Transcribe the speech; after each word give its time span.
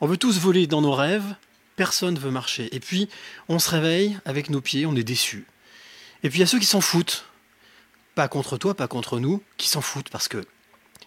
On 0.00 0.06
veut 0.06 0.16
tous 0.16 0.38
voler 0.38 0.66
dans 0.66 0.80
nos 0.80 0.92
rêves, 0.92 1.34
personne 1.76 2.14
ne 2.14 2.20
veut 2.20 2.30
marcher. 2.30 2.74
Et 2.74 2.80
puis, 2.80 3.08
on 3.48 3.58
se 3.58 3.70
réveille 3.70 4.18
avec 4.24 4.50
nos 4.50 4.60
pieds, 4.60 4.86
on 4.86 4.96
est 4.96 5.04
déçus. 5.04 5.46
Et 6.22 6.30
puis, 6.30 6.38
il 6.38 6.40
y 6.40 6.44
a 6.44 6.46
ceux 6.46 6.58
qui 6.58 6.66
s'en 6.66 6.80
foutent. 6.80 7.26
Pas 8.14 8.28
contre 8.28 8.58
toi, 8.58 8.74
pas 8.74 8.88
contre 8.88 9.18
nous, 9.18 9.42
qui 9.56 9.68
s'en 9.68 9.80
foutent 9.80 10.10
parce 10.10 10.28
que 10.28 10.44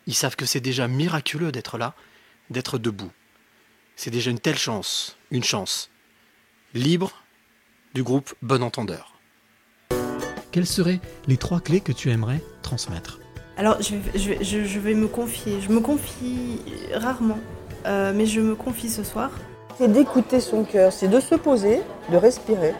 ils 0.08 0.14
savent 0.16 0.36
que 0.36 0.46
c'est 0.46 0.60
déjà 0.60 0.88
miraculeux 0.88 1.52
d'être 1.52 1.78
là, 1.78 1.96
d'être 2.50 2.78
debout. 2.78 3.12
C'est 3.96 4.10
déjà 4.12 4.32
une 4.32 4.40
telle 4.40 4.58
chance, 4.58 5.18
une 5.32 5.44
chance. 5.44 5.90
Libre 6.74 7.12
du 7.94 8.04
groupe 8.04 8.34
Bon 8.42 8.64
Entendeur. 8.64 9.14
Quelles 10.52 10.66
seraient 10.68 11.00
les 11.28 11.38
trois 11.38 11.60
clés 11.62 11.82
que 11.82 11.92
tu 11.92 12.10
aimerais 12.10 12.44
transmettre? 12.64 13.20
Alors, 13.58 13.80
je, 13.82 13.96
je- 14.16 14.44
je- 14.44 14.66
je 14.66 14.80
vais 14.80 14.96
me 14.96 15.08
confier. 15.08 15.62
Je 15.62 15.70
me 15.70 15.80
confie 15.80 16.58
rarement, 16.94 17.40
euh, 17.86 18.14
mais 18.16 18.26
je 18.26 18.42
me 18.42 18.56
confie 18.56 18.90
ce 18.90 19.04
soir. 19.04 19.32
C'est 19.78 19.92
d'écouter 19.92 20.40
son 20.40 20.64
cœur, 20.64 20.92
c'est 20.94 21.08
de 21.08 21.20
se 21.20 21.36
poser, 21.36 21.82
de 22.12 22.18
respirer. 22.18 22.74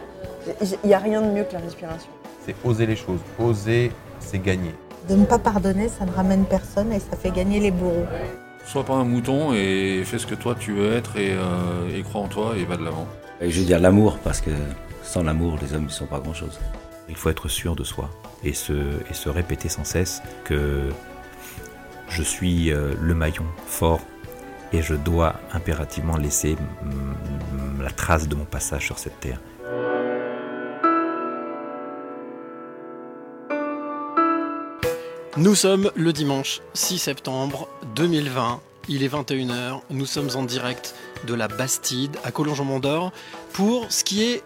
Il 0.62 0.88
n'y 0.88 0.94
a 0.94 0.98
rien 0.98 1.22
de 1.22 1.26
mieux 1.26 1.44
que 1.44 1.54
la 1.54 1.60
respiration. 1.60 2.10
C'est 2.44 2.54
oser 2.64 2.86
les 2.86 2.96
choses. 2.96 3.20
Oser, 3.38 3.90
c'est 4.20 4.38
gagner. 4.38 4.74
De 5.08 5.16
ne 5.16 5.24
pas 5.24 5.38
pardonner, 5.38 5.88
ça 5.88 6.04
ne 6.06 6.12
ramène 6.12 6.44
personne 6.44 6.92
et 6.92 7.00
ça 7.00 7.16
fait 7.16 7.30
gagner 7.30 7.60
les 7.60 7.70
bourreaux. 7.70 8.06
Sois 8.64 8.84
pas 8.84 8.94
un 8.94 9.04
mouton 9.04 9.52
et 9.52 10.02
fais 10.04 10.18
ce 10.18 10.26
que 10.26 10.34
toi 10.34 10.54
tu 10.58 10.72
veux 10.72 10.94
être 10.94 11.16
et, 11.18 11.32
euh, 11.32 11.94
et 11.94 12.02
crois 12.02 12.22
en 12.22 12.28
toi 12.28 12.52
et 12.56 12.64
va 12.64 12.76
de 12.76 12.84
l'avant. 12.84 13.06
Et 13.40 13.50
je 13.50 13.60
veux 13.60 13.66
dire 13.66 13.80
l'amour, 13.80 14.18
parce 14.22 14.40
que 14.40 14.50
sans 15.02 15.22
l'amour, 15.22 15.58
les 15.60 15.74
hommes 15.74 15.84
ne 15.84 15.90
sont 15.90 16.06
pas 16.06 16.20
grand-chose. 16.20 16.58
Il 17.08 17.16
faut 17.16 17.28
être 17.28 17.48
sûr 17.48 17.76
de 17.76 17.84
soi 17.84 18.08
et 18.42 18.54
se, 18.54 18.72
et 19.10 19.14
se 19.14 19.28
répéter 19.28 19.68
sans 19.68 19.84
cesse 19.84 20.22
que 20.44 20.88
je 22.08 22.22
suis 22.22 22.72
euh, 22.72 22.94
le 23.00 23.14
maillon 23.14 23.44
fort 23.66 24.00
et 24.74 24.82
je 24.82 24.94
dois 24.94 25.36
impérativement 25.52 26.16
laisser 26.16 26.56
la 27.80 27.90
trace 27.90 28.26
de 28.26 28.34
mon 28.34 28.44
passage 28.44 28.84
sur 28.84 28.98
cette 28.98 29.20
terre. 29.20 29.38
Nous 35.36 35.54
sommes 35.54 35.90
le 35.94 36.12
dimanche 36.12 36.60
6 36.74 36.98
septembre 36.98 37.68
2020. 37.94 38.60
Il 38.88 39.04
est 39.04 39.08
21h. 39.08 39.80
Nous 39.90 40.06
sommes 40.06 40.30
en 40.34 40.42
direct 40.42 40.94
de 41.26 41.34
la 41.34 41.46
Bastide 41.46 42.16
à 42.24 42.32
Collonges-en-Mandor 42.32 43.12
pour 43.52 43.90
ce 43.92 44.02
qui 44.02 44.24
est, 44.24 44.42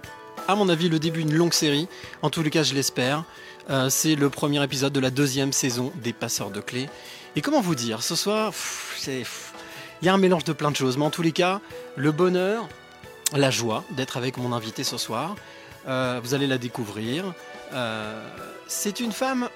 à 0.46 0.54
mon 0.56 0.68
avis, 0.68 0.90
le 0.90 0.98
début 0.98 1.24
d'une 1.24 1.36
longue 1.36 1.54
série. 1.54 1.88
En 2.20 2.28
tous 2.28 2.42
les 2.42 2.50
cas, 2.50 2.62
je 2.62 2.74
l'espère. 2.74 3.24
Euh, 3.70 3.90
c'est 3.90 4.14
le 4.14 4.30
premier 4.30 4.62
épisode 4.62 4.92
de 4.92 5.00
la 5.00 5.10
deuxième 5.10 5.52
saison 5.52 5.92
des 6.02 6.12
Passeurs 6.12 6.50
de 6.50 6.60
clés. 6.60 6.88
Et 7.36 7.40
comment 7.40 7.60
vous 7.60 7.74
dire, 7.74 8.02
ce 8.02 8.16
soir, 8.16 8.52
c'est, 8.96 9.24
il 10.00 10.06
y 10.06 10.08
a 10.08 10.14
un 10.14 10.18
mélange 10.18 10.44
de 10.44 10.52
plein 10.52 10.70
de 10.70 10.76
choses. 10.76 10.96
Mais 10.96 11.04
en 11.04 11.10
tous 11.10 11.22
les 11.22 11.32
cas, 11.32 11.60
le 11.96 12.12
bonheur, 12.12 12.68
la 13.32 13.50
joie 13.50 13.84
d'être 13.90 14.16
avec 14.16 14.36
mon 14.36 14.52
invité 14.52 14.84
ce 14.84 14.96
soir. 14.96 15.36
Euh, 15.86 16.20
vous 16.22 16.34
allez 16.34 16.46
la 16.46 16.58
découvrir. 16.58 17.34
Euh, 17.72 18.22
c'est 18.66 19.00
une 19.00 19.12
femme 19.12 19.48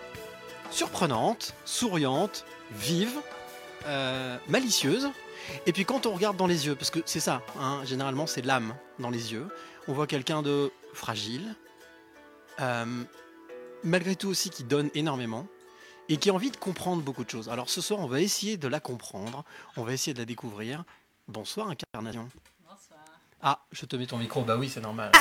surprenante, 0.71 1.55
souriante, 1.65 2.45
vive, 2.73 3.19
euh, 3.87 4.37
malicieuse. 4.49 5.11
Et 5.67 5.73
puis 5.73 5.85
quand 5.85 6.07
on 6.07 6.13
regarde 6.13 6.37
dans 6.37 6.47
les 6.47 6.67
yeux, 6.67 6.75
parce 6.75 6.91
que 6.91 7.01
c'est 7.05 7.21
ça, 7.21 7.43
hein, 7.61 7.81
généralement 7.85 8.27
c'est 8.27 8.43
l'âme 8.43 8.75
dans 8.99 9.11
les 9.11 9.33
yeux, 9.33 9.49
on 9.89 9.93
voit 9.93 10.07
quelqu'un 10.07 10.41
de 10.41 10.71
fragile, 10.95 11.57
malgré 13.83 14.15
tout 14.15 14.29
aussi 14.29 14.51
qui 14.51 14.63
donne 14.63 14.89
énormément 14.95 15.49
et 16.09 16.17
qui 16.17 16.31
a 16.31 16.35
envie 16.35 16.51
de 16.51 16.57
comprendre 16.57 17.03
beaucoup 17.03 17.25
de 17.25 17.31
choses. 17.31 17.49
Alors 17.49 17.71
ce 17.71 17.81
soir, 17.81 18.01
on 18.01 18.07
va 18.07 18.21
essayer 18.21 18.57
de 18.57 18.69
la 18.69 18.81
comprendre, 18.81 19.45
on 19.77 19.85
va 19.85 19.93
essayer 19.93 20.15
de 20.15 20.19
la 20.19 20.25
découvrir. 20.25 20.85
Bonsoir 21.29 21.69
Incarnation. 21.69 22.29
Bonsoir. 22.69 23.01
Ah, 23.41 23.61
je 23.73 23.87
te 23.87 23.97
mets 23.97 24.07
ton 24.07 24.19
micro, 24.19 24.43
bah 24.43 24.57
oui, 24.57 24.69
c'est 24.69 24.81
normal. 24.81 25.13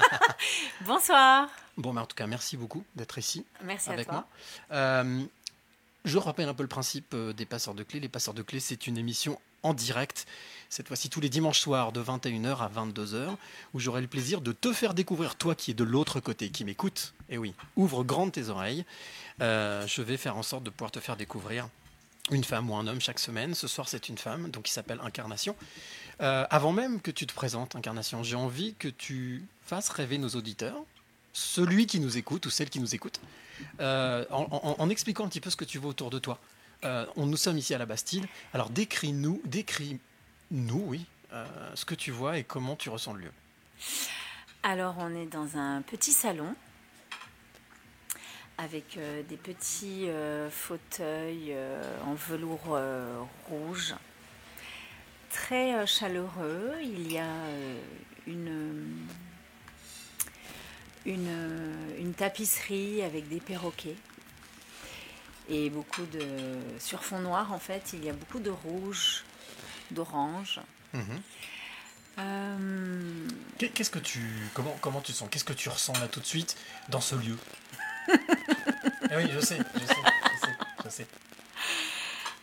Bonsoir. 0.86 1.48
Bon, 1.76 1.92
mais 1.92 2.00
en 2.00 2.06
tout 2.06 2.16
cas, 2.16 2.26
merci 2.26 2.56
beaucoup 2.56 2.84
d'être 2.94 3.18
ici. 3.18 3.44
Merci 3.62 3.90
avec 3.90 4.08
à 4.08 4.10
toi. 4.10 4.26
moi. 4.70 4.78
Euh, 4.78 5.24
je 6.04 6.18
rappelle 6.18 6.48
un 6.48 6.54
peu 6.54 6.62
le 6.62 6.68
principe 6.68 7.14
euh, 7.14 7.32
des 7.32 7.46
passeurs 7.46 7.74
de 7.74 7.82
clés. 7.82 8.00
Les 8.00 8.08
passeurs 8.08 8.34
de 8.34 8.42
clés, 8.42 8.60
c'est 8.60 8.86
une 8.86 8.96
émission 8.96 9.40
en 9.66 9.74
direct, 9.74 10.26
cette 10.70 10.88
fois-ci 10.88 11.08
tous 11.10 11.20
les 11.20 11.28
dimanches 11.28 11.60
soirs 11.60 11.92
de 11.92 12.02
21h 12.02 12.58
à 12.58 12.68
22h, 12.68 13.36
où 13.74 13.80
j'aurai 13.80 14.00
le 14.00 14.06
plaisir 14.06 14.40
de 14.40 14.52
te 14.52 14.72
faire 14.72 14.94
découvrir, 14.94 15.36
toi 15.36 15.54
qui 15.54 15.70
es 15.70 15.74
de 15.74 15.84
l'autre 15.84 16.20
côté, 16.20 16.50
qui 16.50 16.64
m'écoute. 16.64 17.14
Et 17.28 17.38
oui, 17.38 17.54
ouvre 17.76 18.04
grand 18.04 18.30
tes 18.30 18.48
oreilles. 18.48 18.84
Euh, 19.40 19.86
je 19.86 20.02
vais 20.02 20.16
faire 20.16 20.36
en 20.36 20.42
sorte 20.42 20.64
de 20.64 20.70
pouvoir 20.70 20.90
te 20.90 21.00
faire 21.00 21.16
découvrir 21.16 21.68
une 22.30 22.42
femme 22.44 22.68
ou 22.70 22.74
un 22.76 22.86
homme 22.86 23.00
chaque 23.00 23.18
semaine. 23.20 23.54
Ce 23.54 23.68
soir, 23.68 23.88
c'est 23.88 24.08
une 24.08 24.18
femme, 24.18 24.50
donc 24.50 24.64
qui 24.64 24.72
s'appelle 24.72 25.00
Incarnation. 25.04 25.54
Euh, 26.20 26.44
avant 26.50 26.72
même 26.72 27.00
que 27.00 27.10
tu 27.10 27.26
te 27.26 27.34
présentes, 27.34 27.76
Incarnation, 27.76 28.22
j'ai 28.22 28.36
envie 28.36 28.74
que 28.78 28.88
tu 28.88 29.44
fasses 29.64 29.88
rêver 29.90 30.18
nos 30.18 30.30
auditeurs, 30.30 30.78
celui 31.32 31.86
qui 31.86 32.00
nous 32.00 32.16
écoute 32.16 32.46
ou 32.46 32.50
celle 32.50 32.70
qui 32.70 32.80
nous 32.80 32.94
écoute, 32.94 33.20
euh, 33.80 34.24
en, 34.30 34.48
en- 34.50 34.76
en 34.78 34.88
expliquant 34.90 35.24
un 35.24 35.28
petit 35.28 35.40
peu 35.40 35.50
ce 35.50 35.56
que 35.56 35.64
tu 35.64 35.78
vois 35.78 35.90
autour 35.90 36.10
de 36.10 36.18
toi. 36.18 36.38
Euh, 36.84 37.06
on, 37.16 37.26
nous 37.26 37.36
sommes 37.36 37.58
ici 37.58 37.74
à 37.74 37.78
la 37.78 37.86
Bastille. 37.86 38.24
Alors 38.52 38.70
décris-nous, 38.70 39.40
décris-nous, 39.44 40.84
oui, 40.86 41.06
euh, 41.32 41.46
ce 41.74 41.84
que 41.84 41.94
tu 41.94 42.10
vois 42.10 42.38
et 42.38 42.44
comment 42.44 42.76
tu 42.76 42.90
ressens 42.90 43.14
le 43.14 43.22
lieu. 43.22 43.32
Alors, 44.62 44.96
on 44.98 45.14
est 45.14 45.26
dans 45.26 45.56
un 45.56 45.82
petit 45.82 46.12
salon 46.12 46.54
avec 48.58 48.96
euh, 48.96 49.22
des 49.22 49.36
petits 49.36 50.08
fauteuils 50.50 51.54
en 52.04 52.14
velours 52.14 52.78
rouge, 53.48 53.94
très 55.30 55.86
chaleureux. 55.86 56.72
Il 56.82 57.12
y 57.12 57.18
a 57.18 57.30
une 58.26 58.94
tapisserie 62.16 63.02
avec 63.02 63.28
des 63.28 63.40
perroquets 63.40 63.96
et 65.48 65.70
beaucoup 65.70 66.04
de. 66.06 66.20
Sur 66.78 67.04
fond 67.04 67.18
noir, 67.20 67.52
en 67.52 67.58
fait, 67.58 67.90
il 67.92 68.04
y 68.04 68.10
a 68.10 68.12
beaucoup 68.12 68.38
de 68.40 68.50
rouge, 68.50 69.24
d'orange. 69.90 70.60
Euh, 72.18 73.28
Qu'est- 73.58 73.68
Qu'est-ce 73.68 73.90
que 73.90 73.98
tu, 73.98 74.20
comment, 74.54 74.76
comment 74.80 75.00
tu 75.00 75.12
sens? 75.12 75.28
Qu'est-ce 75.30 75.44
que 75.44 75.52
tu 75.52 75.68
ressens 75.68 75.92
là 76.00 76.08
tout 76.08 76.20
de 76.20 76.26
suite 76.26 76.56
dans 76.88 77.00
ce 77.00 77.14
lieu? 77.16 77.36
Eh 79.08 79.16
Oui, 79.16 79.30
je 79.32 79.38
sais, 79.40 79.58
je 79.74 79.80
sais, 79.86 79.94
je 79.94 80.46
sais, 80.46 80.52
je 80.84 80.88
sais. 80.88 81.06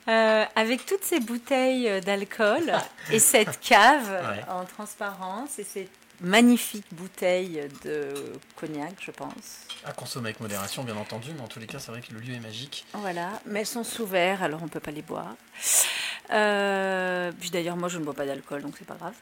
Euh, 0.08 0.46
avec 0.56 0.86
toutes 0.86 1.04
ces 1.04 1.20
bouteilles 1.20 1.90
euh, 1.90 2.00
d'alcool 2.02 2.72
et 3.10 3.20
cette 3.20 3.60
cave 3.60 4.10
Ouais. 4.30 4.44
en 4.50 4.64
transparence 4.66 5.60
et 5.60 5.64
ces 5.64 5.90
magnifiques 6.22 6.86
bouteilles 6.92 7.68
de 7.84 8.14
cognac, 8.56 8.94
je 9.00 9.12
pense. 9.12 9.62
À 9.86 9.92
consommer 9.92 10.30
avec 10.30 10.40
modération, 10.40 10.84
bien 10.84 10.96
entendu, 10.96 11.32
mais 11.36 11.42
en 11.42 11.48
tous 11.48 11.60
les 11.60 11.68
cas, 11.68 11.80
c'est 11.80 11.92
vrai 11.92 12.02
que 12.02 12.14
le 12.14 12.20
lieu 12.20 12.34
est 12.34 12.40
magique. 12.40 12.86
Voilà, 12.94 13.42
mais 13.46 13.62
elles 13.62 13.66
sont 13.66 13.84
sous 13.84 14.06
verre, 14.06 14.42
alors 14.44 14.62
on 14.62 14.66
ne 14.66 14.70
peut 14.70 14.80
pas 14.80 14.92
les 14.92 15.02
boire. 15.02 15.36
Euh, 16.32 17.32
puis 17.40 17.50
d'ailleurs, 17.50 17.76
moi 17.76 17.90
je 17.90 17.98
ne 18.00 18.04
bois 18.06 18.14
pas 18.14 18.26
d'alcool, 18.26 18.62
donc 18.62 18.76
c'est 18.78 18.88
pas 18.88 18.96
grave. 18.96 19.14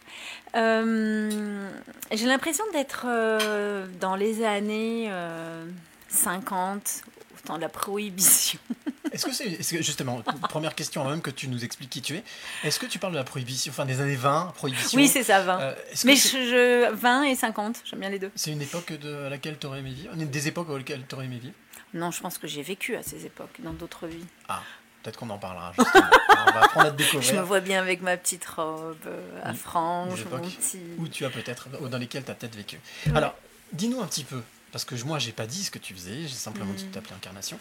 Euh, 0.56 1.70
J'ai 2.12 2.26
l'impression 2.28 2.64
d'être 2.74 3.06
euh, 3.08 3.88
dans 4.00 4.16
les 4.16 4.44
années 4.46 5.08
euh, 5.10 5.66
50, 6.10 7.04
au 7.36 7.48
temps 7.48 7.56
de 7.56 7.62
la 7.62 7.70
prohibition. 7.70 8.60
Est-ce 9.12 9.26
que 9.26 9.34
c'est, 9.34 9.82
justement, 9.84 10.22
première 10.50 10.74
question 10.76 11.02
avant 11.02 11.10
même 11.12 11.22
que 11.22 11.30
tu 11.32 11.48
nous 11.48 11.64
expliques 11.66 11.90
qui 11.90 12.02
tu 12.02 12.16
es, 12.16 12.24
est-ce 12.64 12.80
que 12.80 12.86
tu 12.86 12.98
parles 13.00 13.14
de 13.14 13.18
la 13.18 13.24
prohibition, 13.24 13.72
enfin 13.72 13.86
des 13.86 14.00
années 14.00 14.16
20, 14.16 14.54
prohibition? 14.56 14.98
Oui, 14.98 15.08
c'est 15.08 15.24
ça, 15.24 15.42
20. 15.42 15.60
Euh, 15.60 15.76
mais 16.06 16.16
je, 16.16 16.30
je- 16.30 16.92
20 16.94 17.24
et 17.24 17.36
50, 17.36 17.82
j'aime 17.86 18.00
bien 18.00 18.10
les 18.10 18.20
deux. 18.20 18.32
C'est 18.36 18.52
une 18.52 18.62
époque 18.62 18.94
de, 18.94 19.26
à 19.26 19.30
laquelle 19.30 19.58
tu 19.60 19.68
aurais 19.68 19.80
aimé 19.80 19.92
vivre 19.92 20.14
Des 20.16 20.48
époques 20.48 20.70
auxquelles 20.70 21.06
tu 21.08 21.16
aurais 21.16 21.26
aimé 21.26 21.40
vivre? 21.40 21.54
Non, 21.94 22.12
je 22.12 22.22
pense 22.22 22.38
que 22.38 22.48
j'ai 22.48 22.62
vécu 22.64 22.96
à 22.96 23.04
ces 23.04 23.26
époques, 23.26 23.56
dans 23.60 23.74
d'autres 23.74 24.08
vies. 24.08 24.26
Ah, 24.48 24.62
peut-être 25.04 25.18
qu'on 25.18 25.30
en 25.30 25.38
parlera. 25.38 25.74
on 25.78 26.52
va 26.52 26.64
apprendre 26.64 26.88
à 26.88 26.92
te 26.92 26.96
découvrir. 26.98 27.30
Je 27.30 27.36
me 27.36 27.42
vois 27.42 27.60
bien 27.60 27.82
avec 27.82 28.02
ma 28.02 28.16
petite 28.16 28.46
robe 28.46 28.96
euh, 29.08 29.40
à 29.44 29.54
franges, 29.54 30.26
mon 30.32 30.40
petit... 30.40 30.80
Où 30.98 31.08
tu 31.10 31.26
as 31.26 31.30
peut-être, 31.30 31.68
ou 31.82 31.90
dans 31.90 31.98
lesquelles 31.98 32.24
tu 32.24 32.32
as 32.32 32.36
peut-être 32.36 32.56
vécu. 32.56 32.80
Alors, 33.14 33.36
dis-nous 33.74 34.02
un 34.02 34.08
petit 34.08 34.24
peu, 34.24 34.42
parce 34.72 34.86
que 34.86 34.96
moi, 35.04 35.20
j'ai 35.20 35.32
pas 35.32 35.46
dit 35.48 35.64
ce 35.64 35.72
que 35.72 35.80
tu 35.80 35.94
faisais, 35.94 36.22
j'ai 36.24 36.30
simplement 36.30 36.74
dit 36.74 36.84
que 36.84 36.88
tu 36.88 36.94
t'appelais 36.94 37.16
Incarnation. 37.16 37.60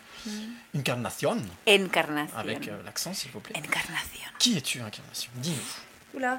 Incarnation, 0.74 1.36
Encarnation. 1.68 2.36
avec 2.36 2.68
euh, 2.68 2.82
l'accent, 2.84 3.12
s'il 3.14 3.30
vous 3.32 3.40
plaît. 3.40 3.54
Encarnation. 3.56 4.30
Qui 4.38 4.56
es-tu, 4.56 4.80
Incarnation 4.80 5.30
Dis-nous. 5.36 6.18
Oula, 6.18 6.36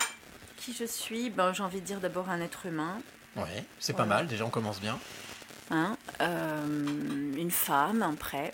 qui 0.57 0.73
je 0.73 0.85
suis? 0.85 1.29
Ben, 1.29 1.53
J'ai 1.53 1.63
envie 1.63 1.81
de 1.81 1.85
dire 1.85 2.00
d'abord 2.00 2.29
un 2.29 2.41
être 2.41 2.65
humain, 2.65 3.00
Ouais, 3.35 3.63
c'est 3.79 3.94
pas 3.95 4.06
mal, 4.06 4.27
déjà 4.27 4.45
on 4.45 4.50
commence 4.50 4.81
bien. 4.81 5.00
hein, 5.69 5.95
euh, 6.21 7.33
une 7.38 7.51
femme, 7.51 8.03
un 8.03 8.13
prêt, 8.15 8.51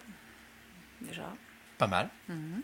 déjà. 1.02 1.34
Pas 1.80 1.88
mal. 1.88 2.10
Mhm. 2.30 2.62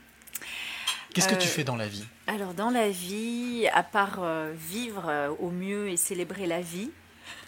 Qu'est-ce 1.13 1.27
que 1.27 1.35
tu 1.35 1.47
Euh, 1.47 1.51
fais 1.51 1.63
dans 1.63 1.75
la 1.75 1.87
vie? 1.87 2.05
Alors 2.27 2.53
dans 2.53 2.69
la 2.71 2.89
vie, 2.89 3.67
à 3.73 3.81
part 3.83 4.17
euh, 4.19 4.53
vivre 4.55 5.05
euh, 5.09 5.29
au 5.39 5.49
mieux 5.51 5.89
et 5.89 5.97
célébrer 5.97 6.45
la 6.47 6.61
vie, 6.61 6.89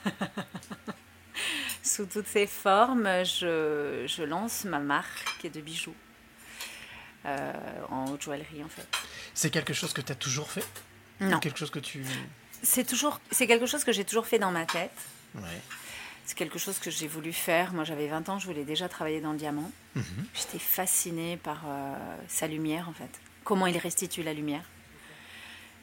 sous 1.86 2.06
toutes 2.06 2.28
ses 2.28 2.48
formes, 2.48 3.08
je, 3.24 4.06
je 4.08 4.24
lance 4.24 4.66
ma 4.66 4.80
marque 4.80 5.48
de 5.48 5.62
bijoux 5.62 5.96
euh, 7.26 7.54
en 7.90 8.06
haute 8.12 8.24
joaillerie 8.24 8.64
en 8.64 8.70
fait. 8.70 8.88
C'est 9.34 9.50
quelque 9.50 9.74
chose 9.74 9.94
que 9.94 10.02
tu 10.02 10.12
as 10.12 10.16
toujours 10.16 10.52
fait? 10.52 10.66
Non. 11.22 11.40
Quelque 11.40 11.60
chose 11.60 11.72
que 11.72 11.80
tu. 11.80 12.04
C'est 12.62 12.86
toujours, 12.86 13.22
c'est 13.32 13.48
quelque 13.48 13.68
chose 13.68 13.84
que 13.84 13.92
j'ai 13.92 14.04
toujours 14.04 14.26
fait 14.26 14.40
dans 14.40 14.52
ma 14.52 14.66
tête. 14.66 14.92
Ouais. 15.36 15.62
C'est 16.26 16.36
quelque 16.36 16.58
chose 16.58 16.80
que 16.80 16.90
j'ai 16.90 17.08
voulu 17.08 17.32
faire. 17.32 17.72
Moi, 17.74 17.84
j'avais 17.84 18.08
20 18.08 18.30
ans, 18.30 18.40
je 18.40 18.48
voulais 18.48 18.64
déjà 18.64 18.90
travailler 18.90 19.22
dans 19.22 19.32
le 19.32 19.38
diamant. 19.38 19.72
Mhm. 19.96 20.04
J'étais 20.34 20.60
fascinée 20.60 21.38
par 21.38 21.62
euh, 21.68 21.96
sa 22.28 22.48
lumière, 22.48 22.90
en 22.90 22.94
fait. 22.94 23.10
Comment 23.44 23.68
il 23.68 23.78
restitue 23.78 24.24
la 24.24 24.34
lumière. 24.34 24.64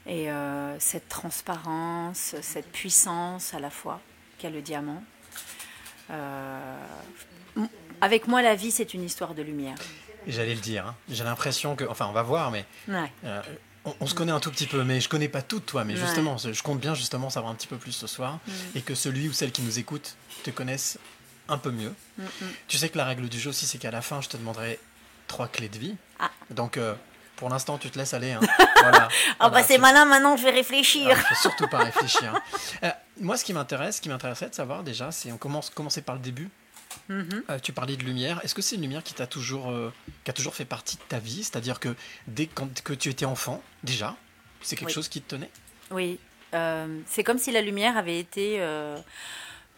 Et 0.06 0.32
euh, 0.32 0.76
cette 0.80 1.08
transparence, 1.08 2.34
cette 2.42 2.72
puissance 2.72 3.54
à 3.54 3.60
la 3.60 3.70
fois 3.70 4.00
qu'a 4.38 4.50
le 4.50 4.60
diamant. 4.60 5.04
Euh, 6.12 6.76
avec 8.00 8.26
moi, 8.28 8.42
la 8.42 8.54
vie, 8.54 8.70
c'est 8.70 8.94
une 8.94 9.02
histoire 9.04 9.34
de 9.34 9.42
lumière. 9.42 9.76
J'allais 10.26 10.54
le 10.54 10.60
dire. 10.60 10.86
hein. 10.86 10.94
J'ai 11.08 11.24
l'impression 11.24 11.76
que. 11.76 11.84
Enfin, 11.84 12.06
on 12.08 12.12
va 12.12 12.22
voir, 12.22 12.50
mais. 12.50 12.64
Ouais. 12.88 13.10
euh, 13.24 13.40
on, 13.84 13.94
on 14.00 14.06
se 14.06 14.14
connaît 14.14 14.32
un 14.32 14.40
tout 14.40 14.50
petit 14.50 14.66
peu, 14.66 14.84
mais 14.84 15.00
je 15.00 15.08
connais 15.08 15.28
pas 15.28 15.42
tout 15.42 15.58
de 15.60 15.64
toi. 15.64 15.84
Mais 15.84 15.94
Ouais. 15.94 16.00
justement, 16.00 16.36
je 16.38 16.62
compte 16.62 16.80
bien 16.80 16.94
justement 16.94 17.30
savoir 17.30 17.52
un 17.52 17.56
petit 17.56 17.66
peu 17.66 17.76
plus 17.76 17.92
ce 17.92 18.06
soir. 18.06 18.38
Mm. 18.46 18.50
Et 18.76 18.80
que 18.82 18.94
celui 18.94 19.28
ou 19.28 19.32
celle 19.32 19.50
qui 19.52 19.62
nous 19.62 19.78
écoute 19.78 20.16
te 20.44 20.50
connaisse 20.50 20.98
un 21.48 21.58
peu 21.58 21.70
mieux. 21.70 21.92
Mm, 22.18 22.22
mm. 22.24 22.28
Tu 22.68 22.76
sais 22.76 22.88
que 22.88 22.98
la 22.98 23.04
règle 23.04 23.28
du 23.28 23.38
jeu 23.40 23.50
aussi, 23.50 23.66
c'est 23.66 23.78
qu'à 23.78 23.90
la 23.90 24.02
fin, 24.02 24.20
je 24.20 24.28
te 24.28 24.36
demanderai 24.36 24.78
trois 25.26 25.48
clés 25.48 25.68
de 25.68 25.78
vie. 25.78 25.96
Ah. 26.20 26.30
Donc, 26.50 26.76
euh, 26.76 26.94
pour 27.42 27.50
l'instant, 27.50 27.76
tu 27.76 27.90
te 27.90 27.98
laisses 27.98 28.14
aller. 28.14 28.30
hein. 28.30 28.40
voilà. 28.82 29.08
Ah 29.40 29.48
Voilà, 29.48 29.54
bah 29.54 29.62
c'est 29.66 29.76
malin, 29.78 30.04
maintenant 30.04 30.36
je 30.36 30.44
vais 30.44 30.52
réfléchir. 30.52 31.08
Ah, 31.10 31.34
faut 31.34 31.34
surtout 31.48 31.66
pas 31.66 31.78
réfléchir. 31.78 32.40
Euh, 32.84 32.90
moi, 33.20 33.36
ce 33.36 33.44
qui 33.44 33.52
m'intéresse, 33.52 33.96
ce 33.96 34.00
qui 34.00 34.08
m'intéresserait 34.08 34.48
de 34.50 34.54
savoir 34.54 34.84
déjà, 34.84 35.10
c'est 35.10 35.32
on 35.32 35.38
commence 35.38 35.68
commencer 35.70 36.02
par 36.02 36.14
le 36.14 36.20
début. 36.20 36.50
Mhm. 37.08 37.42
Euh, 37.50 37.58
tu 37.58 37.72
parlais 37.72 37.96
de 37.96 38.04
lumière. 38.04 38.38
Est-ce 38.44 38.54
que 38.54 38.62
c'est 38.62 38.76
une 38.76 38.82
lumière 38.82 39.02
qui 39.02 39.12
t'a 39.14 39.26
toujours, 39.26 39.72
euh, 39.72 39.92
qui 40.22 40.30
a 40.30 40.32
toujours 40.34 40.54
fait 40.54 40.64
partie 40.64 40.98
de 40.98 41.02
ta 41.08 41.18
vie? 41.18 41.42
C'est-à-dire 41.42 41.80
que 41.80 41.96
dès 42.28 42.46
quand, 42.46 42.80
que 42.84 42.92
tu 42.92 43.08
étais 43.08 43.24
enfant, 43.24 43.60
déjà, 43.82 44.14
c'est 44.60 44.76
quelque 44.76 44.90
Oui. 44.90 44.94
chose 44.94 45.08
qui 45.08 45.20
te 45.20 45.34
tenait? 45.34 45.50
Oui, 45.90 46.20
c'est 47.06 47.24
comme 47.24 47.38
si 47.38 47.50
la 47.50 47.60
lumière 47.60 47.96
avait 47.96 48.20
été 48.20 48.64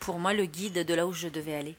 pour 0.00 0.18
moi 0.18 0.34
le 0.34 0.44
guide 0.44 0.84
de 0.84 0.92
là 0.94 1.06
où 1.06 1.14
je 1.14 1.28
devais 1.28 1.54
aller. 1.54 1.76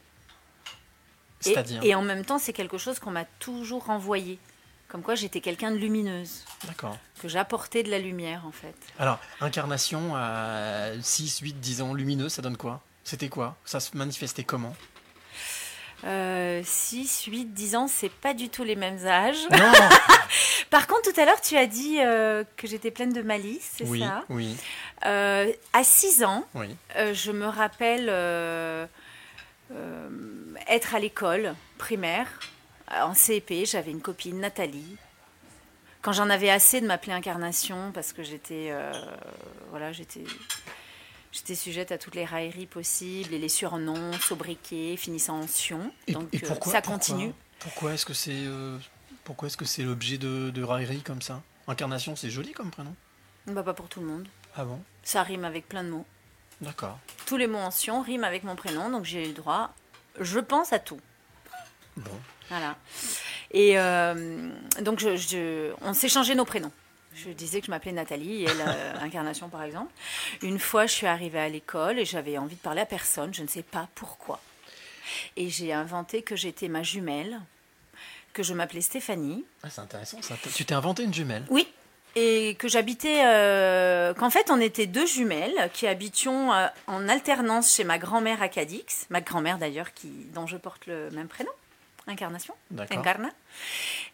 Et, 1.45 1.89
et 1.89 1.93
en 1.95 2.01
même 2.01 2.25
temps, 2.25 2.39
c'est 2.39 2.53
quelque 2.53 2.79
chose 2.79 2.97
qu'on 2.97 3.11
m'a 3.11 3.25
toujours 3.37 3.85
renvoyé. 3.85 4.39
Comme 4.95 5.03
quoi 5.03 5.15
j'étais 5.15 5.41
quelqu'un 5.41 5.71
de 5.71 5.75
lumineuse, 5.75 6.45
D'accord. 6.65 6.97
que 7.21 7.27
j'apportais 7.27 7.83
de 7.83 7.91
la 7.91 7.99
lumière 7.99 8.45
en 8.47 8.53
fait. 8.53 8.73
Alors, 8.97 9.19
incarnation 9.41 10.15
à 10.15 10.91
6, 11.01 11.39
8, 11.39 11.59
10 11.59 11.81
ans, 11.81 11.93
lumineux, 11.93 12.29
ça 12.29 12.41
donne 12.41 12.55
quoi? 12.55 12.81
C'était 13.03 13.27
quoi? 13.27 13.57
Ça 13.65 13.81
se 13.81 13.97
manifestait 13.97 14.45
comment? 14.45 14.73
Euh, 16.05 16.61
6, 16.63 17.25
8, 17.25 17.45
10 17.53 17.75
ans, 17.75 17.87
c'est 17.89 18.07
pas 18.09 18.33
du 18.33 18.47
tout 18.47 18.63
les 18.63 18.77
mêmes 18.77 19.05
âges. 19.05 19.45
Non 19.51 19.57
Par 20.69 20.87
contre, 20.87 21.11
tout 21.13 21.19
à 21.19 21.25
l'heure, 21.25 21.41
tu 21.41 21.57
as 21.57 21.67
dit 21.67 21.97
euh, 21.99 22.45
que 22.55 22.65
j'étais 22.65 22.89
pleine 22.89 23.11
de 23.11 23.21
malice, 23.21 23.73
c'est 23.75 23.83
Oui, 23.87 23.99
ça? 23.99 24.23
oui, 24.29 24.55
Euh, 25.05 25.51
À 25.73 25.83
6 25.83 26.23
ans, 26.23 26.45
oui. 26.53 26.73
Euh, 26.95 27.13
je 27.13 27.33
me 27.33 27.47
rappelle 27.47 28.07
être 30.69 30.95
à 30.95 30.99
l'école 30.99 31.53
primaire, 31.77 32.27
en 32.91 33.13
CP, 33.13 33.65
j'avais 33.65 33.91
une 33.91 34.01
copine, 34.01 34.39
Nathalie. 34.39 34.97
Quand 36.01 36.11
j'en 36.13 36.29
avais 36.29 36.49
assez 36.49 36.81
de 36.81 36.85
m'appeler 36.85 37.13
Incarnation, 37.13 37.91
parce 37.91 38.13
que 38.13 38.21
j'étais 38.23 38.67
euh, 38.69 38.91
voilà, 39.71 39.91
j'étais 39.91 40.23
j'étais 41.31 41.55
sujette 41.55 41.91
à 41.91 41.97
toutes 41.97 42.13
les 42.15 42.25
railleries 42.25 42.67
possibles 42.67 43.33
et 43.33 43.39
les 43.39 43.49
surnoms, 43.49 44.13
sobriquets, 44.13 44.97
finissant 44.97 45.39
en 45.39 45.47
Sion. 45.47 45.91
Et, 46.07 46.13
Donc 46.13 46.31
et 46.33 46.37
euh, 46.37 46.47
pourquoi 46.47 46.71
ça 46.71 46.81
continue. 46.81 47.33
Pourquoi 47.59 47.93
est-ce 47.93 48.05
que 48.05 48.13
c'est 48.13 48.31
euh, 48.33 48.77
pourquoi 49.23 49.47
est-ce 49.47 49.57
que 49.57 49.65
c'est 49.65 49.81
l'objet 49.81 50.19
de, 50.19 50.51
de 50.51 50.63
raillerie 50.63 51.01
comme 51.01 51.23
ça? 51.23 51.41
Incarnation, 51.67 52.15
c'est 52.15 52.29
joli 52.29 52.51
comme 52.51 52.69
prénom? 52.69 52.93
Bah, 53.47 53.63
pas 53.63 53.73
pour 53.73 53.89
tout 53.89 53.99
le 53.99 54.05
monde. 54.05 54.27
Ah 54.55 54.63
bon? 54.63 54.79
Ça 55.01 55.23
rime 55.23 55.43
avec 55.43 55.67
plein 55.67 55.83
de 55.83 55.89
mots. 55.89 56.05
D'accord. 56.61 56.99
Tous 57.25 57.37
les 57.37 57.47
mots 57.47 57.57
en 57.57 57.71
Sion 57.71 58.01
riment 58.01 58.23
avec 58.23 58.43
mon 58.43 58.55
prénom, 58.55 58.91
donc 58.91 59.05
j'ai 59.05 59.23
eu 59.23 59.27
le 59.27 59.33
droit, 59.33 59.73
je 60.19 60.39
pense 60.39 60.71
à 60.71 60.79
tout. 60.79 61.01
Bon. 61.97 62.11
Voilà. 62.49 62.75
Et 63.51 63.77
euh, 63.79 64.49
donc, 64.81 64.99
je, 64.99 65.15
je- 65.15 65.71
on 65.81 65.93
s'est 65.93 66.09
changé 66.09 66.35
nos 66.35 66.45
prénoms. 66.45 66.71
Je 67.15 67.29
disais 67.29 67.59
que 67.61 67.67
je 67.67 67.71
m'appelais 67.71 67.93
Nathalie 67.93 68.43
et 68.43 68.47
elle, 68.49 68.61
euh, 68.67 68.93
Incarnation, 69.01 69.47
par 69.49 69.63
exemple. 69.63 69.91
Une 70.41 70.59
fois, 70.59 70.85
je 70.85 70.91
suis 70.93 71.07
arrivée 71.07 71.39
à 71.39 71.47
l'école 71.49 71.97
et 71.99 72.05
j'avais 72.05 72.37
envie 72.37 72.55
de 72.55 72.61
parler 72.61 72.81
à 72.81 72.85
personne, 72.85 73.33
je 73.33 73.41
ne 73.41 73.47
sais 73.47 73.63
pas 73.63 73.87
pourquoi. 73.95 74.41
Et 75.37 75.49
j'ai 75.49 75.71
inventé 75.71 76.23
que 76.23 76.35
j'étais 76.35 76.67
ma 76.67 76.83
jumelle, 76.83 77.39
que 78.33 78.43
je 78.43 78.53
m'appelais 78.53 78.81
Stéphanie. 78.81 79.45
Ah, 79.63 79.69
c'est 79.69 79.81
intéressant 79.81 80.21
ça. 80.21 80.35
Tu 80.55 80.65
t'es 80.65 80.73
inventé 80.73 81.03
une 81.03 81.13
jumelle 81.13 81.45
Oui. 81.49 81.67
Et 82.17 82.55
que 82.59 82.67
j'habitais, 82.69 83.23
euh, 83.25 84.13
qu'en 84.13 84.29
fait 84.29 84.49
on 84.49 84.59
était 84.61 84.87
deux 84.87 85.05
jumelles 85.05 85.69
qui 85.73 85.85
habitions 85.85 86.53
euh, 86.53 86.67
en 86.87 87.09
alternance 87.09 87.73
chez 87.75 87.83
ma 87.83 87.97
grand-mère 87.97 88.41
à 88.41 88.47
Cadix, 88.47 89.05
ma 89.09 89.19
grand-mère 89.19 89.57
d'ailleurs 89.57 89.93
qui, 89.93 90.07
dont 90.33 90.47
je 90.47 90.55
porte 90.55 90.87
le 90.87 91.09
même 91.11 91.27
prénom, 91.27 91.51
Incarnation, 92.07 92.53
D'accord. 92.71 92.97
Incarna. 92.99 93.29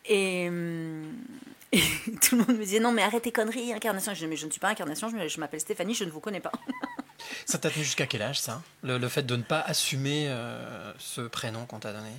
Et, 0.06 0.48
hum, 0.50 1.14
et 1.72 1.82
tout 2.22 2.36
le 2.38 2.46
monde 2.46 2.58
me 2.58 2.64
disait 2.64 2.80
non 2.80 2.92
mais 2.92 3.02
arrête 3.04 3.24
tes 3.24 3.32
conneries, 3.32 3.74
Incarnation. 3.74 4.12
Je 4.14 4.16
disais 4.20 4.28
mais 4.28 4.38
je 4.38 4.46
ne 4.46 4.52
suis 4.52 4.60
pas 4.60 4.70
Incarnation, 4.70 5.10
je 5.28 5.40
m'appelle 5.40 5.60
Stéphanie, 5.60 5.94
je 5.94 6.04
ne 6.06 6.12
vous 6.12 6.20
connais 6.20 6.40
pas. 6.40 6.52
Ça 7.46 7.58
t'a 7.60 7.70
tenu 7.70 7.84
jusqu'à 7.84 8.08
quel 8.08 8.22
âge 8.24 8.40
ça? 8.40 8.62
Le, 8.82 8.98
le 8.98 9.08
fait 9.08 9.24
de 9.24 9.36
ne 9.36 9.44
pas 9.44 9.60
assumer 9.62 10.26
euh, 10.30 10.92
ce 10.98 11.22
prénom 11.22 11.66
qu'on 11.68 11.80
t'a 11.80 11.94
donné? 11.94 12.10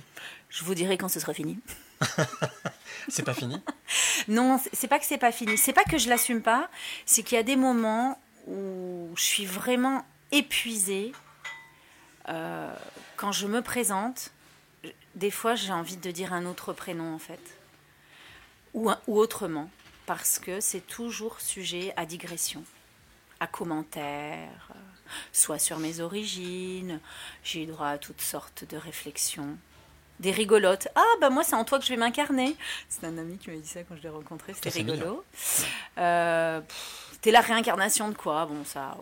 Je 0.49 0.63
vous 0.63 0.75
dirai 0.75 0.97
quand 0.97 1.09
ce 1.09 1.19
sera 1.19 1.33
fini. 1.33 1.59
C'est 3.09 3.23
pas 3.23 3.33
fini? 3.33 3.61
Non, 4.29 4.59
c'est- 4.71 4.87
pas 4.87 4.97
que 4.99 5.05
c'est 5.05 5.17
pas 5.17 5.31
fini. 5.33 5.57
C'est 5.57 5.73
pas 5.73 5.83
que 5.83 5.97
je 5.97 6.07
l'assume 6.07 6.41
pas. 6.41 6.69
C'est 7.05 7.21
qu'il 7.23 7.35
y 7.35 7.39
a 7.39 7.43
des 7.43 7.57
moments 7.57 8.17
où 8.47 9.09
je 9.15 9.21
suis 9.23 9.45
vraiment 9.45 10.05
épuisée. 10.31 11.11
Euh, 12.29 12.73
quand 13.17 13.33
je 13.33 13.45
me 13.47 13.61
présente, 13.61 14.31
des 15.15 15.31
fois 15.31 15.55
j'ai 15.55 15.71
envie 15.71 15.97
de 15.97 16.11
dire 16.11 16.33
un 16.33 16.45
autre 16.45 16.73
prénom 16.73 17.13
en 17.13 17.19
fait. 17.19 17.57
Ou, 18.73 18.91
autrement. 19.07 19.69
Parce 20.05 20.39
que 20.39 20.59
c'est 20.59 20.85
toujours 20.85 21.39
sujet 21.39 21.93
à 21.95 22.05
digression, 22.05 22.63
à 23.39 23.47
commentaires, 23.47 24.69
soit 25.31 25.59
sur 25.59 25.79
mes 25.79 25.99
origines. 25.99 26.99
J'ai 27.43 27.63
eu 27.63 27.65
droit 27.67 27.87
à 27.87 27.97
toutes 27.97 28.21
sortes 28.21 28.65
de 28.69 28.75
réflexions 28.75 29.57
des 30.19 30.31
rigolotes. 30.31 30.87
Ah, 30.95 31.03
bah 31.21 31.29
moi, 31.29 31.43
c'est 31.43 31.55
en 31.55 31.63
toi 31.65 31.79
que 31.79 31.85
je 31.85 31.89
vais 31.89 31.97
m'incarner. 31.97 32.55
C'est 32.89 33.05
un 33.05 33.17
ami 33.17 33.37
qui 33.37 33.49
m'a 33.49 33.57
dit 33.57 33.67
ça 33.67 33.83
quand 33.83 33.95
je 33.95 34.03
l'ai 34.03 34.09
rencontré. 34.09 34.53
C'était 34.53 34.69
rigolo. 34.69 35.23
Euh, 35.97 36.61
T'es 37.21 37.31
la 37.31 37.41
réincarnation 37.41 38.09
de 38.09 38.15
quoi? 38.15 38.45
Bon, 38.45 38.65
ça. 38.65 38.97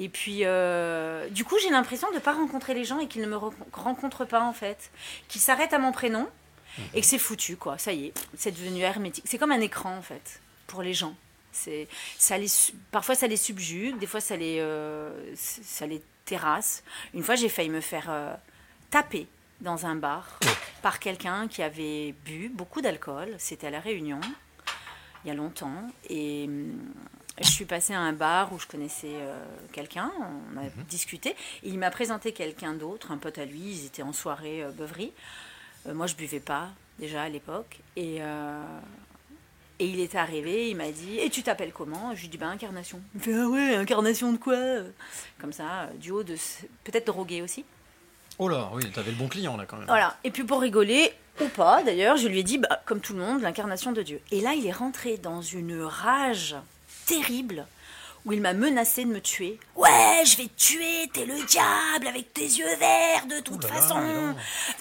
Et 0.00 0.08
puis, 0.08 0.40
euh, 0.44 1.28
du 1.30 1.44
coup, 1.44 1.56
j'ai 1.60 1.70
l'impression 1.70 2.08
de 2.10 2.14
ne 2.14 2.20
pas 2.20 2.32
rencontrer 2.32 2.72
les 2.72 2.84
gens 2.84 3.00
et 3.00 3.08
qu'ils 3.08 3.20
ne 3.22 3.26
me 3.26 3.36
re- 3.36 3.52
rencontrent 3.72 4.24
pas, 4.24 4.42
en 4.42 4.52
fait. 4.52 4.90
Qu'ils 5.26 5.40
s'arrêtent 5.40 5.72
à 5.72 5.78
mon 5.78 5.90
prénom 5.92 6.28
et 6.94 7.00
que 7.00 7.06
c'est 7.06 7.18
foutu, 7.18 7.56
quoi. 7.56 7.78
Ça 7.78 7.92
y 7.92 8.06
est, 8.06 8.14
c'est 8.36 8.52
devenu 8.52 8.80
hermétique. 8.82 9.24
C'est 9.26 9.38
comme 9.38 9.50
un 9.50 9.60
écran, 9.60 9.96
en 9.96 10.02
fait, 10.02 10.40
pour 10.68 10.82
les 10.82 10.94
gens. 10.94 11.14
Ça 11.50 12.36
parfois, 12.92 13.16
ça 13.16 13.26
les 13.26 13.36
subjugue, 13.36 13.98
des 13.98 14.06
fois, 14.06 14.20
ça 14.20 14.36
les, 14.36 14.58
euh, 14.60 15.34
ça 15.34 15.86
les 15.86 16.00
terrasse. 16.24 16.84
Une 17.14 17.24
fois, 17.24 17.34
j'ai 17.34 17.48
failli 17.48 17.68
me 17.70 17.80
faire 17.80 18.06
euh, 18.08 18.32
taper 18.90 19.26
dans 19.60 19.86
un 19.86 19.96
bar 19.96 20.38
par 20.82 21.00
quelqu'un 21.00 21.48
qui 21.48 21.62
avait 21.64 22.14
bu 22.24 22.48
beaucoup 22.48 22.80
d'alcool. 22.80 23.34
C'était 23.38 23.66
à 23.66 23.70
La 23.70 23.80
Réunion, 23.80 24.20
il 25.24 25.28
y 25.28 25.30
a 25.32 25.34
longtemps. 25.34 25.82
Et 26.08 26.44
hum, 26.46 26.78
je 27.40 27.50
suis 27.50 27.64
passée 27.64 27.92
à 27.94 28.00
un 28.00 28.12
bar 28.12 28.52
où 28.52 28.58
je 28.58 28.66
connaissais 28.66 29.12
euh, 29.14 29.44
quelqu'un, 29.72 30.10
on 30.18 30.58
a 30.58 30.64
discuté. 30.88 31.30
Et 31.62 31.68
il 31.68 31.78
m'a 31.78 31.90
présenté 31.90 32.32
quelqu'un 32.32 32.74
d'autre, 32.74 33.12
un 33.12 33.18
pote 33.18 33.38
à 33.38 33.44
lui. 33.44 33.60
Ils 33.60 33.86
étaient 33.86 34.02
en 34.02 34.12
soirée 34.12 34.62
euh, 34.62 34.70
beuverie. 34.70 35.12
Euh, 35.86 35.94
moi, 35.94 36.06
je 36.06 36.14
buvais 36.14 36.40
pas 36.40 36.68
déjà 36.98 37.22
à 37.22 37.28
l'époque. 37.28 37.78
Et, 37.96 38.18
euh, 38.20 38.62
et 39.78 39.86
il 39.86 40.00
est 40.00 40.14
arrivé, 40.16 40.70
il 40.70 40.76
m'a 40.76 40.90
dit 40.90 41.18
Et 41.18 41.30
tu 41.30 41.42
t'appelles 41.42 41.72
comment? 41.72 42.14
Je 42.14 42.20
lui 42.20 42.26
ai 42.26 42.30
dit 42.30 42.38
Bah, 42.38 42.48
Incarnation. 42.48 43.00
Il 43.14 43.18
me 43.18 43.22
fait 43.22 43.34
Ah 43.34 43.48
ouais, 43.48 43.74
Incarnation 43.76 44.32
de 44.32 44.38
quoi? 44.38 44.56
Comme 45.40 45.52
ça, 45.52 45.88
du 46.00 46.10
haut 46.10 46.24
de. 46.24 46.34
Peut-être 46.84 47.06
drogué 47.06 47.42
aussi. 47.42 47.64
Oh 48.40 48.48
là, 48.48 48.70
oui, 48.72 48.88
t'avais 48.92 49.10
le 49.10 49.16
bon 49.16 49.28
client 49.28 49.56
là 49.56 49.66
quand 49.66 49.76
même. 49.76 49.86
Voilà. 49.86 50.16
Et 50.22 50.30
puis 50.30 50.44
pour 50.44 50.60
rigoler, 50.60 51.12
ou 51.40 51.48
pas 51.48 51.82
d'ailleurs, 51.82 52.16
je 52.16 52.28
lui 52.28 52.40
ai 52.40 52.42
dit, 52.44 52.58
bah, 52.58 52.80
comme 52.86 53.00
tout 53.00 53.12
le 53.12 53.20
monde, 53.20 53.40
l'incarnation 53.40 53.92
de 53.92 54.02
Dieu. 54.02 54.20
Et 54.30 54.40
là, 54.40 54.54
il 54.54 54.64
est 54.66 54.72
rentré 54.72 55.16
dans 55.16 55.42
une 55.42 55.82
rage 55.82 56.56
terrible 57.08 57.66
où 58.24 58.32
il 58.32 58.40
m'a 58.40 58.52
menacé 58.52 59.04
de 59.04 59.10
me 59.10 59.20
tuer. 59.20 59.58
Ouais, 59.74 60.22
je 60.24 60.36
vais 60.36 60.48
te 60.48 60.56
tuer, 60.56 61.08
t'es 61.12 61.24
le 61.24 61.42
diable 61.46 62.06
avec 62.06 62.32
tes 62.34 62.44
yeux 62.44 62.76
verts 62.76 63.26
de 63.26 63.40
toute 63.40 63.64
façon. 63.64 64.34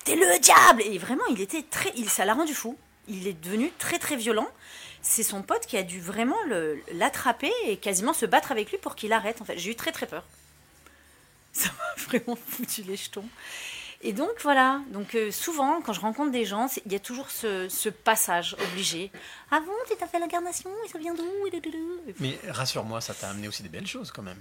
T'es 0.04 0.16
le 0.16 0.40
diable. 0.40 0.82
Et 0.82 0.98
vraiment, 0.98 1.26
il 1.30 1.42
était 1.42 1.64
très, 1.64 1.94
il, 1.96 2.10
ça 2.10 2.26
l'a 2.26 2.34
rendu 2.34 2.54
fou. 2.54 2.78
Il 3.08 3.28
est 3.28 3.40
devenu 3.42 3.72
très 3.78 4.00
très 4.00 4.18
violent. 4.18 4.48
C'est 5.02 5.24
son 5.24 5.42
pote 5.42 5.66
qui 5.66 5.78
a 5.78 5.84
dû 5.84 6.02
vraiment 6.02 6.36
l'attraper 6.94 7.52
et 7.66 7.78
quasiment 7.78 8.14
se 8.14 8.26
battre 8.26 8.52
avec 8.52 8.72
lui 8.72 8.78
pour 8.78 8.96
qu'il 8.96 9.14
arrête. 9.14 9.42
En 9.42 9.46
fait, 9.46 9.58
j'ai 9.58 9.72
eu 9.72 9.76
très 9.76 9.94
très 9.94 10.08
peur. 10.08 10.26
Ça 11.54 11.70
m'a 11.70 12.04
vraiment 12.04 12.38
foutu 12.50 12.84
les 12.84 12.98
jetons. 12.98 13.28
Et 14.02 14.14
donc 14.14 14.30
voilà, 14.44 14.82
donc 14.90 15.16
euh, 15.16 15.32
souvent 15.32 15.82
quand 15.82 15.92
je 15.94 16.00
rencontre 16.02 16.32
des 16.32 16.46
gens, 16.46 16.68
il 16.86 16.92
y 16.92 16.96
a 16.96 17.00
toujours 17.00 17.32
ce, 17.32 17.68
ce 17.68 17.90
passage 17.90 18.56
obligé. 18.72 19.12
Ah 19.50 19.60
bon, 19.60 19.72
tu 19.90 19.96
t'as 19.98 20.08
fait 20.08 20.20
l'incarnation 20.20 20.70
et 20.86 20.90
ça 20.90 21.00
vient 21.00 21.16
d'où 21.16 21.26
Mais 22.20 22.38
rassure-moi, 22.50 23.02
ça 23.02 23.14
t'a 23.16 23.30
amené 23.30 23.48
aussi 23.48 23.64
des 23.64 23.70
belles 23.70 23.88
choses 23.88 24.12
quand 24.12 24.22
même. 24.22 24.40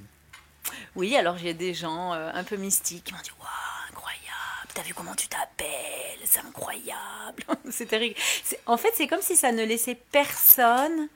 Oui, 0.95 1.17
alors 1.17 1.39
j'ai 1.39 1.55
des 1.55 1.73
gens 1.75 2.13
euh, 2.13 2.31
un 2.35 2.45
peu 2.45 2.57
mystiques 2.57 3.05
qui 3.05 3.15
m'ont 3.15 3.21
dit 3.23 3.31
Waouh, 3.39 3.49
incroyable, 3.91 4.69
t'as 4.75 4.83
vu 4.83 4.93
comment 4.93 5.15
tu 5.15 5.29
t'appelles 5.29 6.19
C'est 6.25 6.41
incroyable. 6.41 7.45
C'est- 7.71 8.61
En 8.67 8.77
fait, 8.77 8.91
c'est 8.95 9.07
comme 9.07 9.23
si 9.23 9.37
ça 9.37 9.53
ne 9.53 9.65
laissait 9.65 9.95
personne 9.95 11.09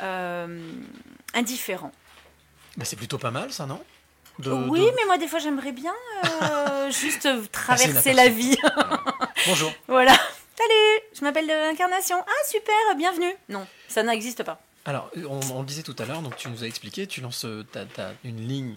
euh, 0.00 0.72
indifférent. 1.34 1.92
Bah, 2.76 2.84
c'est 2.84 2.96
plutôt 2.96 3.18
pas 3.18 3.30
mal 3.30 3.52
ça, 3.52 3.66
non? 3.66 3.82
De- 4.38 4.50
oui, 4.52 4.80
de- 4.80 4.92
mais 4.96 5.04
moi, 5.06 5.18
des 5.18 5.28
fois, 5.28 5.38
j'aimerais 5.38 5.72
bien 5.72 5.94
euh, 6.42 6.90
juste 6.90 7.28
traverser 7.52 8.12
la 8.12 8.28
vie. 8.28 8.56
Bonjour. 9.46 9.72
voilà. 9.88 10.12
Salut, 10.58 11.00
je 11.14 11.22
m'appelle 11.22 11.50
euh, 11.50 11.70
Incarnation. 11.70 12.16
Ah, 12.20 12.46
super, 12.48 12.74
bienvenue. 12.96 13.32
Non, 13.48 13.66
ça 13.88 14.02
n'existe 14.02 14.42
pas. 14.42 14.60
Alors, 14.84 15.10
on, 15.28 15.40
on 15.54 15.60
le 15.60 15.66
disait 15.66 15.82
tout 15.82 15.96
à 15.98 16.04
l'heure, 16.04 16.22
donc 16.22 16.36
tu 16.36 16.48
nous 16.48 16.62
as 16.64 16.66
expliqué, 16.66 17.06
tu 17.06 17.20
lances 17.20 17.44
euh, 17.44 17.64
t'as- 17.72 17.84
t'as 17.86 18.10
une 18.24 18.46
ligne 18.46 18.76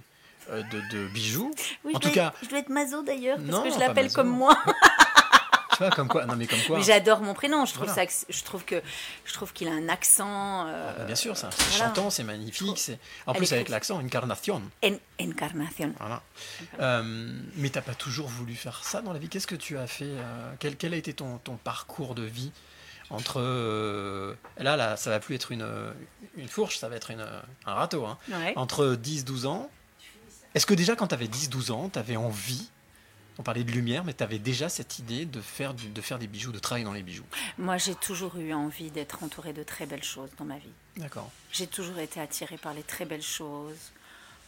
de, 0.52 0.82
de 0.92 1.08
bijoux. 1.08 1.52
Oui, 1.84 1.94
En 1.96 2.00
je 2.00 2.08
tout 2.08 2.08
dois 2.10 2.16
cas- 2.16 2.28
être- 2.30 2.40
je 2.44 2.50
dois 2.50 2.60
être 2.60 2.70
Mazo 2.70 3.04
d'ailleurs, 3.04 3.38
parce 3.38 3.50
Non, 3.50 3.62
que 3.64 3.70
je 3.72 3.80
l'appelle 3.80 4.12
comme 4.12 4.30
moi. 4.30 4.58
Tu 5.80 5.86
vois, 5.86 5.96
comme 5.96 6.10
quoi 6.10 6.26
Non, 6.26 6.36
mais 6.36 6.46
comme 6.46 6.60
quoi 6.68 6.78
Mais 6.78 6.84
j'adore 6.84 7.22
mon 7.22 7.34
prénom. 7.34 7.66
Je 7.66 7.74
trouve 7.74 7.88
Voilà. 7.88 8.06
ça, 8.10 8.24
je 8.28 8.44
trouve 8.44 8.66
que, 8.66 8.82
je 9.24 9.34
trouve 9.34 9.54
qu'il 9.54 9.70
a 9.70 9.72
un 9.72 9.88
accent. 9.88 10.68
euh, 10.68 10.98
Bah, 10.98 11.06
Bien 11.06 11.16
sûr, 11.16 11.38
c'est 11.38 11.48
voilà. 11.54 11.86
chantant, 11.88 12.10
c'est 12.10 12.24
magnifique. 12.26 12.78
c'est 12.78 13.00
En 13.26 13.34
plus, 13.34 13.54
avec 13.54 13.70
l'accent, 13.70 13.98
incarnation. 14.00 14.62
En- 14.84 14.98
Encarnation. 15.24 15.94
Voilà. 16.00 16.22
Euh, 16.82 17.32
mais 17.56 17.70
t'as 17.70 17.82
pas 17.82 17.96
toujours 17.96 18.28
voulu 18.28 18.56
faire 18.56 18.84
ça 18.84 19.02
dans 19.02 19.14
la 19.14 19.20
vie. 19.20 19.30
Qu'est-ce 19.30 19.48
que 19.48 19.56
tu 19.56 19.78
as 19.78 19.88
fait 19.88 20.04
euh, 20.06 20.52
quel, 20.60 20.76
quel 20.76 20.94
a 20.94 20.98
été 20.98 21.14
ton, 21.14 21.38
ton 21.38 21.56
parcours 21.56 22.14
de 22.16 22.24
vie 22.24 22.52
entre 23.10 23.40
euh, 23.42 24.36
là, 24.58 24.76
là, 24.78 24.96
ça 24.98 25.10
va 25.10 25.20
plus 25.20 25.34
être 25.36 25.52
une, 25.52 25.66
une 26.38 26.48
fourche, 26.48 26.78
ça 26.78 26.90
va 26.90 26.96
être 26.98 27.10
une, 27.10 27.26
un 27.66 27.74
râteau. 27.74 28.06
hein. 28.06 28.18
Ouais. 28.30 28.54
Entre 28.56 28.96
10-12 29.02 29.46
ans. 29.48 29.70
Est-ce 30.56 30.66
que 30.66 30.74
déjà 30.74 30.96
quand 30.96 31.08
tu 31.08 31.16
avais 31.16 31.26
10-12 31.28 31.72
ans, 31.72 31.90
tu 31.90 31.98
avais 32.00 32.18
envie 32.18 32.70
on 33.40 33.44
parlait 33.44 33.64
de 33.64 33.72
lumière, 33.72 34.04
mais 34.04 34.14
tu 34.14 34.22
avais 34.22 34.38
déjà 34.38 34.68
cette 34.70 35.00
idée 35.00 35.26
de 35.26 35.40
faire, 35.42 35.74
du- 35.74 35.88
de 35.90 36.02
faire 36.02 36.20
des 36.20 36.28
bijoux, 36.28 36.52
de 36.52 36.60
travailler 36.60 36.86
dans 36.86 36.94
les 36.94 37.02
bijoux. 37.04 37.24
Moi, 37.58 37.78
j'ai 37.78 37.96
toujours 37.96 38.36
eu 38.38 38.54
envie 38.54 38.92
d'être 38.92 39.24
entourée 39.24 39.54
de 39.54 39.64
très 39.64 39.86
belles 39.86 40.04
choses 40.04 40.30
dans 40.38 40.46
ma 40.46 40.58
vie. 40.58 40.74
D'accord. 40.98 41.32
J'ai 41.52 41.66
toujours 41.68 41.98
été 42.00 42.20
attirée 42.20 42.58
par 42.58 42.74
les 42.74 42.84
très 42.84 43.06
belles 43.06 43.24
choses. 43.24 43.92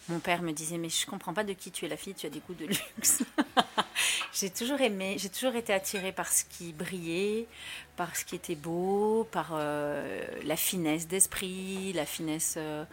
Mon 0.09 0.19
père 0.19 0.41
me 0.41 0.51
disait 0.51 0.77
mais 0.77 0.89
je 0.89 1.05
comprends 1.05 1.33
pas 1.33 1.43
de 1.45 1.53
qui 1.53 1.71
tu 1.71 1.85
es 1.85 1.87
la 1.87 1.95
fille, 1.95 2.13
tu 2.15 2.25
as 2.25 2.29
des 2.29 2.39
goûts 2.39 2.53
de 2.55 2.65
luxe. 2.65 3.23
j'ai 4.33 4.49
toujours 4.49 4.81
aimé, 4.81 5.15
j'ai 5.17 5.29
toujours 5.29 5.55
été 5.55 5.71
attirée 5.73 6.11
par 6.11 6.27
ce 6.31 6.43
qui 6.43 6.73
brillait, 6.73 7.47
par 7.95 8.13
ce 8.15 8.25
qui 8.25 8.35
était 8.35 8.55
beau, 8.55 9.25
par 9.31 9.51
euh, 9.53 10.25
la 10.43 10.57
finesse 10.57 11.07
d'esprit, 11.07 11.93
la 11.93 12.05
finesse. 12.05 12.55
euh, 12.57 12.83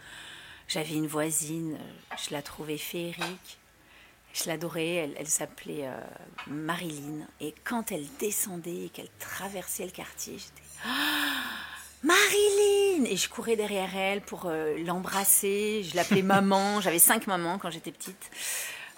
J'avais 0.67 0.93
une 0.93 1.07
voisine, 1.07 1.73
euh, 1.73 2.15
je 2.25 2.31
la 2.33 2.41
trouvais 2.41 2.77
féerique. 2.77 3.57
Je 4.33 4.47
l'adorais, 4.47 4.93
elle, 4.93 5.15
elle 5.17 5.27
s'appelait 5.27 5.87
euh, 5.87 5.99
Marilyn. 6.47 7.25
Et 7.41 7.53
quand 7.63 7.91
elle 7.91 8.05
descendait 8.19 8.85
et 8.85 8.89
qu'elle 8.89 9.09
traversait 9.19 9.85
le 9.85 9.91
quartier, 9.91 10.37
j'étais 10.37 10.85
Marilyn 12.03 13.05
Et 13.05 13.17
je 13.17 13.27
courais 13.27 13.55
derrière 13.55 13.95
elle 13.95 14.21
pour 14.21 14.45
euh, 14.45 14.77
l'embrasser. 14.85 15.83
Je 15.83 15.95
l'appelais 15.95 16.21
maman. 16.23 16.79
J'avais 16.79 16.99
cinq 16.99 17.27
mamans 17.27 17.57
quand 17.57 17.71
j'étais 17.71 17.91
petite. 17.91 18.29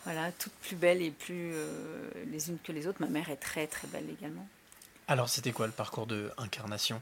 Voilà, 0.03 0.31
toutes 0.33 0.53
plus 0.53 0.75
belles 0.75 1.01
et 1.01 1.11
plus 1.11 1.51
euh, 1.53 2.09
les 2.31 2.49
unes 2.49 2.57
que 2.63 2.71
les 2.71 2.87
autres. 2.87 3.01
Ma 3.01 3.07
mère 3.07 3.29
est 3.29 3.37
très 3.37 3.67
très 3.67 3.87
belle 3.87 4.09
également. 4.09 4.47
Alors, 5.07 5.29
c'était 5.29 5.51
quoi 5.51 5.67
le 5.67 5.73
parcours 5.73 6.07
de 6.07 6.31
incarnation 6.37 7.01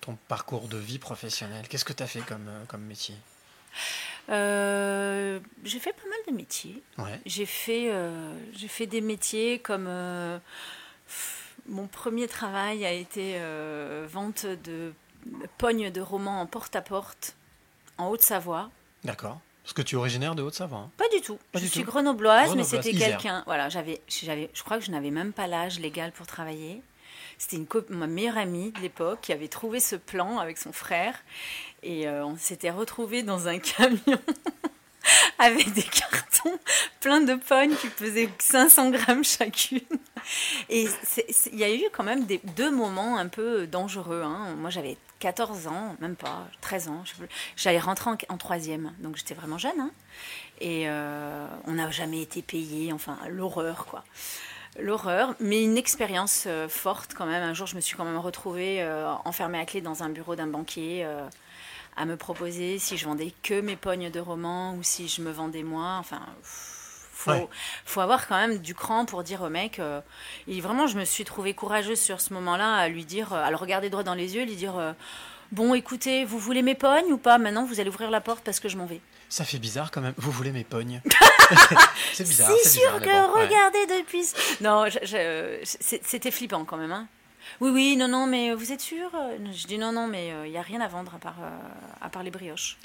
Ton 0.00 0.16
parcours 0.28 0.68
de 0.68 0.78
vie 0.78 0.98
professionnelle? 0.98 1.66
Qu'est-ce 1.68 1.84
que 1.84 1.92
tu 1.92 2.02
as 2.02 2.06
fait 2.06 2.20
comme, 2.20 2.48
comme 2.68 2.82
métier? 2.82 3.16
Euh, 4.30 5.40
j'ai 5.64 5.78
fait 5.78 5.92
pas 5.92 6.08
mal 6.08 6.18
de 6.28 6.32
métiers. 6.32 6.82
Ouais. 6.98 7.20
J'ai 7.26 7.46
fait, 7.46 7.90
euh, 7.90 8.32
j'ai 8.52 8.68
fait 8.68 8.86
des 8.86 9.00
métiers 9.00 9.58
comme 9.58 9.86
euh, 9.88 10.38
mon 11.66 11.86
premier 11.86 12.28
travail 12.28 12.84
a 12.84 12.92
été 12.92 13.38
vente 14.08 14.46
de 14.46 14.92
pognes 15.58 15.90
de 15.90 16.00
romans 16.00 16.40
en 16.40 16.46
porte-à-porte 16.46 17.36
en 17.98 18.08
Haute-Savoie. 18.08 18.70
D'accord. 19.04 19.40
Parce 19.62 19.74
que 19.74 19.82
tu 19.82 19.94
es 19.94 19.98
originaire 19.98 20.34
de 20.34 20.42
Haute-Savoie. 20.42 20.78
hein 20.78 20.90
Pas 20.96 21.08
du 21.14 21.20
tout. 21.20 21.38
Pas 21.52 21.58
je 21.58 21.64
du 21.64 21.70
suis 21.70 21.80
tout. 21.80 21.86
grenobloise, 21.90 22.54
mais 22.56 22.62
Grenobloise, 22.62 22.82
c'était 22.84 22.96
quelqu'un. 22.96 23.42
Voilà, 23.46 23.68
j'avais, 23.68 24.00
j'avais, 24.08 24.50
je 24.54 24.62
crois 24.62 24.78
que 24.78 24.84
je 24.84 24.90
n'avais 24.90 25.10
même 25.10 25.32
pas 25.32 25.46
l'âge 25.46 25.78
légal 25.78 26.12
pour 26.12 26.26
travailler. 26.26 26.82
C'était 27.38 27.56
une 27.56 27.66
ma 27.96 28.06
meilleure 28.06 28.36
amie 28.36 28.70
de 28.72 28.80
l'époque 28.80 29.20
qui 29.22 29.32
avait 29.32 29.48
trouvé 29.48 29.80
ce 29.80 29.96
plan 29.96 30.38
avec 30.38 30.58
son 30.58 30.72
frère 30.72 31.14
et 31.82 32.08
euh, 32.08 32.24
on 32.24 32.36
s'était 32.36 32.70
retrouvés 32.70 33.22
dans 33.22 33.48
un 33.48 33.58
camion 33.60 34.18
avec 35.38 35.72
des 35.72 35.82
cartons 35.82 36.58
pleins 37.00 37.20
de 37.20 37.34
pognes 37.34 37.74
qui 37.76 37.88
pesaient 37.88 38.28
500 38.38 38.90
grammes 38.90 39.24
chacune. 39.24 39.80
Et 40.68 40.86
il 41.52 41.58
y 41.58 41.64
a 41.64 41.74
eu 41.74 41.82
quand 41.92 42.04
même 42.04 42.26
deux 42.56 42.70
moments 42.70 43.16
un 43.16 43.28
peu 43.28 43.66
dangereux. 43.66 44.22
hein. 44.24 44.54
Moi, 44.56 44.70
j'avais 44.70 44.96
14 45.18 45.66
ans, 45.66 45.96
même 46.00 46.16
pas, 46.16 46.46
13 46.60 46.88
ans. 46.88 47.04
J'allais 47.56 47.78
rentrer 47.78 48.10
en, 48.28 48.36
troisième, 48.36 48.92
donc 49.00 49.16
j'étais 49.16 49.34
vraiment 49.34 49.58
jeune. 49.58 49.78
hein. 49.80 49.90
Et 50.60 50.88
euh, 50.88 51.46
on 51.66 51.72
n'a 51.72 51.90
jamais 51.90 52.20
été 52.20 52.42
payé, 52.42 52.92
enfin, 52.92 53.18
l'horreur, 53.28 53.86
quoi. 53.86 54.04
L'horreur, 54.78 55.34
mais 55.40 55.64
une 55.64 55.76
expérience 55.76 56.44
euh, 56.46 56.68
forte 56.68 57.14
quand 57.14 57.26
même. 57.26 57.42
Un 57.42 57.54
jour, 57.54 57.66
je 57.66 57.74
me 57.74 57.80
suis 57.80 57.96
quand 57.96 58.04
même 58.04 58.18
retrouvée 58.18 58.86
enfermée 59.24 59.58
à 59.58 59.64
clé 59.64 59.80
dans 59.80 60.02
un 60.02 60.10
bureau 60.10 60.36
d'un 60.36 60.46
banquier 60.46 61.06
à 62.00 62.04
me 62.06 62.16
proposer 62.16 62.78
si 62.78 62.96
je 62.96 63.04
vendais 63.04 63.32
que 63.42 63.60
mes 63.60 63.76
pognes 63.76 64.10
de 64.10 64.20
romans 64.20 64.74
ou 64.74 64.82
si 64.82 65.06
je 65.08 65.20
me 65.22 65.30
vendais 65.30 65.62
moi. 65.62 65.96
Enfin, 66.00 66.20
faut, 66.42 67.30
Ouais. 67.32 67.48
faut 67.84 68.00
avoir 68.00 68.26
quand 68.26 68.36
même 68.36 68.58
du 68.58 68.74
cran 68.74 69.04
pour 69.04 69.22
dire 69.22 69.42
au 69.42 69.50
mec. 69.50 69.78
euh, 69.78 70.00
et 70.48 70.60
vraiment, 70.62 70.86
je 70.86 70.96
me 70.98 71.04
suis 71.04 71.24
trouvée 71.24 71.52
courageuse 71.52 72.00
sur 72.00 72.20
ce 72.20 72.32
moment-là 72.32 72.76
à 72.76 72.88
lui 72.88 73.04
dire, 73.04 73.32
euh, 73.34 73.44
à 73.44 73.50
le 73.50 73.56
regarder 73.56 73.90
droit 73.90 74.02
dans 74.02 74.14
les 74.14 74.34
yeux, 74.36 74.44
lui 74.44 74.56
dire 74.56 74.78
euh, 74.78 74.92
Bon, 75.52 75.74
écoutez, 75.74 76.24
vous 76.24 76.38
voulez 76.38 76.62
mes 76.62 76.74
pognes 76.76 77.12
ou 77.12 77.18
pas? 77.18 77.36
Maintenant, 77.36 77.64
vous 77.66 77.80
allez 77.80 77.90
ouvrir 77.90 78.10
la 78.10 78.20
porte 78.20 78.42
parce 78.44 78.60
que 78.60 78.68
je 78.68 78.76
m'en 78.76 78.86
vais. 78.86 79.00
Ça 79.28 79.44
fait 79.44 79.58
bizarre 79.58 79.90
quand 79.90 80.00
même. 80.00 80.14
Vous 80.16 80.30
voulez 80.30 80.52
mes 80.52 80.64
pognes? 80.64 81.02
C'est 82.14 82.24
bizarre. 82.24 82.50
C'est 82.62 82.68
sûr 82.80 82.98
bizarre, 82.98 83.30
que 83.32 83.34
ouais. 83.36 83.44
regardez 83.46 83.86
depuis. 83.98 84.24
Non, 84.60 84.86
c'était 85.60 86.30
flippant 86.30 86.64
quand 86.64 86.76
même. 86.76 86.92
hein. 86.92 87.06
Oui, 87.60 87.70
oui, 87.70 87.96
non, 87.96 88.08
non, 88.08 88.26
mais 88.26 88.54
vous 88.54 88.72
êtes 88.72 88.80
sûr 88.80 89.10
Je 89.52 89.66
dis 89.66 89.78
non, 89.78 89.92
non, 89.92 90.06
mais 90.06 90.32
il 90.46 90.50
n'y 90.50 90.58
a 90.58 90.62
rien 90.62 90.80
à 90.80 90.88
vendre 90.88 91.14
à 91.14 91.18
part, 91.18 91.36
euh, 91.42 91.50
à 92.00 92.08
part 92.10 92.22
les 92.22 92.30
brioches. 92.30 92.76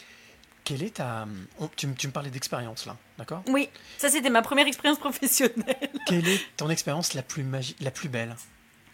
Quelle 0.64 0.82
est 0.82 0.96
ta. 0.96 1.28
on- 1.60 1.68
tu, 1.68 1.86
me- 1.88 1.94
tu 1.94 2.08
me 2.08 2.12
parlais 2.12 2.32
d'expérience 2.32 2.88
là, 2.88 2.98
d'accord? 3.20 3.44
Oui, 3.48 3.70
ça 4.00 4.10
c'était 4.10 4.32
ma 4.32 4.42
première 4.42 4.66
expérience 4.66 4.98
professionnelle. 4.98 5.90
Quelle 6.08 6.28
est 6.28 6.42
ton 6.58 6.70
expérience 6.72 7.14
la 7.14 7.22
plus 7.22 7.46
la 7.80 7.92
plus 7.92 8.10
belle? 8.10 8.36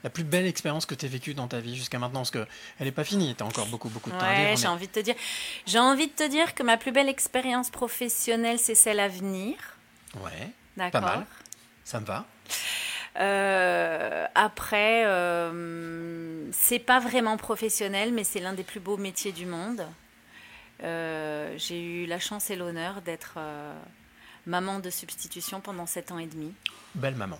La 0.03 0.09
plus 0.09 0.23
belle 0.23 0.47
expérience 0.47 0.85
que 0.87 0.95
tu 0.95 1.05
as 1.05 1.09
vécue 1.09 1.33
dans 1.35 1.47
ta 1.47 1.59
vie 1.59 1.75
jusqu'à 1.75 1.99
maintenant 1.99 2.21
Parce 2.21 2.31
qu'elle 2.31 2.47
n'est 2.79 2.91
pas 2.91 3.03
finie, 3.03 3.35
tu 3.35 3.43
as 3.43 3.45
encore 3.45 3.67
beaucoup, 3.67 3.87
beaucoup 3.87 4.09
de 4.09 4.15
temps 4.17 4.25
à 4.25 4.29
Ouais, 4.29 4.45
vivre. 4.47 4.57
j'ai 4.57 4.63
mais- 4.63 4.67
envie 4.69 4.87
de 4.87 4.91
te 4.91 4.99
dire. 4.99 5.15
J'ai 5.67 5.77
envie 5.79 6.07
de 6.07 6.11
te 6.11 6.27
dire 6.27 6.55
que 6.55 6.63
ma 6.63 6.75
plus 6.77 6.91
belle 6.91 7.07
expérience 7.07 7.69
professionnelle, 7.69 8.57
c'est 8.59 8.73
celle 8.75 8.99
à 8.99 9.07
venir. 9.07 9.55
Ouais, 10.23 10.49
D'accord. 10.75 11.01
mal. 11.01 11.25
ça 11.85 11.99
me 11.99 12.05
va. 12.05 12.25
Euh, 13.19 14.25
après, 14.35 15.03
euh, 15.05 16.47
c'est 16.51 16.79
pas 16.79 16.99
vraiment 16.99 17.37
professionnel, 17.37 18.13
mais 18.13 18.23
c'est 18.23 18.39
l'un 18.39 18.53
des 18.53 18.63
plus 18.63 18.79
beaux 18.79 18.97
métiers 18.97 19.31
du 19.31 19.45
monde. 19.45 19.85
Euh, 20.83 21.53
J'ai 21.57 21.81
eu 22.03 22.05
la 22.05 22.19
chance 22.19 22.49
et 22.49 22.55
l'honneur 22.55 23.01
d'être 23.01 23.33
euh, 23.37 23.73
maman 24.45 24.79
de 24.79 24.89
substitution 24.89 25.59
pendant 25.61 25.85
sept 25.85 26.11
ans 26.11 26.19
et 26.19 26.25
demi. 26.27 26.53
Belle 26.95 27.15
maman. 27.15 27.39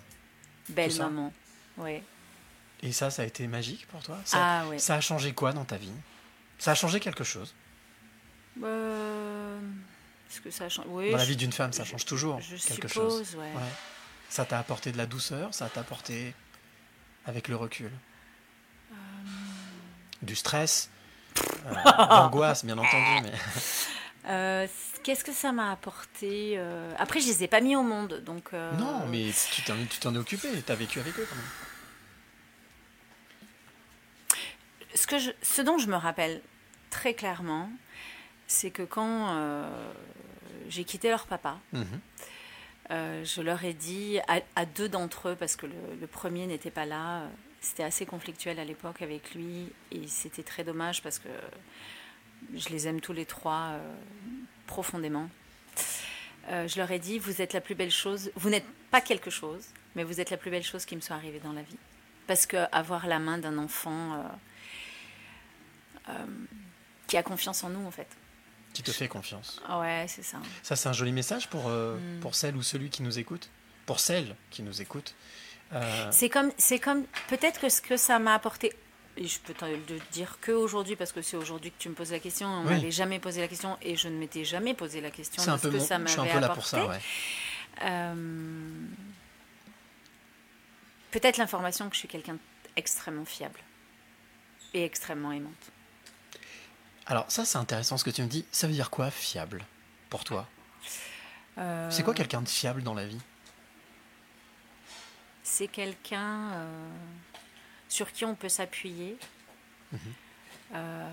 Belle 0.70 0.96
maman. 0.98 1.34
Ouais. 1.78 2.04
Et 2.84 2.92
ça, 2.92 3.10
ça 3.10 3.22
a 3.22 3.26
été 3.26 3.48
magique 3.48 3.88
pour 3.88 4.02
toi? 4.04 4.18
Ça, 4.26 4.38
Ah 4.40 4.68
ouais. 4.68 4.78
ça 4.80 4.96
a 4.96 5.02
changé 5.02 5.34
quoi 5.34 5.54
dans 5.54 5.66
ta 5.66 5.78
vie? 5.78 5.92
Ça 6.60 6.72
a 6.72 6.76
changé 6.76 7.00
quelque 7.00 7.24
chose? 7.24 7.54
Euh, 8.64 9.60
que 10.44 10.52
ça 10.52 10.66
a 10.66 10.70
changé 10.70 10.88
Oui. 10.92 11.12
Dans 11.12 11.18
la 11.18 11.24
je- 11.24 11.30
vie 11.30 11.36
d'une 11.36 11.52
femme, 11.54 11.74
ça 11.74 11.84
change 11.86 12.06
toujours 12.06 12.40
Je 12.42 12.56
quelque 12.56 12.88
suppose, 12.88 12.94
chose. 13.30 13.36
ouais. 13.36 13.42
Ouais. 13.54 13.72
Ça 14.32 14.46
t'a 14.46 14.58
apporté 14.60 14.94
de 14.94 14.98
la 14.98 15.06
douceur, 15.06 15.54
ça 15.54 15.68
t'a 15.68 15.82
apporté 15.82 16.34
avec 17.26 17.50
le 17.50 17.58
recul 17.58 17.92
Euh. 18.92 18.96
du 20.22 20.36
stress, 20.38 20.90
euh, 21.66 21.74
l'angoisse, 22.10 22.64
bien 22.66 22.78
entendu. 22.78 23.22
Mais... 23.24 23.34
Euh, 24.28 24.68
Qu'est-ce 25.04 25.24
que 25.24 25.34
ça 25.34 25.52
m'a 25.52 25.72
apporté 25.72 26.54
euh, 26.56 26.94
Après, 27.00 27.20
je 27.20 27.26
les 27.26 27.44
ai 27.44 27.48
pas 27.48 27.60
mis 27.60 27.76
au 27.76 27.82
monde, 27.82 28.22
donc. 28.24 28.54
Non, 28.54 29.08
mais 29.08 29.32
tu 29.52 29.64
t'en, 29.64 30.14
es 30.14 30.18
occupé, 30.20 30.48
tu 30.64 30.72
as 30.72 30.76
vécu 30.76 31.00
avec 31.00 31.18
eux 31.18 31.28
quand 31.28 31.36
même. 31.36 31.46
ce, 34.94 35.08
que 35.08 35.18
je, 35.18 35.32
ce 35.42 35.64
dont 35.64 35.80
je 35.80 35.88
me 35.88 35.96
rappelle 35.96 36.40
très 36.92 37.16
clairement, 37.16 37.72
c'est 38.46 38.70
que 38.70 38.84
quand 38.84 39.36
j'ai 40.70 40.84
quitté 40.84 41.10
leur 41.10 41.26
papa, 41.26 41.58
Mhm. 41.74 42.00
Euh, 42.92 43.24
je 43.24 43.42
leur 43.42 43.64
ai 43.64 43.74
dit 43.74 44.20
à, 44.28 44.66
deux 44.66 44.90
d'entre 44.90 45.30
eux, 45.30 45.36
parce 45.36 45.56
que 45.56 45.66
le, 45.66 46.08
premier 46.08 46.46
n'était 46.46 46.72
pas 46.72 46.86
là, 46.86 47.24
c'était 47.62 47.84
assez 47.84 48.06
conflictuel 48.06 48.60
à 48.60 48.66
l'époque 48.66 49.02
avec 49.02 49.34
lui, 49.34 49.72
et 49.92 50.08
c'était 50.08 50.44
très 50.44 50.64
dommage 50.64 51.02
parce 51.02 51.20
que 51.20 51.30
je 52.54 52.70
les 52.70 52.88
aime 52.88 53.00
tous 53.00 53.14
les 53.14 53.26
trois 53.26 53.72
euh, 53.74 53.94
profondément. 54.68 55.30
Euh, 56.50 56.68
je 56.68 56.78
leur 56.78 56.92
ai 56.92 57.00
dit, 57.00 57.18
vous 57.18 57.42
êtes 57.42 57.54
la 57.54 57.62
plus 57.62 57.76
belle 57.76 57.92
chose, 57.92 58.32
vous 58.36 58.50
n'êtes 58.50 58.66
pas 58.90 59.00
quelque 59.00 59.30
chose, 59.30 59.68
mais 59.96 60.04
vous 60.04 60.20
êtes 60.20 60.32
la 60.32 60.38
plus 60.38 60.52
belle 60.52 60.64
chose 60.64 60.86
qui 60.86 60.96
me 60.96 61.02
soit 61.02 61.16
arrivée 61.16 61.40
dans 61.40 61.54
la 61.54 61.62
vie. 61.62 61.78
Parce 62.28 62.46
que 62.46 62.58
avoir 62.72 63.08
la 63.08 63.20
main 63.20 63.38
d'un 63.38 63.58
enfant 63.58 64.24
qui 67.08 67.16
a 67.16 67.24
confiance 67.24 67.64
en 67.64 67.70
nous, 67.70 67.86
en 67.86 67.92
fait. 67.92 68.08
Qui 68.74 68.84
te 68.84 68.92
fait 68.92 69.08
confiance. 69.08 69.62
Ouais, 69.70 70.06
c'est 70.08 70.24
ça. 70.24 70.38
Ça, 70.64 70.76
c'est 70.76 70.88
un 70.90 70.94
joli 70.94 71.12
message 71.12 71.48
pour, 71.50 71.68
euh, 71.68 71.98
Mm. 71.98 72.20
pour 72.22 72.36
celle 72.36 72.56
ou 72.56 72.62
celui 72.64 72.90
qui 72.90 73.04
nous 73.04 73.20
écoute. 73.20 73.50
Pour 73.86 74.00
celle 74.00 74.36
qui 74.50 74.64
nous 74.64 74.82
écoute. 74.82 75.14
Euh, 75.74 76.08
C'est 76.12 76.30
comme, 76.30 76.52
c'est 76.58 76.80
comme, 76.80 77.04
peut-être 77.30 77.60
que 77.60 77.70
ce 77.70 77.82
que 77.82 77.98
ça 77.98 78.20
m'a 78.20 78.34
apporté, 78.34 78.74
et 79.18 79.28
je 79.28 79.40
peux 79.40 79.54
te 79.54 79.66
le 79.66 79.78
dire 80.12 80.38
que 80.42 80.52
aujourd'hui, 80.54 80.96
parce 80.96 81.12
que 81.12 81.22
c'est 81.22 81.36
aujourd'hui 81.38 81.72
que 81.72 81.78
tu 81.80 81.90
me 81.90 81.94
poses 81.96 82.12
la 82.12 82.20
question, 82.20 82.48
on 82.48 82.62
Oui. 82.66 82.74
m'avait 82.76 82.92
jamais 82.92 83.20
posé 83.20 83.42
la 83.42 83.48
question, 83.50 83.78
et 83.82 83.96
je 83.98 84.08
ne 84.08 84.18
m'étais 84.18 84.46
jamais 84.46 84.74
posé 84.74 85.02
la 85.02 85.12
question 85.12 85.42
c'est 85.44 85.50
un 85.50 85.58
peu 85.58 85.70
que 85.70 85.78
mon- 85.78 85.86
ça 85.86 86.00
je 86.00 86.08
suis 86.08 86.20
un 86.20 86.26
peu 86.26 86.40
là 86.40 86.46
apporté. 86.48 86.54
pour 86.56 86.66
ça, 86.66 86.86
ouais. 86.88 87.00
Euh, 87.84 88.86
peut-être 91.12 91.38
l'information 91.38 91.90
que 91.90 91.96
je 91.96 92.00
suis 92.00 92.08
quelqu'un 92.08 92.38
d'extrêmement 92.76 93.26
fiable 93.26 93.60
et 94.74 94.84
extrêmement 94.86 95.32
aimante. 95.32 95.72
Alors, 97.08 97.30
ça, 97.32 97.46
c'est 97.46 97.58
intéressant 97.58 97.98
ce 97.98 98.04
que 98.04 98.10
tu 98.10 98.22
me 98.22 98.28
dis. 98.28 98.46
Ça 98.52 98.68
veut 98.68 98.74
dire 98.74 98.90
quoi, 98.90 99.12
fiable, 99.12 99.66
pour 100.10 100.24
toi? 100.24 100.48
Euh, 101.58 101.90
C'est 101.92 102.04
quoi 102.04 102.14
quelqu'un 102.14 102.42
de 102.42 102.48
fiable 102.50 102.84
dans 102.84 102.94
la 102.94 103.06
vie? 103.06 103.20
C'est 105.44 105.68
quelqu'un 105.68 106.52
euh, 106.54 106.90
sur 107.90 108.12
qui 108.12 108.24
on 108.24 108.36
peut 108.36 108.50
s'appuyer. 108.50 109.18
Mhm. 109.92 110.00
Euh, 110.76 111.10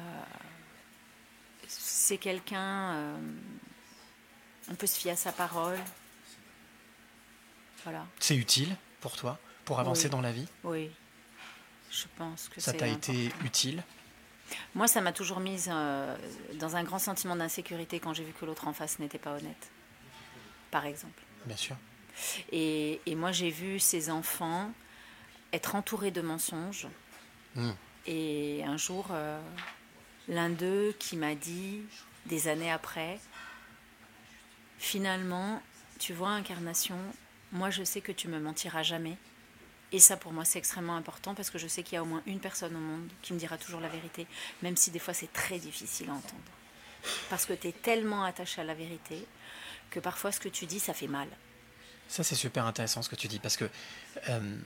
c'est 1.67 2.19
quelqu'un. 2.19 3.17
on 4.71 4.75
peut 4.75 4.87
se 4.87 4.99
fier 4.99 5.13
à 5.13 5.17
sa 5.17 5.33
parole. 5.33 5.79
Voilà. 7.85 8.07
C'est 8.21 8.37
utile 8.37 8.75
pour 9.01 9.17
toi, 9.17 9.39
pour 9.65 9.81
avancer 9.81 10.05
Oui. 10.05 10.11
dans 10.11 10.21
la 10.21 10.33
vie? 10.33 10.47
Oui. 10.63 10.91
Je 11.91 12.05
pense 12.17 12.49
que 12.49 12.61
Ça 12.61 12.73
t'a 12.73 12.87
été 12.87 13.33
utile? 13.45 13.83
Moi, 14.75 14.89
ça 14.89 15.01
m'a 15.01 15.13
toujours 15.13 15.41
mise 15.41 15.69
euh, 15.73 16.17
dans 16.55 16.77
un 16.77 16.85
grand 16.85 16.99
sentiment 16.99 17.37
d'insécurité 17.37 18.01
quand 18.01 18.13
j'ai 18.15 18.25
vu 18.25 18.33
que 18.33 18.45
l'autre 18.45 18.69
en 18.69 18.73
face 18.73 18.99
n'était 18.99 19.19
pas 19.19 19.33
honnête. 19.33 19.71
Par 20.71 20.87
exemple. 20.87 21.23
Bien 21.47 21.57
sûr. 21.57 21.77
Et, 22.53 23.01
et 23.07 23.15
moi, 23.15 23.33
j'ai 23.33 23.51
vu 23.51 23.79
ces 23.79 24.11
enfants 24.11 24.71
être 25.53 25.75
entourés 25.75 26.11
de 26.11 26.21
mensonges. 26.21 26.89
Mm. 27.55 27.71
Et 28.07 28.65
un 28.65 28.77
jour, 28.77 29.09
euh, 29.11 29.41
l'un 30.29 30.51
d'eux 30.51 30.95
qui 30.99 31.17
m'a 31.17 31.35
dit, 31.35 31.83
des 32.27 32.49
années 32.49 32.71
après, 32.71 33.19
finalement, 34.79 35.63
tu 35.99 36.13
vois, 36.13 36.31
incarnation, 36.31 36.99
moi 37.53 37.71
je 37.71 37.83
sais 37.83 38.01
que 38.01 38.13
tu 38.13 38.29
me 38.29 38.39
mentiras 38.39 38.83
jamais. 38.83 39.17
Et 39.93 39.99
ça, 39.99 40.17
pour 40.17 40.33
moi, 40.33 40.45
c'est 40.45 40.59
extrêmement 40.59 40.97
important 40.97 41.35
parce 41.35 41.51
que 41.51 41.59
je 41.59 41.67
sais 41.67 41.83
qu'il 41.83 41.95
y 41.95 41.97
a 41.97 42.03
au 42.03 42.07
moins 42.07 42.23
une 42.27 42.41
personne 42.41 42.77
au 42.77 42.81
monde 42.81 43.09
qui 43.23 43.33
me 43.33 43.39
dira 43.39 43.57
toujours 43.57 43.81
la 43.81 43.89
vérité, 43.89 44.27
même 44.63 44.77
si 44.77 44.91
des 44.91 44.99
fois 44.99 45.15
c'est 45.15 45.33
très 45.33 45.59
difficile 45.59 46.11
à 46.11 46.13
entendre. 46.13 46.43
Parce 47.31 47.47
que 47.47 47.55
tu 47.55 47.69
es 47.69 47.73
tellement 47.73 48.25
attaché 48.25 48.61
à 48.61 48.65
la 48.65 48.75
vérité 48.75 49.27
que 49.91 50.01
parfois 50.01 50.33
ce 50.33 50.41
que 50.41 50.49
tu 50.49 50.67
dis, 50.67 50.81
ça 50.81 50.93
fait 50.93 51.07
mal. 51.07 51.29
Ça, 52.09 52.23
c'est 52.23 52.35
super 52.35 52.67
intéressant 52.67 53.03
ce 53.03 53.09
que 53.09 53.17
tu 53.17 53.29
dis, 53.29 53.39
parce 53.39 53.57
que 53.57 53.69
euh, 54.29 54.57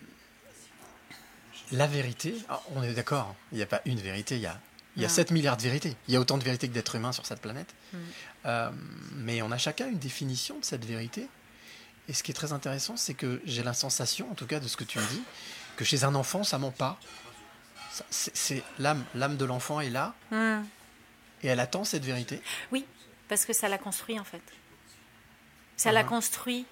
la 1.71 1.87
vérité, 1.87 2.35
ah, 2.49 2.61
on 2.75 2.83
est 2.83 2.95
d'accord, 2.95 3.35
il 3.53 3.57
n'y 3.57 3.63
a 3.63 3.67
pas 3.67 3.83
une 3.85 4.01
vérité, 4.01 4.37
il 4.37 4.43
y 4.43 4.47
a, 4.47 4.61
il 4.97 5.03
y 5.03 5.05
a 5.05 5.09
Non. 5.09 5.15
7 5.15 5.31
milliards 5.31 5.57
de 5.57 5.63
vérités. 5.63 5.97
Il 6.09 6.15
y 6.15 6.17
a 6.17 6.21
autant 6.21 6.39
de 6.39 6.45
vérités 6.45 6.69
que 6.69 6.75
d'êtres 6.75 6.97
humains 6.97 7.13
sur 7.13 7.27
cette 7.27 7.41
planète. 7.41 7.75
Mm. 7.93 7.99
Euh, 8.47 8.71
mais 9.17 9.43
on 9.43 9.51
a 9.51 9.59
chacun 9.59 9.89
une 9.89 9.99
définition 9.99 10.59
de 10.59 10.65
cette 10.65 10.85
vérité. 10.85 11.29
Et 12.09 12.13
ce 12.15 12.23
qui 12.23 12.31
est 12.33 12.35
très 12.35 12.53
intéressant, 12.53 12.97
c'est 12.97 13.15
que 13.15 13.41
j'ai 13.45 13.63
la 13.63 13.75
sensation, 13.75 14.31
en 14.31 14.35
tout 14.35 14.47
cas 14.47 14.61
de 14.61 14.69
ce 14.69 14.77
que 14.77 14.85
tu 14.85 14.99
me 14.99 15.07
dis, 15.07 15.23
que 15.77 15.85
chez 15.85 16.05
un 16.05 16.15
enfant, 16.15 16.43
ça 16.45 16.59
ment 16.59 16.71
pas. 16.73 16.99
C'est 18.11 18.63
l'âme, 18.79 19.05
l'âme 19.15 19.37
de 19.37 19.45
l'enfant 19.45 19.81
est 19.81 19.91
là, 19.91 20.15
Hmm. 20.31 20.63
et 21.43 21.49
elle 21.49 21.61
attend 21.61 21.85
cette 21.85 22.05
vérité. 22.05 22.43
Oui, 22.73 22.85
parce 23.29 23.45
que 23.45 23.53
ça 23.53 23.69
l'a 23.69 23.79
construit 23.79 24.19
en 24.19 24.25
fait. 24.25 24.43
Ça 25.77 25.93
l'a 25.93 26.03
Mhm. 26.03 26.09
construit. 26.09 26.67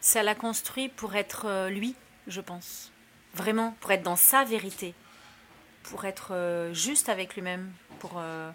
Ça 0.00 0.22
l'a 0.22 0.34
construit 0.34 0.88
pour 0.88 1.14
être 1.14 1.46
euh, 1.46 1.68
lui, 1.70 1.94
je 2.26 2.40
pense. 2.40 2.90
Vraiment, 3.34 3.74
pour 3.80 3.92
être 3.92 4.02
dans 4.02 4.16
sa 4.16 4.44
vérité. 4.44 4.94
Pour 5.84 6.04
être 6.04 6.32
euh, 6.32 6.72
juste 6.74 7.08
avec 7.08 7.34
lui-même. 7.34 7.72
Pour. 7.98 8.12
euh, 8.16 8.50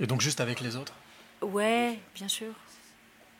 Et 0.00 0.06
donc 0.06 0.20
juste 0.20 0.40
avec 0.40 0.60
les 0.60 0.74
autres? 0.76 0.94
Ouais, 1.42 1.98
bien 2.14 2.28
sûr. 2.28 2.52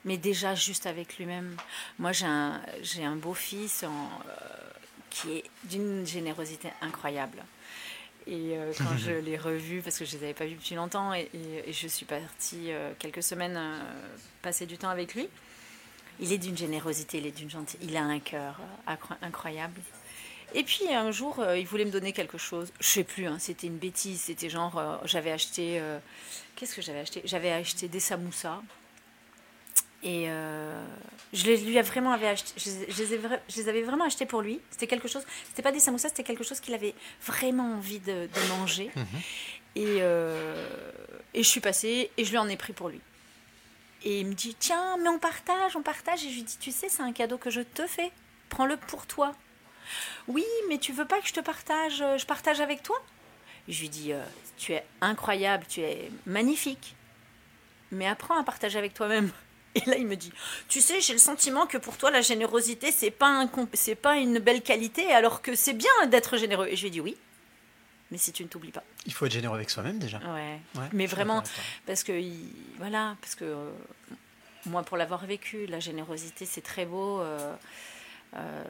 Mais 0.05 0.17
déjà 0.19 0.55
juste 0.55 0.87
avec 0.87 1.17
lui-même. 1.19 1.57
Moi, 1.99 2.13
j'ai 2.13 2.27
un, 2.27 3.17
beau-fils 3.17 3.85
euh, 3.85 3.89
qui 5.11 5.33
est 5.39 5.45
d'une 5.65 6.07
générosité 6.07 6.69
incroyable. 6.83 7.43
Et 8.27 8.57
euh, 8.57 8.73
quand 8.79 8.97
je 8.99 9.11
l'ai 9.27 9.37
revu, 9.39 9.81
parce 9.83 9.99
que 9.99 10.05
je 10.05 10.15
ne 10.17 10.21
les 10.21 10.25
avais 10.27 10.35
pas 10.35 10.47
vus 10.47 10.55
depuis 10.57 10.75
longtemps, 10.75 11.15
et, 11.15 11.31
et- 11.35 11.71
et 11.71 11.73
je 11.73 11.89
suis 11.89 12.05
partie 12.07 12.71
euh, 12.73 12.93
quelques 12.99 13.23
semaines 13.23 13.59
passer 14.43 14.67
du 14.67 14.77
temps 14.79 14.91
avec 14.91 15.15
lui, 15.15 15.29
il 16.21 16.33
est 16.33 16.39
d'une 16.39 16.57
générosité, 16.57 17.19
il 17.19 17.27
est 17.27 17.37
d'une 17.37 17.51
gentillesse, 17.51 17.87
il 17.89 17.97
a 17.97 18.03
un 18.03 18.19
cœur 18.21 18.61
incro- 18.87 19.17
incroyable. 19.23 19.81
Et 20.55 20.63
puis 20.63 20.93
un 20.95 21.11
jour, 21.11 21.41
euh, 21.41 21.59
il 21.59 21.67
voulait 21.67 21.85
me 21.85 21.91
donner 21.91 22.13
quelque 22.13 22.39
chose. 22.39 22.73
Je 22.79 22.87
sais 22.89 23.05
plus, 23.05 23.27
hein, 23.27 23.39
c'était 23.41 23.67
une 23.67 23.79
bêtise. 23.79 24.21
C'était 24.21 24.49
genre, 24.51 24.79
euh, 24.79 24.97
j'avais 25.05 25.33
acheté. 25.33 25.81
euh, 25.81 25.99
Qu'est-ce 26.55 26.77
que 26.77 26.83
j'avais 26.83 27.01
acheté? 27.01 27.23
J'avais 27.25 27.51
acheté 27.51 27.89
des 27.89 27.99
samoussas. 28.01 28.61
Et 30.05 30.27
euh, 30.29 30.85
je 31.33 31.45
les 31.47 31.57
lui 31.57 31.77
ai 31.79 31.83
vraiment 31.83 32.13
avais 32.13 32.29
acheté. 32.29 32.53
Je, 32.59 32.71
les- 32.71 32.93
je 32.93 33.03
les 33.03 33.15
ai 33.15 33.21
je 33.49 33.57
les 33.57 33.69
avais 33.71 33.83
vraiment 33.83 34.05
achetés 34.05 34.27
pour 34.27 34.43
lui. 34.43 34.61
C'était 34.71 34.87
quelque 34.87 35.09
chose. 35.09 35.25
C'était 35.49 35.63
pas 35.63 35.73
des 35.73 35.81
samoussas, 35.81 36.11
c'était 36.11 36.25
quelque 36.25 36.45
chose 36.45 36.61
qu'il 36.61 36.75
avait 36.75 36.95
vraiment 37.27 37.73
envie 37.77 38.01
de, 38.01 38.29
de 38.33 38.49
manger. 38.51 38.91
Et, 39.77 39.99
euh, 40.03 40.69
et 41.33 41.43
je 41.43 41.49
suis 41.49 41.61
passée 41.61 42.11
et 42.17 42.25
je 42.25 42.31
lui 42.31 42.39
en 42.39 42.49
ai 42.49 42.57
pris 42.57 42.73
pour 42.75 42.89
lui. 42.91 43.01
Et 44.05 44.21
il 44.21 44.27
me 44.27 44.35
dit 44.35 44.55
Tiens, 44.59 44.99
mais 44.99 45.09
on 45.09 45.19
partage, 45.19 45.75
on 45.75 45.83
partage. 45.83 46.23
Et 46.25 46.29
je 46.31 46.35
lui 46.35 46.43
dis 46.43 46.59
Tu 46.61 46.71
sais, 46.71 46.89
c'est 46.91 47.03
un 47.03 47.13
cadeau 47.13 47.39
que 47.39 47.49
je 47.51 47.63
te 47.63 47.87
fais. 47.87 48.13
Prends-le 48.51 48.77
pour 48.77 49.07
toi. 49.07 49.35
Oui, 50.29 50.45
mais 50.69 50.77
tu 50.79 50.93
veux 50.93 51.07
pas 51.07 51.21
que 51.21 51.27
je 51.29 51.33
te 51.33 51.41
partage 51.41 52.03
euh, 52.03 52.19
Je 52.19 52.27
partage 52.27 52.61
avec 52.61 52.83
toi? 52.83 52.97
Je 53.69 53.81
lui 53.81 53.89
dis 53.89 54.13
Tu 54.59 54.73
es 54.75 54.85
incroyable, 55.01 55.65
tu 55.67 55.81
es 55.81 56.11
magnifique. 56.27 56.95
Mais 57.91 58.07
apprends 58.07 58.39
à 58.39 58.45
partager 58.45 58.79
avec 58.79 58.93
toi-même. 58.93 59.31
Et 59.77 59.83
là, 59.91 59.97
il 59.97 60.07
me 60.07 60.17
dit 60.17 60.33
Tu 60.69 60.81
sais, 60.81 61.01
j'ai 61.01 61.13
le 61.13 61.19
sentiment 61.19 61.67
que 61.67 61.79
pour 61.79 61.97
toi, 61.97 62.11
la 62.11 62.21
générosité, 62.21 62.93
c'est 62.93 63.11
pas, 63.11 63.29
un 63.29 63.51
c'est 63.73 63.95
pas 63.97 64.17
une 64.17 64.39
belle 64.39 64.63
qualité, 64.63 65.13
alors 65.13 65.43
que 65.43 65.55
c'est 65.57 65.73
bien 65.75 65.91
d'être 66.09 66.37
généreux. 66.37 66.69
Et 66.69 66.77
je 66.77 66.83
lui 66.83 66.89
ai 66.89 66.91
dit 66.91 67.01
Oui, 67.01 67.17
mais 68.11 68.19
si 68.19 68.33
tu 68.33 68.43
ne 68.45 68.49
t'oublies 68.49 68.71
pas. 68.73 68.85
Il 69.07 69.13
faut 69.13 69.27
être 69.27 69.33
généreux 69.33 69.57
avec 69.57 69.71
soi-même 69.71 69.99
déjà. 69.99 70.19
Ouais. 70.19 70.61
Ouais, 70.77 70.89
Mais 70.93 71.07
vraiment, 71.07 71.43
parce 71.87 72.05
que 72.05 72.13
il- 72.13 72.51
voilà, 72.79 73.17
parce 73.21 73.35
que 73.35 73.45
euh, 73.45 73.71
moi, 74.67 74.83
pour 74.83 74.97
l'avoir 74.97 75.27
vécu, 75.27 75.67
la 75.67 75.81
générosité, 75.81 76.47
c'est 76.47 76.61
très 76.63 76.87
beau. 76.87 77.21
euh, 77.21 77.55
euh, 78.37 78.65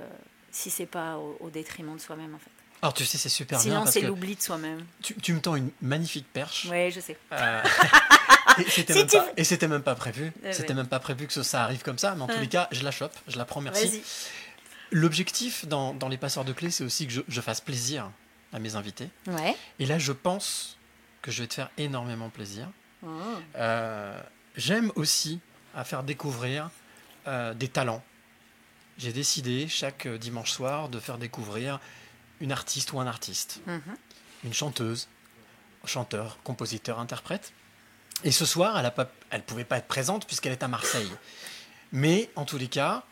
si 0.50 0.70
c'est 0.70 0.86
pas 0.86 1.18
au, 1.18 1.36
au 1.40 1.50
détriment 1.50 1.96
de 1.96 2.00
soi-même, 2.00 2.34
en 2.34 2.38
fait. 2.38 2.50
Alors 2.82 2.94
tu 2.94 3.04
sais, 3.04 3.18
c'est 3.18 3.28
super 3.28 3.58
bien 3.58 3.62
Sinon, 3.80 3.86
c'est 3.86 4.02
l'oubli 4.02 4.36
de 4.36 4.42
soi-même. 4.42 4.84
tu, 5.02 5.14
tu 5.16 5.32
me 5.32 5.40
tends 5.40 5.56
une 5.56 5.70
magnifique 5.82 6.26
perche. 6.32 6.66
Oui, 6.70 6.90
je 6.90 7.00
sais. 7.00 7.16
Euh, 7.32 7.62
et 8.58 8.68
c'était 8.70 8.92
Si 8.92 8.98
même, 9.00 9.08
tu 9.08 9.16
pas- 9.16 9.24
veux- 9.24 9.32
et 9.36 9.44
c'était 9.44 9.68
même 9.68 9.82
pas 9.82 9.94
prévu. 9.94 10.32
Eh 10.44 10.52
c'était 10.52 10.68
ouais. 10.70 10.74
même 10.74 10.86
pas 10.86 11.00
prévu 11.00 11.26
que 11.26 11.32
ça, 11.32 11.44
ça 11.44 11.62
arrive 11.64 11.82
comme 11.82 11.98
ça. 11.98 12.14
Mais 12.14 12.22
en 12.22 12.26
tous 12.26 12.38
les 12.40 12.48
cas, 12.48 12.68
je 12.72 12.82
la 12.82 12.90
chope, 12.90 13.14
je 13.28 13.36
la 13.38 13.44
prends, 13.44 13.60
merci. 13.60 13.86
Vas-y. 13.88 14.02
L'objectif 14.90 15.66
dans, 15.66 15.94
dans 15.94 16.08
les 16.08 16.16
passeurs 16.18 16.44
de 16.44 16.52
clés, 16.52 16.70
c'est 16.70 16.84
aussi 16.84 17.06
que 17.06 17.12
je, 17.12 17.20
je 17.26 17.40
fasse 17.40 17.60
plaisir 17.60 18.10
à 18.52 18.58
mes 18.58 18.76
invités. 18.76 19.08
Ouais. 19.26 19.56
Et 19.78 19.86
là, 19.86 19.98
je 19.98 20.12
pense 20.12 20.76
que 21.22 21.30
je 21.30 21.42
vais 21.42 21.48
te 21.48 21.54
faire 21.54 21.70
énormément 21.78 22.28
plaisir. 22.30 22.68
Oh. 23.04 23.08
Euh, 23.56 24.20
J'aime 24.56 24.92
aussi 24.94 25.40
à 25.74 25.82
faire 25.84 26.04
découvrir 26.04 26.70
euh, 27.26 27.54
des 27.54 27.66
talents. 27.68 28.04
J'ai 28.98 29.12
décidé 29.12 29.66
chaque 29.66 30.06
euh, 30.06 30.16
dimanche 30.18 30.52
soir 30.52 30.88
de 30.88 31.00
faire 31.00 31.18
découvrir 31.18 31.80
une 32.40 32.52
artiste 32.52 32.92
ou 32.92 33.00
un 33.00 33.06
artiste, 33.08 33.60
Mhm. 33.66 33.80
une 34.44 34.54
chanteuse, 34.54 35.08
chanteur, 35.84 36.38
compositeur, 36.44 37.00
interprète. 37.00 37.52
Et 38.22 38.31
ce 38.31 38.46
soir, 38.46 38.79
elle 38.79 39.38
ne 39.38 39.42
pouvait 39.42 39.64
pas 39.64 39.79
être 39.79 39.88
présente 39.88 40.27
puisqu'elle 40.27 40.53
est 40.53 40.62
à 40.62 40.68
Marseille. 40.68 41.11
Mais 41.92 42.31
en 42.37 42.44
tous 42.44 42.57
les 42.59 42.68
cas, 42.68 43.03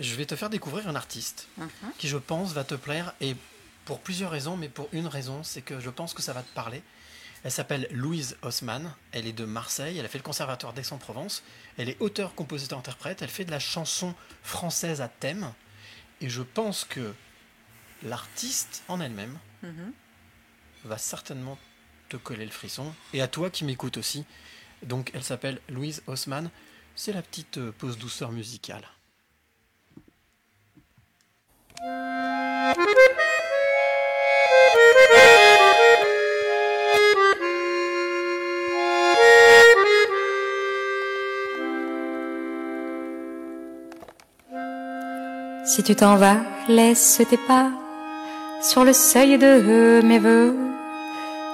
je 0.00 0.14
vais 0.14 0.26
te 0.26 0.36
faire 0.36 0.50
découvrir 0.50 0.88
un 0.88 0.94
artiste 0.96 1.48
Mhm. 1.56 1.68
qui, 1.98 2.08
je 2.08 2.16
pense, 2.16 2.52
va 2.52 2.64
te 2.64 2.74
plaire. 2.74 3.12
Et 3.20 3.36
pour 3.84 4.00
plusieurs 4.00 4.30
raisons, 4.30 4.56
mais 4.56 4.68
pour 4.68 4.88
une 4.92 5.06
raison, 5.06 5.42
c'est 5.44 5.62
que 5.62 5.80
je 5.80 5.90
pense 5.90 6.14
que 6.14 6.22
ça 6.22 6.32
va 6.32 6.42
te 6.42 6.52
parler. 6.54 6.82
Elle 7.44 7.52
s'appelle 7.52 7.86
Louise 7.92 8.36
Haussmann. 8.42 8.92
Elle 9.12 9.26
est 9.26 9.32
de 9.32 9.44
Marseille. 9.44 9.96
Elle 9.98 10.04
a 10.04 10.08
fait 10.08 10.18
le 10.18 10.24
conservatoire 10.24 10.72
d'Aix-en-Provence. 10.72 11.42
Elle 11.76 11.88
est 11.88 11.96
auteur, 12.00 12.34
compositeur, 12.34 12.78
interprète. 12.78 13.22
Elle 13.22 13.28
fait 13.28 13.44
de 13.44 13.52
la 13.52 13.60
chanson 13.60 14.14
française 14.42 15.00
à 15.00 15.08
thème. 15.08 15.52
Et 16.20 16.28
je 16.28 16.42
pense 16.42 16.84
que 16.84 17.14
l'artiste 18.02 18.82
en 18.88 19.00
elle-même 19.00 19.38
Mhm. 19.62 19.92
va 20.84 20.98
certainement 20.98 21.58
te 22.08 22.16
coller 22.16 22.44
le 22.44 22.50
frisson. 22.50 22.92
Et 23.12 23.20
à 23.20 23.28
toi 23.28 23.50
qui 23.50 23.64
m'écoutes 23.64 23.96
aussi. 23.96 24.24
Donc 24.82 25.10
elle 25.14 25.24
s'appelle 25.24 25.60
Louise 25.68 26.02
Haussmann. 26.06 26.50
C'est 26.94 27.12
la 27.12 27.22
petite 27.22 27.58
euh, 27.58 27.72
pause 27.72 27.98
douceur 27.98 28.32
musicale. 28.32 28.82
Si 45.64 45.84
tu 45.84 45.94
t'en 45.94 46.16
vas, 46.16 46.40
laisse 46.66 47.22
tes 47.28 47.36
pas 47.36 47.70
sur 48.60 48.84
le 48.84 48.92
seuil 48.92 49.38
de 49.38 50.00
mes 50.02 50.18
voeux. 50.18 50.67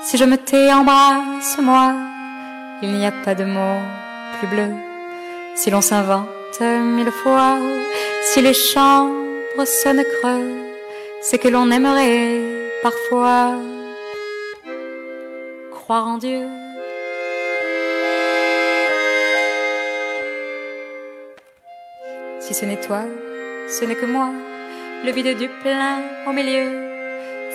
Si 0.05 0.19
je 0.19 0.25
me 0.25 0.37
tais, 0.37 0.71
embrasse-moi. 0.71 1.95
Il 2.83 2.93
n'y 2.93 3.07
a 3.07 3.13
pas 3.25 3.35
de 3.35 3.45
mots 3.45 3.81
plus 4.39 4.47
bleus. 4.47 4.75
Si 5.55 5.71
l'on 5.71 5.81
s'invente 5.81 6.29
mille 6.61 7.11
fois, 7.11 7.57
si 8.23 8.43
les 8.43 8.53
chambres 8.53 9.65
sonnent 9.65 10.05
creux, 10.21 10.57
c'est 11.23 11.39
que 11.39 11.49
l'on 11.49 11.71
aimerait 11.71 12.39
parfois 12.83 13.55
croire 15.73 16.07
en 16.07 16.19
Dieu. 16.19 16.43
Si 22.41 22.53
ce 22.53 22.67
n'est 22.67 22.81
toi, 22.81 23.05
ce 23.69 23.87
n'est 23.87 23.97
que 23.97 24.05
moi, 24.05 24.29
le 25.03 25.13
vide 25.13 25.39
du 25.39 25.49
plein 25.63 25.97
au 26.27 26.33
milieu. 26.33 26.69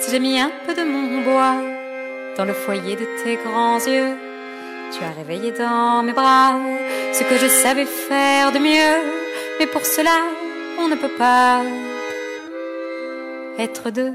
Si 0.00 0.10
j'ai 0.10 0.18
mis 0.18 0.40
un 0.40 0.50
peu 0.66 0.74
de 0.74 0.82
mon 0.82 1.22
bois 1.22 1.79
dans 2.40 2.46
le 2.46 2.54
foyer 2.54 2.96
de 2.96 3.06
tes 3.22 3.36
grands 3.36 3.84
yeux, 3.86 4.16
tu 4.94 5.04
as 5.04 5.10
réveillé 5.10 5.52
dans 5.52 6.02
mes 6.02 6.14
bras 6.14 6.54
ce 7.12 7.22
que 7.22 7.36
je 7.36 7.46
savais 7.46 7.84
faire 7.84 8.50
de 8.50 8.58
mieux. 8.58 8.96
Mais 9.58 9.66
pour 9.66 9.84
cela, 9.84 10.16
on 10.78 10.88
ne 10.88 10.94
peut 10.94 11.14
pas 11.18 11.60
être 13.58 13.90
deux. 13.90 14.14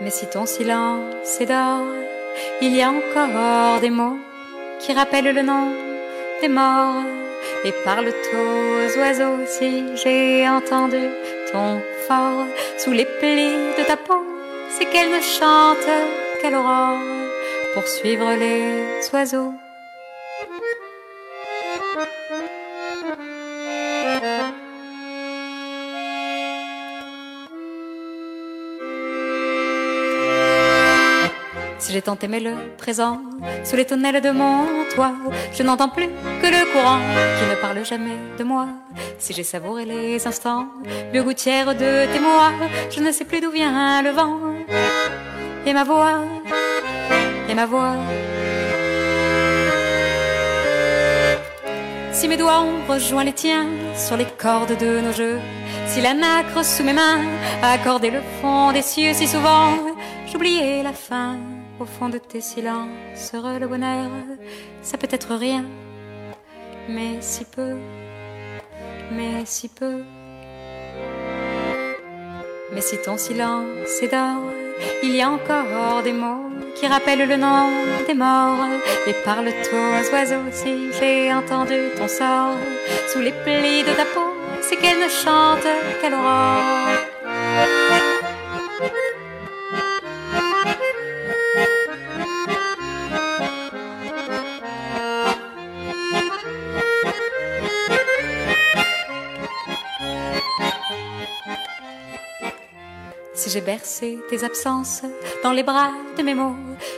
Mais 0.00 0.08
si 0.08 0.26
ton 0.26 0.46
silence 0.46 1.40
est 1.42 1.46
d'or, 1.52 1.84
il 2.62 2.74
y 2.74 2.80
a 2.80 2.88
encore 2.88 3.80
des 3.82 3.90
mots 3.90 4.18
qui 4.80 4.94
rappellent 4.94 5.34
le 5.34 5.42
nom 5.42 5.68
des 6.40 6.48
morts 6.48 7.04
et 7.66 7.72
parle 7.84 8.08
aux 8.08 8.98
oiseaux 8.98 9.40
si 9.46 9.84
j'ai 10.02 10.48
entendu 10.48 11.02
ton 11.52 11.82
sous 12.78 12.92
les 12.92 13.06
plis 13.06 13.56
de 13.78 13.84
ta 13.86 13.96
peau. 13.96 14.22
C'est 14.70 14.86
qu'elle 14.86 15.10
ne 15.10 15.20
chante 15.20 15.88
qu'à 16.40 16.50
l'aurore 16.50 16.98
pour 17.72 17.86
suivre 17.86 18.34
les 18.34 19.08
oiseaux 19.12 19.54
j'ai 31.94 32.02
tant 32.02 32.18
aimé 32.22 32.40
le 32.40 32.54
présent, 32.76 33.20
sous 33.62 33.76
les 33.76 33.84
tonnelles 33.84 34.20
de 34.20 34.30
mon 34.30 34.66
toit, 34.92 35.14
je 35.56 35.62
n'entends 35.62 35.88
plus 35.88 36.08
que 36.42 36.48
le 36.48 36.72
courant 36.72 36.98
qui 37.38 37.48
ne 37.48 37.54
parle 37.54 37.84
jamais 37.86 38.18
de 38.36 38.42
moi. 38.42 38.66
Si 39.20 39.32
j'ai 39.32 39.44
savouré 39.44 39.84
les 39.84 40.26
instants, 40.26 40.66
le 41.12 41.22
gouttière 41.22 41.72
de 41.72 42.12
tes 42.12 42.18
mois, 42.18 42.50
je 42.90 42.98
ne 42.98 43.12
sais 43.12 43.24
plus 43.24 43.40
d'où 43.40 43.52
vient 43.52 44.02
le 44.02 44.10
vent. 44.10 44.40
Et 45.66 45.72
ma 45.72 45.84
voix, 45.84 46.24
et 47.48 47.54
ma 47.54 47.66
voix. 47.66 47.94
Si 52.10 52.26
mes 52.26 52.36
doigts 52.36 52.60
ont 52.60 52.92
rejoint 52.92 53.22
les 53.22 53.32
tiens 53.32 53.68
sur 53.96 54.16
les 54.16 54.26
cordes 54.26 54.76
de 54.76 54.98
nos 54.98 55.12
jeux, 55.12 55.38
si 55.86 56.00
la 56.00 56.12
nacre 56.12 56.64
sous 56.64 56.82
mes 56.82 56.92
mains 56.92 57.20
a 57.62 57.70
accordé 57.70 58.10
le 58.10 58.20
fond 58.40 58.72
des 58.72 58.82
cieux 58.82 59.12
si 59.14 59.28
souvent, 59.28 59.76
j'oubliais 60.26 60.82
la 60.82 60.92
fin 60.92 61.36
au 61.80 61.84
fond 61.84 62.08
de 62.08 62.18
tes 62.18 62.40
silences, 62.40 63.32
le 63.32 63.66
bonheur, 63.66 64.10
ça 64.82 64.98
peut 64.98 65.08
être 65.10 65.34
rien, 65.34 65.64
mais 66.88 67.20
si 67.20 67.44
peu, 67.44 67.76
mais 69.10 69.44
si 69.44 69.68
peu. 69.68 70.02
Mais 72.72 72.80
si 72.80 72.96
ton 72.98 73.16
silence 73.16 74.02
est 74.02 74.08
d'or, 74.08 74.50
il 75.02 75.14
y 75.14 75.22
a 75.22 75.30
encore 75.30 76.02
des 76.02 76.12
mots 76.12 76.50
qui 76.74 76.86
rappellent 76.86 77.28
le 77.28 77.36
nom 77.36 77.68
des 78.06 78.14
morts. 78.14 78.66
Et 79.06 79.12
parle 79.24 79.48
aux 79.48 80.12
oiseaux 80.12 80.50
si 80.50 80.92
j'ai 80.98 81.32
entendu 81.32 81.76
ton 81.96 82.08
sort 82.08 82.56
sous 83.08 83.20
les 83.20 83.32
plis 83.32 83.82
de 83.82 83.92
ta 83.94 84.04
peau, 84.06 84.32
c'est 84.62 84.76
qu'elle 84.76 84.98
ne 84.98 85.08
chante 85.08 85.66
qu'à 86.00 86.10
l'aurore. 86.10 86.88
J'ai 103.54 103.60
bercé 103.60 104.18
tes 104.28 104.42
absences 104.42 105.02
dans 105.44 105.52
les 105.52 105.62
bras 105.62 105.92
de 106.18 106.22
mes 106.24 106.34
mots, 106.34 106.56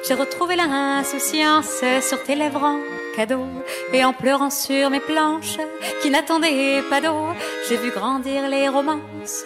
j'ai 0.08 0.14
retrouvé 0.14 0.56
l'insouciance 0.56 1.82
sur 2.00 2.22
tes 2.22 2.34
lèvres 2.34 2.64
en 2.64 2.78
cadeau. 3.14 3.44
Et 3.92 4.02
en 4.02 4.14
pleurant 4.14 4.48
sur 4.48 4.88
mes 4.88 5.00
planches 5.00 5.58
qui 6.00 6.08
n'attendaient 6.08 6.80
pas 6.88 7.02
d'eau, 7.02 7.26
j'ai 7.68 7.76
vu 7.76 7.90
grandir 7.90 8.48
les 8.48 8.70
romances, 8.70 9.44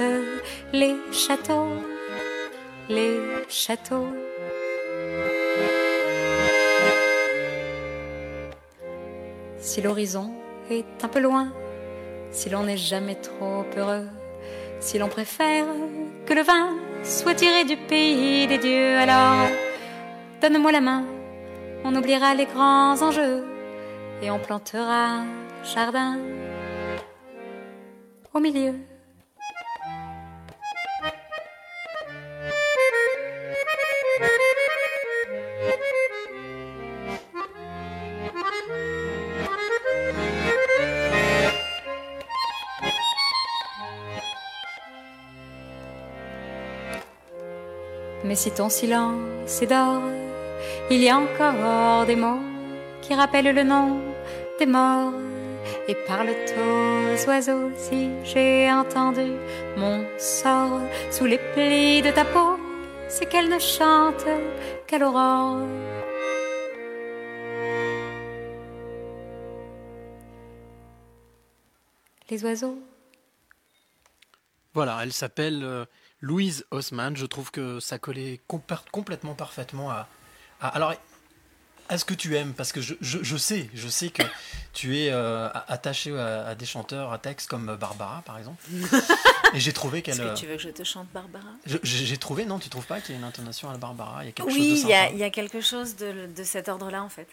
les 0.72 0.94
châteaux, 1.10 1.72
les 2.88 3.18
châteaux. 3.48 4.06
Si 9.58 9.82
l'horizon 9.82 10.30
est 10.70 11.02
un 11.02 11.08
peu 11.08 11.18
loin, 11.18 11.48
si 12.30 12.50
l'on 12.50 12.62
n'est 12.62 12.76
jamais 12.76 13.16
trop 13.16 13.64
heureux, 13.76 14.06
si 14.78 14.96
l'on 14.96 15.08
préfère 15.08 15.66
que 16.24 16.34
le 16.34 16.42
vin 16.42 16.68
soit 17.02 17.34
tiré 17.34 17.64
du 17.64 17.76
pays 17.76 18.46
des 18.46 18.58
dieux, 18.58 18.96
alors 18.98 19.48
donne-moi 20.40 20.72
la 20.72 20.80
main, 20.80 21.04
on 21.84 21.94
oubliera 21.94 22.34
les 22.34 22.46
grands 22.46 23.00
enjeux 23.02 23.44
et 24.22 24.30
on 24.30 24.38
plantera 24.38 25.20
un 25.20 25.26
jardin 25.64 26.18
au 28.32 28.40
milieu. 28.40 28.74
Mais 48.30 48.36
si 48.36 48.52
ton 48.52 48.68
silence 48.68 49.60
est 49.60 49.66
d'or, 49.66 50.02
il 50.88 51.02
y 51.02 51.08
a 51.08 51.18
encore 51.18 52.06
des 52.06 52.14
mots 52.14 52.38
qui 53.02 53.12
rappellent 53.12 53.52
le 53.52 53.64
nom 53.64 54.00
des 54.56 54.66
morts. 54.66 55.14
Et 55.88 55.96
parle 56.06 56.28
aux 56.30 57.26
oiseaux 57.26 57.72
si 57.76 58.08
j'ai 58.22 58.70
entendu 58.70 59.32
mon 59.76 60.06
sort 60.16 60.80
sous 61.10 61.24
les 61.24 61.38
plis 61.38 62.02
de 62.02 62.12
ta 62.12 62.24
peau, 62.24 62.56
c'est 63.08 63.26
qu'elle 63.26 63.48
ne 63.48 63.58
chante 63.58 64.24
qu'à 64.86 64.98
l'aurore. 64.98 65.66
Les 72.30 72.44
oiseaux 72.44 72.78
Voilà, 74.72 75.00
elle 75.02 75.12
s'appelle 75.12 75.64
euh, 75.64 75.84
Louise 76.20 76.64
Haussmann. 76.70 77.16
Je 77.16 77.26
trouve 77.26 77.50
que 77.50 77.80
ça 77.80 77.98
collait 77.98 78.40
complètement 78.46 79.34
parfaitement 79.34 79.90
à, 79.90 80.08
à- 80.60 80.68
alors 80.68 80.94
à 81.88 81.98
ce 81.98 82.04
que 82.04 82.14
tu 82.14 82.36
aimes, 82.36 82.52
parce 82.54 82.70
que 82.70 82.80
je, 82.80 82.94
je- 83.00 83.18
je 83.22 83.36
sais, 83.36 83.68
je 83.74 83.88
sais 83.88 84.10
que 84.10 84.22
tu 84.72 84.96
es 84.96 85.10
euh, 85.10 85.48
attaché 85.66 86.16
à, 86.16 86.46
à 86.46 86.54
des 86.54 86.64
chanteurs 86.66 87.12
à 87.12 87.18
texte 87.18 87.48
comme 87.48 87.74
Barbara, 87.76 88.22
par 88.24 88.38
exemple. 88.38 88.62
Et 89.54 89.58
j'ai 89.58 89.72
trouvé 89.72 89.98
Est-ce 89.98 90.04
qu'elle. 90.18 90.18
que 90.18 90.30
euh, 90.30 90.34
tu 90.34 90.46
veux 90.46 90.54
que 90.56 90.62
je 90.62 90.68
te 90.68 90.84
chante 90.84 91.08
Barbara? 91.12 91.48
J'ai 91.82 92.16
trouvé, 92.16 92.44
non, 92.44 92.60
tu 92.60 92.68
trouves 92.68 92.86
pas 92.86 93.00
qu'il 93.00 93.16
y 93.16 93.18
a 93.18 93.20
une 93.20 93.26
intonation 93.26 93.68
à 93.70 93.72
la 93.72 93.78
Barbara? 93.78 94.22
Il 94.22 94.26
y 94.26 94.28
a 94.28 94.32
quelque 94.32 94.48
chose 94.50 94.56
de 94.56 94.62
Oui, 94.62 94.80
il 94.84 94.88
y, 94.88 94.92
a- 94.92 95.02
sympa. 95.06 95.12
il 95.14 95.18
y 95.18 95.24
a 95.24 95.30
quelque 95.30 95.60
chose 95.60 95.96
de, 95.96 96.26
de 96.26 96.44
cet 96.44 96.68
ordre-là 96.68 97.02
en 97.02 97.08
fait. 97.08 97.26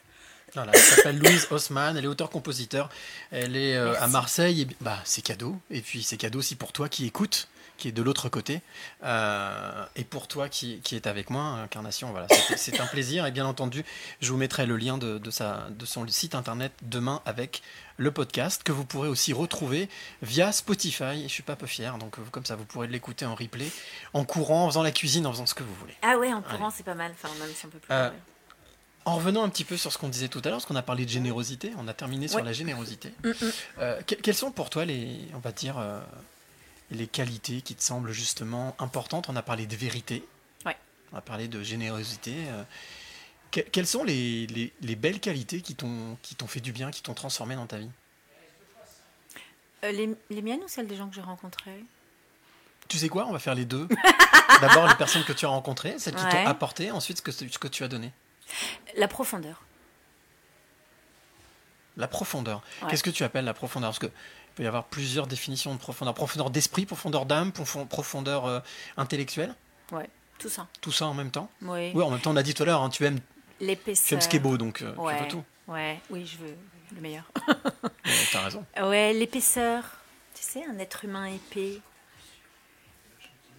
Voilà, 0.55 0.71
elle 0.73 0.79
s'appelle 0.81 1.19
Louise 1.19 1.45
Haussmann, 1.51 1.95
elle 1.95 2.05
est 2.05 2.07
auteure-compositeur. 2.07 2.89
Elle 3.29 3.55
est 3.57 3.75
euh, 3.75 3.93
à. 3.99 4.07
Marseille, 4.07 4.61
et 4.61 4.67
bah, 4.81 4.97
c'est 5.03 5.21
cadeau. 5.21 5.59
Et 5.69 5.81
puis 5.81 6.01
c'est 6.01 6.17
cadeau 6.17 6.39
aussi 6.39 6.55
pour 6.55 6.71
toi 6.71 6.89
qui 6.89 7.05
écoute, 7.05 7.47
qui 7.77 7.87
est 7.87 7.91
de 7.91 8.01
l'autre 8.01 8.29
côté. 8.29 8.61
Euh, 9.03 9.85
et 9.95 10.03
pour 10.03 10.27
toi 10.27 10.49
qui, 10.49 10.79
qui 10.81 10.95
est 10.95 11.07
avec 11.07 11.29
moi, 11.29 11.41
Incarnation, 11.43 12.11
voilà, 12.11 12.27
c'est- 12.57 12.79
un 12.79 12.85
plaisir. 12.87 13.25
Et 13.25 13.31
bien 13.31 13.45
entendu, 13.45 13.83
je 14.21 14.31
vous 14.31 14.37
mettrai 14.37 14.65
le 14.65 14.75
lien 14.77 14.97
de, 14.97 15.17
de 15.17 15.31
sa, 15.31 15.67
de 15.69 15.85
son 15.85 16.07
site 16.07 16.35
internet 16.35 16.71
demain 16.81 17.21
avec 17.25 17.61
le 17.97 18.11
podcast 18.11 18.61
que 18.63 18.71
vous 18.71 18.85
pourrez 18.85 19.07
aussi 19.07 19.33
retrouver 19.33 19.89
via 20.21 20.51
Spotify. 20.51 21.23
Et 21.23 21.27
je 21.27 21.33
suis 21.33 21.43
pas 21.43 21.55
peu 21.55 21.65
fier, 21.67 21.97
donc 21.97 22.19
euh, 22.19 22.21
comme 22.31 22.45
ça 22.45 22.55
vous 22.55 22.65
pourrez 22.65 22.87
l'écouter 22.87 23.25
en 23.25 23.35
replay, 23.35 23.69
en 24.13 24.25
courant, 24.25 24.65
en 24.65 24.67
faisant 24.69 24.83
la 24.83 24.91
cuisine, 24.91 25.25
en 25.25 25.31
faisant 25.31 25.45
ce 25.45 25.53
que 25.53 25.63
vous 25.63 25.73
voulez. 25.75 25.95
Ah 26.01 26.17
ouais, 26.17 26.33
en 26.33 26.41
courant 26.41 26.69
c'est 26.69 26.83
pas 26.83 26.95
mal, 26.95 27.11
enfin 27.13 27.33
même 27.39 27.49
si 27.55 27.65
on 27.65 27.69
peut 27.69 27.79
plus. 27.79 27.93
Euh. 27.93 28.09
En 29.05 29.15
revenant 29.15 29.43
un 29.45 29.49
petit 29.49 29.63
peu 29.63 29.77
sur 29.77 29.93
ce 29.93 29.97
qu'on 29.97 30.09
disait 30.09 30.27
tout 30.27 30.39
à 30.43 30.49
l'heure, 30.49 30.57
parce 30.57 30.65
qu'on 30.65 30.75
a 30.75 30.81
parlé 30.81 31.05
de 31.05 31.09
générosité, 31.09 31.71
on 31.77 31.87
a 31.87 31.93
terminé 31.93 32.27
sur 32.27 32.43
la 32.43 32.51
générosité. 32.51 33.13
Mm, 33.23 33.29
mm. 33.29 33.33
Euh, 33.79 34.01
que- 34.01 34.15
quelles 34.15 34.35
sont 34.35 34.51
pour 34.51 34.69
toi 34.69 34.83
les, 34.83 35.17
on 35.33 35.39
va 35.39 35.53
dire, 35.53 35.77
euh, 35.77 36.01
les 36.91 37.07
qualités 37.07 37.61
qui 37.61 37.75
te 37.75 37.83
semblent 37.83 38.11
justement 38.11 38.75
importantes 38.79 39.27
On 39.29 39.35
a 39.35 39.41
parlé 39.41 39.65
de 39.67 39.75
vérité, 39.75 40.23
Ouais. 40.65 40.77
on 41.13 41.17
a 41.17 41.21
parlé 41.21 41.47
de 41.47 41.61
générosité. 41.63 42.33
euh, 42.49 42.63
que- 43.51 43.61
quelles 43.61 43.87
sont 43.87 44.03
les, 44.03 44.47
les- 44.47 44.73
les 44.81 44.95
belles 44.95 45.19
qualités 45.19 45.61
qui 45.61 45.75
t'ont 45.75 46.17
fait 46.47 46.59
du 46.59 46.71
bien, 46.71 46.91
qui 46.91 47.01
t'ont 47.01 47.13
transformé 47.13 47.55
dans 47.55 47.65
ta 47.67 47.77
vie? 47.77 47.89
Euh, 49.83 49.91
les, 49.91 50.09
les 50.29 50.41
miennes 50.41 50.61
ou 50.63 50.67
celles 50.67 50.87
des 50.87 50.95
gens 50.97 51.07
que 51.07 51.15
j'ai 51.15 51.21
rencontrés? 51.21 51.83
Tu 52.87 52.97
sais 52.97 53.09
quoi? 53.09 53.25
On 53.27 53.31
va 53.31 53.39
faire 53.39 53.55
les 53.55 53.65
deux. 53.65 53.87
D'abord 54.61 54.87
les 54.87 54.95
personnes 54.95 55.23
que 55.23 55.33
tu 55.33 55.45
as 55.45 55.49
rencontrées, 55.49 55.99
celles 55.99 56.15
qui 56.15 56.23
Ouais. 56.23 56.31
t'ont 56.31 56.47
apporté, 56.47 56.89
ensuite 56.91 57.17
ce 57.17 57.21
que, 57.21 57.31
ce 57.31 57.45
que 57.59 57.67
tu 57.67 57.83
as 57.83 57.87
donné. 57.87 58.11
La 58.95 59.07
profondeur. 59.07 59.61
La 61.95 62.07
profondeur. 62.07 62.61
Ouais. 62.81 62.89
Qu'est-ce 62.89 63.03
que 63.03 63.09
tu 63.09 63.23
appelles 63.23 63.45
la 63.45 63.53
profondeur? 63.53 63.89
Parce 63.89 63.99
que 63.99 64.11
peut 64.57 64.63
y 64.63 64.67
avoir 64.67 64.85
plusieurs 64.85 65.27
définitions 65.27 65.73
de 65.73 65.79
profondeur. 65.79 66.13
Profondeur 66.13 66.49
d'esprit, 66.49 66.85
profondeur 66.85 67.25
d'âme, 67.25 67.51
profon- 67.51 67.85
profondeur 67.87 68.45
euh, 68.45 68.59
intellectuelle. 68.97 69.53
Ouais, 69.91 70.09
tout 70.39 70.49
ça. 70.49 70.67
Tout 70.81 70.91
ça 70.91 71.05
en 71.05 71.13
même 71.13 71.31
temps. 71.31 71.49
Oui. 71.61 71.91
Oui, 71.93 72.03
en 72.03 72.09
même 72.09 72.19
temps, 72.19 72.31
on 72.31 72.35
a 72.35 72.43
dit 72.43 72.53
tout 72.53 72.63
à 72.63 72.65
l'heure, 72.65 72.81
hein, 72.81 72.89
tu 72.89 73.05
aimes, 73.05 73.19
L'épaisseur. 73.59 74.07
tu 74.07 74.13
aimes 74.15 74.21
ce 74.21 74.27
qui 74.29 74.35
est 74.37 74.39
beau, 74.39 74.57
donc 74.57 74.81
euh, 74.81 74.93
ouais. 74.95 75.17
tu 75.17 75.23
veux 75.23 75.29
tout. 75.29 75.43
Ouais, 75.67 75.99
oui, 76.09 76.25
je 76.25 76.37
veux 76.37 76.55
le 76.95 77.01
meilleur. 77.01 77.23
Ouais, 77.47 77.53
T'as 78.31 78.41
raison. 78.43 78.65
ouais, 78.81 79.13
l'épaisseur. 79.13 79.83
Tu 80.33 80.43
sais, 80.43 80.63
un 80.65 80.77
être 80.79 81.05
humain 81.05 81.25
épais. 81.25 81.79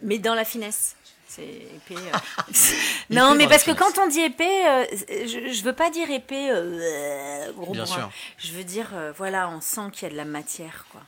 Mais 0.02 0.18
dans 0.18 0.34
la 0.34 0.44
finesse. 0.44 0.94
C'est 1.28 1.42
épais. 1.44 1.94
euh. 1.94 2.52
non, 3.10 3.34
mais 3.34 3.46
parce 3.46 3.62
que 3.62 3.72
quand 3.72 3.98
on 3.98 4.08
dit 4.08 4.20
épais, 4.20 4.66
euh, 4.66 4.84
je, 5.26 5.52
je 5.52 5.62
veux 5.62 5.74
pas 5.74 5.90
dire 5.90 6.10
épais, 6.10 6.48
euh, 6.50 7.52
gros 7.52 7.72
Bien 7.72 7.86
sûr. 7.86 8.10
Je 8.38 8.52
veux 8.52 8.64
dire, 8.64 8.88
voilà, 9.16 9.48
on 9.50 9.60
sent 9.60 9.90
qu'il 9.92 10.04
y 10.04 10.06
a 10.06 10.12
de 10.12 10.16
la 10.16 10.24
matière, 10.24 10.86
quoi. 10.90 11.02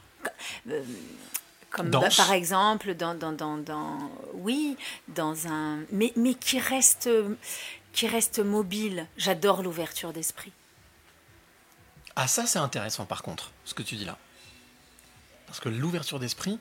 Comme 1.70 1.88
bah, 1.90 2.08
par 2.16 2.32
exemple, 2.32 2.94
dans, 2.94 3.14
dans, 3.14 3.32
dans, 3.32 3.56
dans- 3.56 4.10
oui, 4.34 4.76
dans 5.08 5.46
un, 5.46 5.78
mais, 5.92 6.12
mais 6.16 6.34
qui 6.34 6.58
reste, 6.58 7.08
qui 7.92 8.06
reste 8.08 8.40
mobile. 8.40 9.06
J'adore 9.16 9.62
l'ouverture 9.62 10.12
d'esprit. 10.12 10.52
Ah, 12.16 12.26
ça, 12.26 12.44
c'est 12.46 12.58
intéressant 12.58 13.06
par 13.06 13.22
contre, 13.22 13.52
ce 13.64 13.72
que 13.72 13.82
tu 13.82 13.94
dis 13.96 14.04
là. 14.04 14.18
Parce 15.46 15.60
que 15.60 15.68
l'ouverture 15.68 16.18
d'esprit, 16.18 16.58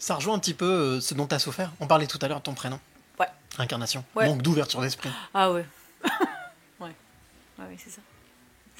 ça 0.00 0.16
rejoint 0.16 0.34
un 0.34 0.38
petit 0.40 0.54
peu 0.54 1.00
ce 1.00 1.14
dont 1.14 1.26
tu 1.26 1.34
as 1.36 1.38
souffert. 1.38 1.70
On 1.80 1.86
parlait 1.86 2.06
tout 2.08 2.18
à 2.20 2.28
l'heure 2.28 2.38
de 2.38 2.44
ton 2.44 2.54
prénom. 2.54 2.80
Ouais. 3.18 3.26
Incarnation. 3.58 4.04
Ouais. 4.14 4.26
Manque 4.26 4.42
d'ouverture 4.42 4.80
d'esprit. 4.80 5.10
Ah 5.34 5.50
ouais. 5.52 5.66
ouais. 6.80 6.94
Ouais, 7.58 7.64
oui, 7.68 7.76
c'est 7.78 7.90
ça. 7.90 8.00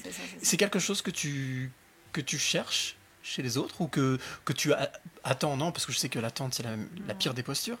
C'est 0.03 0.11
ça, 0.11 0.21
c'est 0.25 0.39
ça. 0.39 0.45
C'est 0.45 0.57
quelque 0.57 0.79
chose 0.79 1.01
que 1.01 1.11
tu, 1.11 1.71
que 2.13 2.21
tu 2.21 2.37
cherches 2.39 2.95
chez 3.21 3.41
les 3.41 3.57
autres 3.57 3.81
ou 3.81 3.87
que, 3.87 4.17
que 4.45 4.53
tu 4.53 4.71
a- 4.73 4.91
attends, 5.23 5.57
non, 5.57 5.71
parce 5.71 5.85
que 5.85 5.91
je 5.91 5.97
sais 5.97 6.09
que 6.09 6.19
l'attente, 6.19 6.53
c'est 6.53 6.63
la, 6.63 6.75
la 7.07 7.13
pire 7.13 7.33
des 7.33 7.43
postures. 7.43 7.77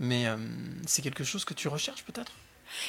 Mais 0.00 0.26
euh, 0.26 0.36
c'est 0.86 1.02
quelque 1.02 1.24
chose 1.24 1.44
que 1.44 1.54
tu 1.54 1.68
recherches 1.68 2.04
peut-être? 2.04 2.32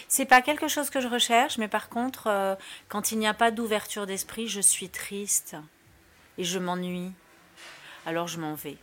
C'est 0.07 0.25
pas 0.25 0.41
quelque 0.41 0.69
chose 0.69 0.89
que 0.89 1.01
je 1.01 1.07
recherche, 1.07 1.57
mais 1.57 1.67
par 1.67 1.89
contre, 1.89 2.27
euh, 2.27 2.55
quand 2.87 3.11
il 3.11 3.19
n'y 3.19 3.27
a 3.27 3.33
pas 3.33 3.51
d'ouverture 3.51 4.07
d'esprit, 4.07 4.47
je 4.47 4.61
suis 4.61 4.87
triste 4.89 5.57
et 6.37 6.45
je 6.45 6.57
m'ennuie. 6.57 7.11
Alors 8.05 8.27
je 8.29 8.39
m'en 8.39 8.55
vais. 8.55 8.77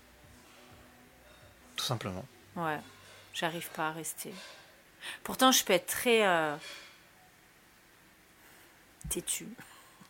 Tout 1.76 1.84
simplement. 1.86 2.24
Ouais, 2.56 2.78
j'arrive 3.34 3.68
pas 3.70 3.88
à 3.88 3.92
rester. 3.92 4.32
Pourtant, 5.24 5.50
je 5.52 5.64
peux 5.64 5.72
être 5.72 5.86
très 5.86 6.26
euh, 6.26 6.56
têtue, 9.08 9.48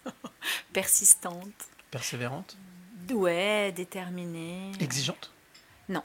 persistante, 0.72 1.48
Persévérante 1.90 2.56
ouais, 3.10 3.72
déterminée. 3.72 4.70
Exigeante 4.80 5.32
Non. 5.88 6.02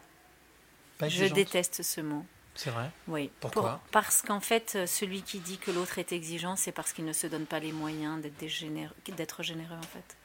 Pas 0.97 1.09
Je 1.09 1.25
déteste 1.25 1.83
ce 1.83 2.01
mot. 2.01 2.25
C'est 2.55 2.69
vrai 2.71 2.89
Oui. 3.07 3.29
Pourquoi 3.41 3.81
Parce 3.91 4.21
qu'en 4.21 4.39
fait, 4.39 4.87
celui 4.87 5.21
qui 5.21 5.39
dit 5.39 5.57
que 5.57 5.69
l'autre 5.71 5.99
est 5.99 6.11
exigeant, 6.13 6.55
c'est 6.55 6.71
parce 6.71 6.93
qu'il 6.93 7.05
ne 7.05 7.13
se 7.13 7.27
donne 7.27 7.45
pas 7.45 7.59
les 7.59 7.71
moyens 7.73 8.21
d'être 8.21 8.47
généreux, 8.47 8.95
d'être 9.09 9.43
généreux 9.43 9.75
en 9.77 9.81
fait, 9.81 10.15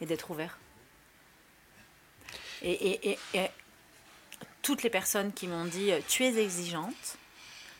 et 0.00 0.06
d'être 0.06 0.30
ouvert. 0.30 0.58
Et, 2.62 2.72
et- 2.72 3.10
et- 3.10 3.18
et 3.34 3.50
toutes 4.62 4.82
les 4.82 4.90
personnes 4.90 5.32
qui 5.32 5.46
m'ont 5.46 5.64
dit 5.64 5.92
euh, 5.92 6.00
tu 6.08 6.24
es 6.24 6.36
exigeante, 6.36 7.16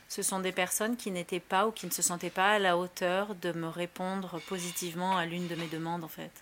ce 0.08 0.22
sont 0.22 0.40
des 0.40 0.52
personnes 0.52 0.96
qui 0.96 1.10
n'étaient 1.10 1.40
pas 1.40 1.66
ou 1.66 1.70
qui 1.70 1.86
ne 1.86 1.92
se 1.92 2.02
sentaient 2.02 2.30
pas 2.30 2.52
à 2.52 2.58
la 2.58 2.76
hauteur 2.76 3.34
de 3.36 3.52
me 3.52 3.68
répondre 3.68 4.40
positivement 4.48 5.16
à 5.16 5.24
l'une 5.24 5.46
de 5.46 5.54
mes 5.54 5.68
demandes 5.68 6.02
en 6.04 6.08
fait. 6.08 6.32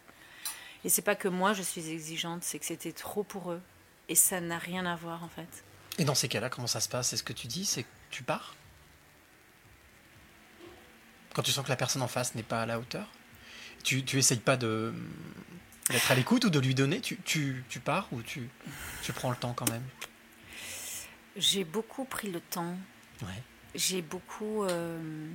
Et 0.85 0.89
c'est 0.89 1.03
pas 1.03 1.17
que 1.17 1.29
moi 1.29 1.53
je 1.53 1.63
suis 1.63 1.91
exigeante, 1.91 2.43
c'est 2.43 2.59
que 2.59 2.65
c'était 2.65 2.93
trop 2.93 3.23
pour 3.23 3.53
eux. 3.53 3.61
Et 4.09 4.15
ça 4.15 4.41
n'a 4.41 4.59
rien 4.59 4.87
à 4.87 4.97
voir 4.97 5.23
en 5.23 5.29
fait. 5.29 5.65
Et 5.99 6.05
dans 6.05 6.15
ces 6.15 6.29
cas-là, 6.29 6.49
comment 6.49 6.67
ça 6.67 6.81
se 6.81 6.89
passe? 6.89 7.09
C'est 7.09 7.17
ce 7.17 7.23
que 7.23 7.33
tu 7.33 7.47
dis 7.47 7.67
C'est 7.67 7.83
que 7.83 7.89
tu 8.11 8.23
pars? 8.23 8.55
Quand 11.35 11.43
tu 11.43 11.53
sens 11.53 11.65
que 11.65 11.69
la 11.69 11.77
personne 11.77 12.03
en 12.03 12.09
face 12.09 12.35
n'est 12.35 12.43
pas 12.43 12.63
à 12.63 12.67
la 12.67 12.79
hauteur? 12.79 13.07
Tu, 13.85 14.05
tu 14.05 14.19
essayes 14.19 14.39
pas 14.39 14.57
de 14.57 14.95
d'être 15.91 16.11
à 16.11 16.15
l'écoute 16.15 16.45
ou 16.45 16.51
de 16.51 16.59
lui 16.59 16.75
donner? 16.75 17.01
Tu, 17.01 17.19
tu, 17.25 17.65
tu 17.69 17.81
pars 17.81 18.09
ou 18.13 18.23
tu, 18.23 18.49
tu 19.03 19.13
prends 19.13 19.31
le 19.31 19.37
temps 19.37 19.55
quand 19.55 19.71
même? 19.71 19.85
J'ai 21.39 21.63
beaucoup 21.63 22.05
pris 22.05 22.31
le 22.31 22.41
temps. 22.41 22.77
Ouais. 23.23 23.43
J'ai 23.77 24.03
beaucoup, 24.03 24.65
euh, 24.65 25.31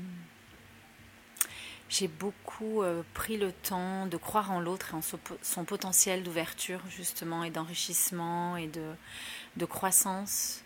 j'ai 1.87 2.09
beaucoup 2.09 2.81
euh, 2.81 3.03
pris 3.13 3.37
le 3.37 3.53
temps 3.53 4.05
de 4.07 4.17
croire 4.17 4.51
en 4.51 4.59
l'autre 4.59 4.89
et 4.91 4.97
en 4.97 5.01
son 5.41 5.63
potentiel 5.63 6.23
d'ouverture 6.23 6.81
justement 6.89 7.45
et 7.45 7.51
d'enrichissement 7.51 8.57
et 8.57 8.67
de, 8.67 8.85
de 9.55 9.65
croissance. 9.65 10.61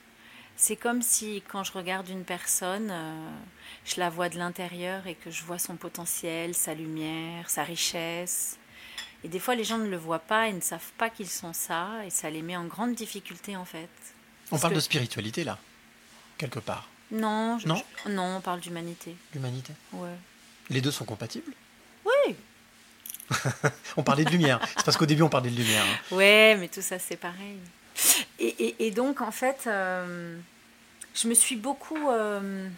C'est 0.55 0.75
comme 0.75 1.03
si 1.03 1.43
quand 1.47 1.63
je 1.63 1.71
regarde 1.71 2.09
une 2.09 2.23
personne, 2.23 2.89
euh, 2.89 3.29
je 3.85 3.99
la 3.99 4.09
vois 4.09 4.29
de 4.29 4.39
l'intérieur 4.39 5.05
et 5.05 5.13
que 5.13 5.29
je 5.29 5.43
vois 5.43 5.59
son 5.59 5.75
potentiel, 5.75 6.55
sa 6.55 6.73
lumière, 6.73 7.47
sa 7.51 7.63
richesse. 7.63 8.57
Et 9.23 9.27
des 9.27 9.39
fois, 9.39 9.53
les 9.53 9.63
gens 9.63 9.77
ne 9.77 9.87
le 9.87 9.97
voient 9.97 10.17
pas 10.17 10.47
et 10.47 10.53
ne 10.53 10.61
savent 10.61 10.93
pas 10.97 11.11
qu'ils 11.11 11.29
sont 11.29 11.53
ça 11.53 12.03
et 12.05 12.09
ça 12.09 12.31
les 12.31 12.41
met 12.41 12.57
en 12.57 12.65
grande 12.65 12.95
difficulté 12.95 13.55
en 13.55 13.65
fait. 13.65 14.16
On 14.51 14.57
parle 14.59 14.73
que- 14.73 14.77
de 14.77 14.81
spiritualité 14.81 15.43
là, 15.43 15.57
quelque 16.37 16.59
part. 16.59 16.87
Non, 17.11 17.57
je- 17.59 17.67
Non 17.67 17.81
je- 18.05 18.11
non, 18.11 18.37
on 18.37 18.41
parle 18.41 18.59
d'humanité. 18.59 19.15
L'humanité. 19.33 19.73
Ouais. 19.93 20.09
Les 20.69 20.81
deux 20.81 20.91
sont 20.91 21.05
compatibles? 21.05 21.53
Oui. 22.05 22.35
On 23.97 24.03
parlait 24.03 24.23
de 24.23 24.29
lumière. 24.29 24.59
C'est 24.77 24.85
parce 24.85 24.95
qu'au 24.95 25.05
début 25.05 25.21
on 25.21 25.27
parlait 25.29 25.49
de 25.49 25.55
lumière. 25.57 25.83
hein. 25.83 26.15
Ouais, 26.15 26.55
mais 26.59 26.69
tout 26.69 26.81
ça 26.81 26.97
c'est 26.99 27.17
pareil. 27.17 27.57
Et, 28.39 28.47
et- 28.47 28.85
et 28.87 28.91
donc 28.91 29.19
en 29.21 29.31
fait, 29.31 29.63
euh, 29.67 30.37
je 31.13 31.27
me 31.27 31.33
suis 31.33 31.55
beaucoup 31.57 32.09
euh, 32.09 32.69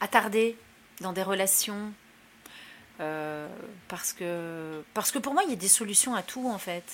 attardée 0.00 0.56
dans 1.00 1.12
des 1.12 1.22
relations 1.22 1.92
euh, 3.00 3.48
parce 3.88 4.12
que 4.12 4.82
parce 4.94 5.10
que 5.10 5.18
pour 5.18 5.32
moi 5.32 5.42
il 5.44 5.50
y 5.50 5.54
a 5.54 5.56
des 5.56 5.68
solutions 5.68 6.14
à 6.14 6.22
tout 6.22 6.48
en 6.48 6.58
fait 6.58 6.84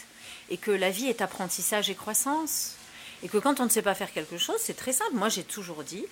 et 0.51 0.57
que 0.57 0.71
la 0.71 0.91
vie 0.91 1.07
est 1.07 1.21
apprentissage 1.21 1.91
et 1.91 1.95
croissance 1.95 2.77
et 3.23 3.29
que 3.29 3.39
quand 3.39 3.61
on 3.61 3.65
ne 3.65 3.71
sait 3.71 3.83
pas 3.83 3.95
faire 3.95 4.13
quelque 4.13 4.39
chose 4.39 4.57
c'est 4.59 4.77
très 4.77 4.93
simple. 4.93 5.15
Moi 5.15 5.29
j'ai 5.29 5.45
toujours 5.45 5.83
dit, 5.83 6.05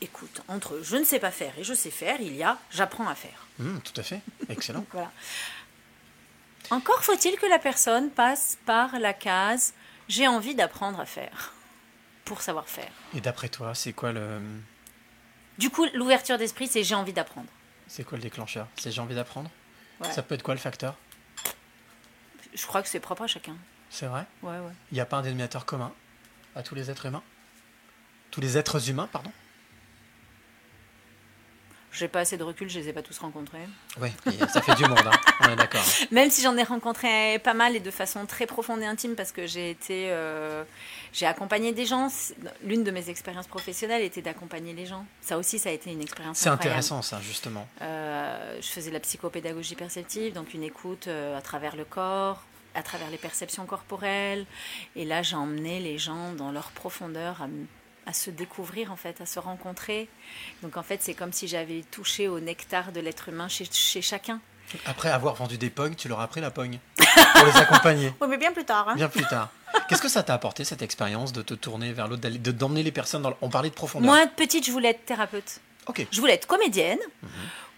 écoute, 0.00 0.42
entre 0.48 0.80
je 0.82 0.96
ne 0.96 1.04
sais 1.04 1.18
pas 1.18 1.30
faire 1.30 1.58
et 1.58 1.64
je 1.64 1.74
sais 1.74 1.90
faire, 1.90 2.20
il 2.20 2.36
y 2.36 2.42
a 2.42 2.58
j'apprends 2.70 3.08
à 3.08 3.14
faire. 3.14 3.46
Hum, 3.60 3.80
tout 3.82 3.98
à 3.98 4.02
fait. 4.02 4.20
Excellent. 4.48 4.84
Voilà. 4.92 5.10
Encore 6.70 7.02
faut-il 7.02 7.36
que 7.36 7.46
la 7.46 7.58
personne 7.58 8.10
passe 8.10 8.58
par 8.66 8.98
la 8.98 9.14
case 9.14 9.72
j'ai 10.08 10.26
envie 10.26 10.54
d'apprendre 10.54 11.00
à 11.00 11.06
faire 11.06 11.52
pour 12.24 12.42
savoir 12.42 12.68
faire. 12.68 12.90
Et 13.14 13.20
d'après 13.20 13.48
toi, 13.48 13.74
c'est 13.74 13.92
quoi 13.92 14.12
le 14.12 14.40
Du 15.58 15.70
coup, 15.70 15.86
l'ouverture 15.94 16.38
d'esprit, 16.38 16.66
c'est 16.66 16.82
j'ai 16.82 16.94
envie 16.94 17.12
d'apprendre. 17.12 17.48
C'est 17.88 18.04
quoi 18.04 18.16
le 18.16 18.22
déclencheur? 18.22 18.68
C'est 18.76 18.92
j'ai 18.92 19.00
envie 19.00 19.14
d'apprendre? 19.14 19.50
Ouais. 20.00 20.12
Ça 20.12 20.22
peut 20.22 20.34
être 20.34 20.42
quoi 20.42 20.54
le 20.54 20.60
facteur? 20.60 20.94
Je 22.54 22.66
crois 22.66 22.82
que 22.82 22.88
c'est 22.88 23.00
propre 23.00 23.22
à 23.22 23.26
chacun. 23.26 23.56
C'est 23.90 24.06
vrai? 24.06 24.24
Ouais, 24.42 24.58
ouais. 24.58 24.72
Il 24.92 24.94
n'y 24.94 25.00
a 25.00 25.06
pas 25.06 25.16
un 25.16 25.22
dénominateur 25.22 25.64
commun 25.64 25.92
à 26.54 26.62
tous 26.62 26.74
les 26.74 26.90
êtres 26.90 27.06
humains? 27.06 27.22
Tous 28.30 28.40
les 28.40 28.58
êtres 28.58 28.90
humains, 28.90 29.08
pardon? 29.10 29.32
J'ai 31.92 32.08
pas 32.08 32.20
assez 32.20 32.36
de 32.36 32.42
recul, 32.42 32.68
je 32.68 32.78
les 32.78 32.88
ai 32.88 32.92
pas 32.92 33.02
tous 33.02 33.18
rencontrés. 33.18 33.66
Oui, 34.00 34.10
ça 34.52 34.60
fait 34.60 34.74
du 34.74 34.84
monde, 34.84 35.00
hein. 35.04 35.18
on 35.40 35.48
est 35.48 35.56
d'accord. 35.56 35.82
Même 36.10 36.30
si 36.30 36.42
j'en 36.42 36.56
ai 36.56 36.62
rencontré 36.62 37.38
pas 37.38 37.54
mal 37.54 37.74
et 37.76 37.80
de 37.80 37.90
façon 37.90 38.26
très 38.26 38.46
profonde 38.46 38.82
et 38.82 38.86
intime 38.86 39.14
parce 39.14 39.32
que 39.32 39.46
j'ai 39.46 39.70
été, 39.70 40.10
euh, 40.10 40.64
j'ai 41.12 41.26
accompagné 41.26 41.72
des 41.72 41.86
gens. 41.86 42.08
L'une 42.62 42.84
de 42.84 42.90
mes 42.90 43.08
expériences 43.08 43.46
professionnelles 43.46 44.02
était 44.02 44.22
d'accompagner 44.22 44.74
les 44.74 44.86
gens. 44.86 45.06
Ça 45.22 45.38
aussi, 45.38 45.58
ça 45.58 45.70
a 45.70 45.72
été 45.72 45.90
une 45.90 46.02
expérience. 46.02 46.38
C'est 46.38 46.50
intéressant, 46.50 47.00
ça, 47.00 47.20
justement. 47.22 47.66
Euh, 47.80 48.58
je 48.60 48.68
faisais 48.68 48.90
la 48.90 49.00
psychopédagogie 49.00 49.74
perceptive, 49.74 50.34
donc 50.34 50.52
une 50.52 50.62
écoute 50.62 51.08
euh, 51.08 51.36
à 51.36 51.40
travers 51.40 51.74
le 51.74 51.84
corps, 51.84 52.42
à 52.74 52.82
travers 52.82 53.10
les 53.10 53.18
perceptions 53.18 53.64
corporelles. 53.64 54.44
Et 54.94 55.04
là, 55.04 55.22
j'ai 55.22 55.36
emmené 55.36 55.80
les 55.80 55.98
gens 55.98 56.32
dans 56.32 56.52
leur 56.52 56.70
profondeur 56.70 57.42
à, 57.42 57.48
à 58.08 58.12
se 58.14 58.30
découvrir, 58.30 58.90
en 58.90 58.96
fait, 58.96 59.20
à 59.20 59.26
se 59.26 59.38
rencontrer. 59.38 60.08
Donc, 60.62 60.76
en 60.78 60.82
fait, 60.82 61.02
c'est 61.02 61.14
comme 61.14 61.32
si 61.32 61.46
j'avais 61.46 61.82
touché 61.90 62.26
au 62.26 62.40
nectar 62.40 62.90
de 62.90 63.00
l'être 63.00 63.28
humain 63.28 63.48
chez, 63.48 63.66
chez 63.70 64.00
chacun. 64.02 64.40
Après 64.86 65.10
avoir 65.10 65.34
vendu 65.34 65.56
des 65.58 65.70
pognes, 65.70 65.94
tu 65.94 66.08
leur 66.08 66.20
as 66.20 66.26
pris 66.28 66.40
la 66.40 66.50
pogne 66.50 66.78
pour 66.96 67.46
les 67.46 67.56
accompagner. 67.56 68.12
Oui, 68.20 68.28
mais 68.28 68.36
bien 68.38 68.52
plus 68.52 68.64
tard. 68.64 68.88
hein. 68.88 68.94
Bien 68.96 69.08
plus 69.08 69.24
tard. 69.26 69.50
Qu'est-ce 69.88 70.02
que 70.02 70.08
ça 70.08 70.22
t'a 70.22 70.34
apporté 70.34 70.64
cette 70.64 70.82
expérience 70.82 71.32
de 71.32 71.42
te 71.42 71.54
tourner 71.54 71.92
vers 71.92 72.08
l'autre, 72.08 72.26
de 72.28 72.50
d'emmener 72.52 72.82
les 72.82 72.92
personnes 72.92 73.22
dans 73.22 73.30
le... 73.30 73.36
On 73.42 73.48
parlait 73.50 73.68
de 73.70 73.74
profondeur. 73.74 74.10
Moi, 74.10 74.26
petite, 74.36 74.66
je 74.66 74.72
voulais 74.72 74.90
être 74.90 75.04
thérapeute. 75.04 75.60
Ok. 75.86 76.06
Je 76.10 76.20
voulais 76.20 76.34
être 76.34 76.46
comédienne 76.46 76.98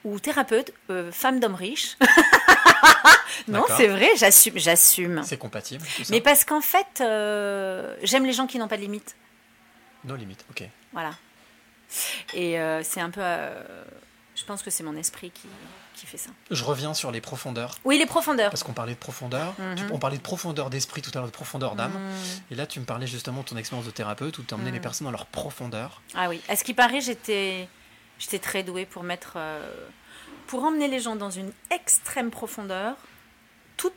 ou 0.05 0.19
thérapeute, 0.19 0.73
euh, 0.91 1.13
femme 1.13 1.41
d'homme 1.41 1.55
riche. 1.57 1.97
non, 3.49 3.65
c'est 3.77 3.89
vrai, 3.89 4.09
j'assume, 4.17 4.59
j'assume. 4.59 5.23
C'est 5.25 5.37
compatible. 5.37 5.85
Tout 5.97 6.05
ça. 6.05 6.13
Mais 6.13 6.21
parce 6.21 6.45
qu'en 6.45 6.61
fait, 6.61 7.01
euh, 7.01 7.97
j'aime 8.03 8.25
les 8.25 8.33
gens 8.33 8.47
qui 8.47 8.59
n'ont 8.59 8.69
pas 8.69 8.77
de 8.77 8.83
limites. 8.83 9.15
Nos 10.05 10.17
limites. 10.17 10.45
Ok. 10.51 10.65
Voilà. 10.93 11.13
Et 12.35 12.59
euh, 12.61 12.83
c'est 12.83 13.01
un 13.01 13.11
peu. 13.11 13.21
euh, 13.23 13.85
je 14.37 14.45
pense 14.45 14.63
que 14.63 14.71
c'est 14.71 14.83
mon 14.85 14.97
esprit 14.97 15.31
qui, 15.31 15.49
qui 15.95 16.07
fait 16.07 16.17
ça. 16.17 16.31
Je 16.51 16.65
reviens 16.65 16.95
sur 16.95 17.11
les 17.11 17.21
profondeurs. 17.21 17.75
Oui, 17.85 17.99
les 17.99 18.07
profondeurs. 18.07 18.51
Parce 18.51 18.63
qu'on 18.63 18.73
parlait 18.73 18.95
de 18.95 18.99
profondeur. 18.99 19.55
Mhm. 19.59 19.75
Tu- 19.77 19.85
on 19.93 19.99
parlait 19.99 20.17
de 20.17 20.23
profondeur 20.23 20.71
d'esprit 20.71 21.03
tout 21.03 21.11
à 21.15 21.19
l'heure, 21.19 21.27
de 21.27 21.33
profondeur 21.33 21.75
d'âme. 21.75 21.93
Mhm. 21.93 22.43
Et 22.53 22.55
là, 22.55 22.67
tu 22.67 22.81
me 22.81 22.85
parlais 22.85 23.07
justement 23.07 23.43
de 23.43 23.47
ton 23.49 23.57
expérience 23.57 23.85
de 23.87 23.91
thérapeute 23.91 24.39
où 24.39 24.43
tu 24.43 24.55
emmenais 24.55 24.69
Mhm. 24.71 24.75
les 24.77 24.81
personnes 24.81 25.05
dans 25.07 25.11
leur 25.11 25.27
profondeur. 25.27 26.01
Ah 26.15 26.29
oui. 26.29 26.41
À 26.49 26.57
ce 26.57 26.65
qui 26.65 26.73
paraît, 26.75 27.01
j'étais, 27.01 27.69
j'étais 28.19 28.39
très 28.39 28.63
douée 28.63 28.87
pour 28.87 29.03
mettre, 29.03 29.33
euh, 29.37 29.69
pour 30.47 30.65
emmener 30.65 30.89
les 30.89 31.01
gens 31.01 31.17
dans 31.17 31.31
une 31.31 31.53
extrême 31.71 32.31
profondeur, 32.31 32.97
tout, 33.77 33.93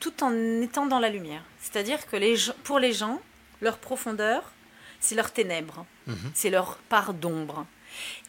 tout 0.00 0.22
en 0.24 0.32
étant 0.60 0.86
dans 0.86 0.98
la 0.98 1.08
lumière. 1.08 1.42
C'est-à-dire 1.60 2.06
que 2.06 2.16
les, 2.16 2.34
pour 2.64 2.78
les 2.80 2.92
gens, 2.92 3.20
leur 3.62 3.78
profondeur, 3.78 4.52
c'est 5.00 5.14
leur 5.14 5.32
ténèbres, 5.32 5.84
Mhm. 6.06 6.30
c'est 6.34 6.50
leur 6.50 6.76
part 6.88 7.14
d'ombre. 7.14 7.66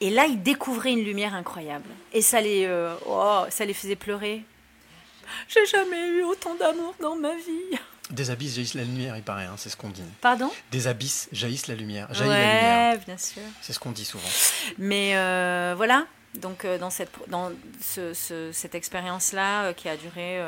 Et 0.01 0.10
là, 0.10 0.25
ils 0.25 0.41
découvraient 0.41 0.93
une 0.93 1.03
lumière 1.03 1.34
incroyable. 1.36 1.89
Et 2.13 2.21
ça 2.21 2.41
les, 2.41 2.65
euh, 2.65 2.95
oh, 3.05 3.43
ça 3.49 3.65
les 3.65 3.73
faisait 3.73 3.95
pleurer. 3.95 4.43
J'ai 5.47 5.65
jamais 5.65 6.08
eu 6.08 6.23
autant 6.23 6.55
d'amour 6.55 6.95
dans 6.99 7.15
ma 7.15 7.36
vie. 7.36 7.77
Des 8.10 8.32
abysses 8.32 8.55
jaillissent 8.55 8.73
la 8.73 8.84
lumière, 8.84 9.15
il 9.17 9.21
paraît, 9.21 9.45
hein, 9.45 9.53
c'est 9.58 9.69
ce 9.69 9.77
qu'on 9.77 9.89
dit. 9.89 10.01
Pardon? 10.21 10.51
Des 10.71 10.88
abysses 10.88 11.29
jaillissent 11.32 11.67
la 11.67 11.75
lumière. 11.75 12.12
Jaillit 12.12 12.29
la 12.32 12.38
lumière. 12.38 12.99
bien 13.05 13.17
sûr. 13.17 13.43
C'est 13.62 13.73
ce 13.73 13.79
qu'on 13.79 13.91
dit 13.91 14.05
souvent. 14.05 14.27
Mais 14.79 15.15
euh, 15.15 15.75
voilà, 15.77 16.08
donc 16.36 16.65
euh, 16.65 16.79
dans 16.79 16.89
cette, 16.89 17.12
dans 17.27 17.51
ce- 17.79 18.15
ce- 18.15 18.51
cette 18.51 18.73
expérience-là 18.73 19.65
euh, 19.65 19.73
qui 19.73 19.88
a 19.89 19.95
duré, 19.97 20.41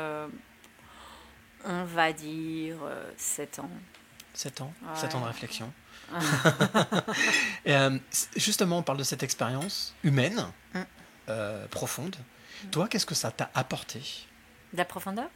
on 1.64 1.84
va 1.84 2.12
dire, 2.12 2.76
euh, 2.84 3.08
7 3.16 3.60
ans. 3.60 3.70
7 4.34 4.60
ans, 4.62 4.72
Ouais. 4.82 4.96
7 4.98 5.14
ans 5.14 5.20
de 5.20 5.26
réflexion. 5.26 5.72
Et, 7.64 7.74
euh, 7.74 7.98
justement, 8.36 8.78
on 8.78 8.82
parle 8.82 8.98
de 8.98 9.04
cette 9.04 9.22
expérience 9.22 9.94
humaine, 10.02 10.46
Mm. 10.74 10.80
euh, 11.28 11.66
profonde. 11.68 12.16
Toi, 12.70 12.88
qu'est-ce 12.88 13.06
que 13.06 13.14
ça 13.14 13.30
t'a 13.30 13.50
apporté? 13.54 14.00
De 14.72 14.78
la 14.78 14.84
profondeur? 14.84 15.26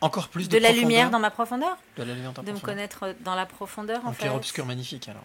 Encore 0.00 0.28
plus 0.28 0.48
de, 0.48 0.56
De 0.56 0.62
la 0.62 0.72
lumière 0.72 1.10
dans 1.10 1.18
ma 1.18 1.30
profondeur? 1.30 1.76
De 1.96 2.02
la 2.02 2.14
lumière 2.14 2.32
dans 2.32 2.42
De 2.42 2.52
me 2.52 2.58
connaître 2.60 3.14
dans 3.20 3.34
la 3.34 3.46
profondeur, 3.46 4.04
en 4.04 4.10
Un 4.10 4.12
fait? 4.12 4.20
clair-obscur 4.22 4.66
magnifique, 4.66 5.08
alors. 5.08 5.24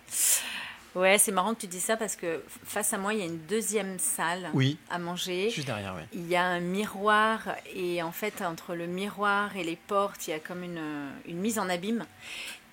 Ouais, 0.96 1.18
c'est 1.18 1.32
marrant 1.32 1.54
que 1.54 1.62
tu 1.62 1.68
dis 1.68 1.80
ça 1.80 1.96
parce 1.96 2.18
que 2.18 2.44
face 2.66 2.92
à 2.94 2.98
moi, 2.98 3.14
il 3.14 3.20
y 3.20 3.22
a 3.22 3.26
une 3.26 3.40
deuxième 3.48 3.98
salle 3.98 4.50
Oui. 4.54 4.78
à 4.90 4.98
manger. 5.00 5.50
Juste 5.50 5.68
derrière, 5.68 5.94
oui. 5.96 6.02
Il 6.14 6.28
y 6.28 6.36
a 6.36 6.44
un 6.44 6.60
miroir 6.60 7.40
et 7.74 8.04
en 8.04 8.12
fait 8.12 8.42
entre 8.42 8.76
le 8.76 8.88
miroir 8.88 9.56
et 9.56 9.64
les 9.64 9.78
portes, 9.78 10.28
il 10.28 10.32
y 10.32 10.34
a 10.34 10.40
comme 10.40 10.64
une, 10.64 11.10
une 11.28 11.38
mise 11.38 11.60
en 11.60 11.70
abîme. 11.70 12.06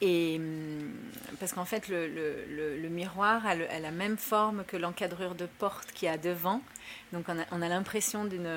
Et 0.00 0.36
hum, 0.38 0.92
parce 1.40 1.52
qu'en 1.52 1.64
fait 1.64 1.88
le, 1.88 2.06
le- 2.06 2.44
le- 2.48 2.76
le 2.76 2.88
miroir 2.88 3.44
a, 3.46 3.54
la 3.54 3.90
même 3.90 4.16
forme 4.16 4.64
que 4.64 4.76
l'encadrure 4.76 5.34
de 5.34 5.46
porte 5.58 5.90
qu'il 5.92 6.06
y 6.06 6.10
a 6.10 6.16
devant. 6.18 6.60
Donc 7.12 7.24
on 7.28 7.38
a, 7.38 7.44
on 7.52 7.62
a 7.62 7.68
l'impression 7.68 8.24
d'une 8.24 8.48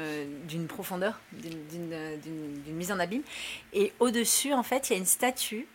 d'une 0.48 0.68
profondeur, 0.68 1.20
d'une- 1.32 2.62
mise 2.68 2.92
en 2.92 3.00
abîme. 3.00 3.24
Et 3.74 3.92
au-dessus, 4.00 4.54
en 4.54 4.64
fait, 4.64 4.90
il 4.90 4.94
y 4.94 4.96
a 4.96 5.00
une 5.00 5.06
statue. 5.06 5.66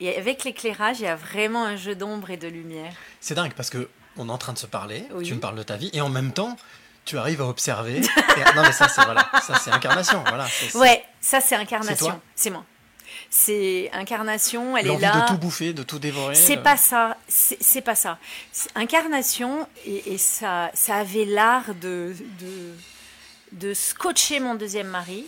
Et 0.00 0.16
avec 0.16 0.44
l'éclairage, 0.44 1.00
il 1.00 1.04
y 1.04 1.08
a 1.08 1.16
vraiment 1.16 1.64
un 1.64 1.76
jeu 1.76 1.94
d'ombre 1.94 2.30
et 2.30 2.36
de 2.36 2.48
lumière. 2.48 2.92
C'est 3.20 3.34
dingue 3.34 3.52
parce 3.54 3.70
que 3.70 3.88
on 4.16 4.28
est 4.28 4.32
en 4.32 4.38
train 4.38 4.52
de 4.52 4.58
se 4.58 4.66
parler, 4.66 5.04
Oui. 5.12 5.24
tu 5.24 5.34
me 5.34 5.40
parles 5.40 5.56
de 5.56 5.62
ta 5.62 5.76
vie, 5.76 5.90
et 5.92 6.00
en 6.00 6.08
même 6.08 6.32
temps, 6.32 6.56
tu 7.04 7.16
arrives 7.18 7.40
à 7.40 7.46
observer. 7.46 7.98
Et- 7.98 8.54
non, 8.56 8.62
mais 8.62 8.72
ça, 8.72 8.88
c'est 8.88 9.04
voilà, 9.04 9.28
ça, 9.42 9.56
c'est 9.58 9.70
incarnation. 9.70 10.22
Voilà, 10.28 10.46
Ouais, 10.74 11.04
ça 11.20 11.40
c'est 11.40 11.48
C'est 11.48 11.54
incarnation. 11.56 12.06
toi 12.06 12.20
C'est 12.34 12.50
moi. 12.50 12.64
C'est 13.36 13.90
incarnation, 13.92 14.76
elle 14.76 14.86
est 14.86 14.98
là. 14.98 15.22
de 15.22 15.26
tout 15.26 15.38
bouffer, 15.38 15.72
de 15.72 15.82
tout 15.82 15.98
dévorer. 15.98 16.36
C'est 16.36 16.56
pas 16.56 16.76
ça, 16.76 17.16
c'est 17.26 17.80
pas 17.80 17.96
ça. 17.96 18.16
Incarnation, 18.76 19.66
et, 19.84 20.14
et 20.14 20.18
ça, 20.18 20.70
ça 20.72 20.94
avait 20.98 21.24
l'art 21.24 21.74
de, 21.74 22.14
de, 22.40 22.74
de 23.50 23.74
scotcher 23.74 24.38
mon 24.38 24.54
deuxième 24.54 24.86
mari. 24.86 25.26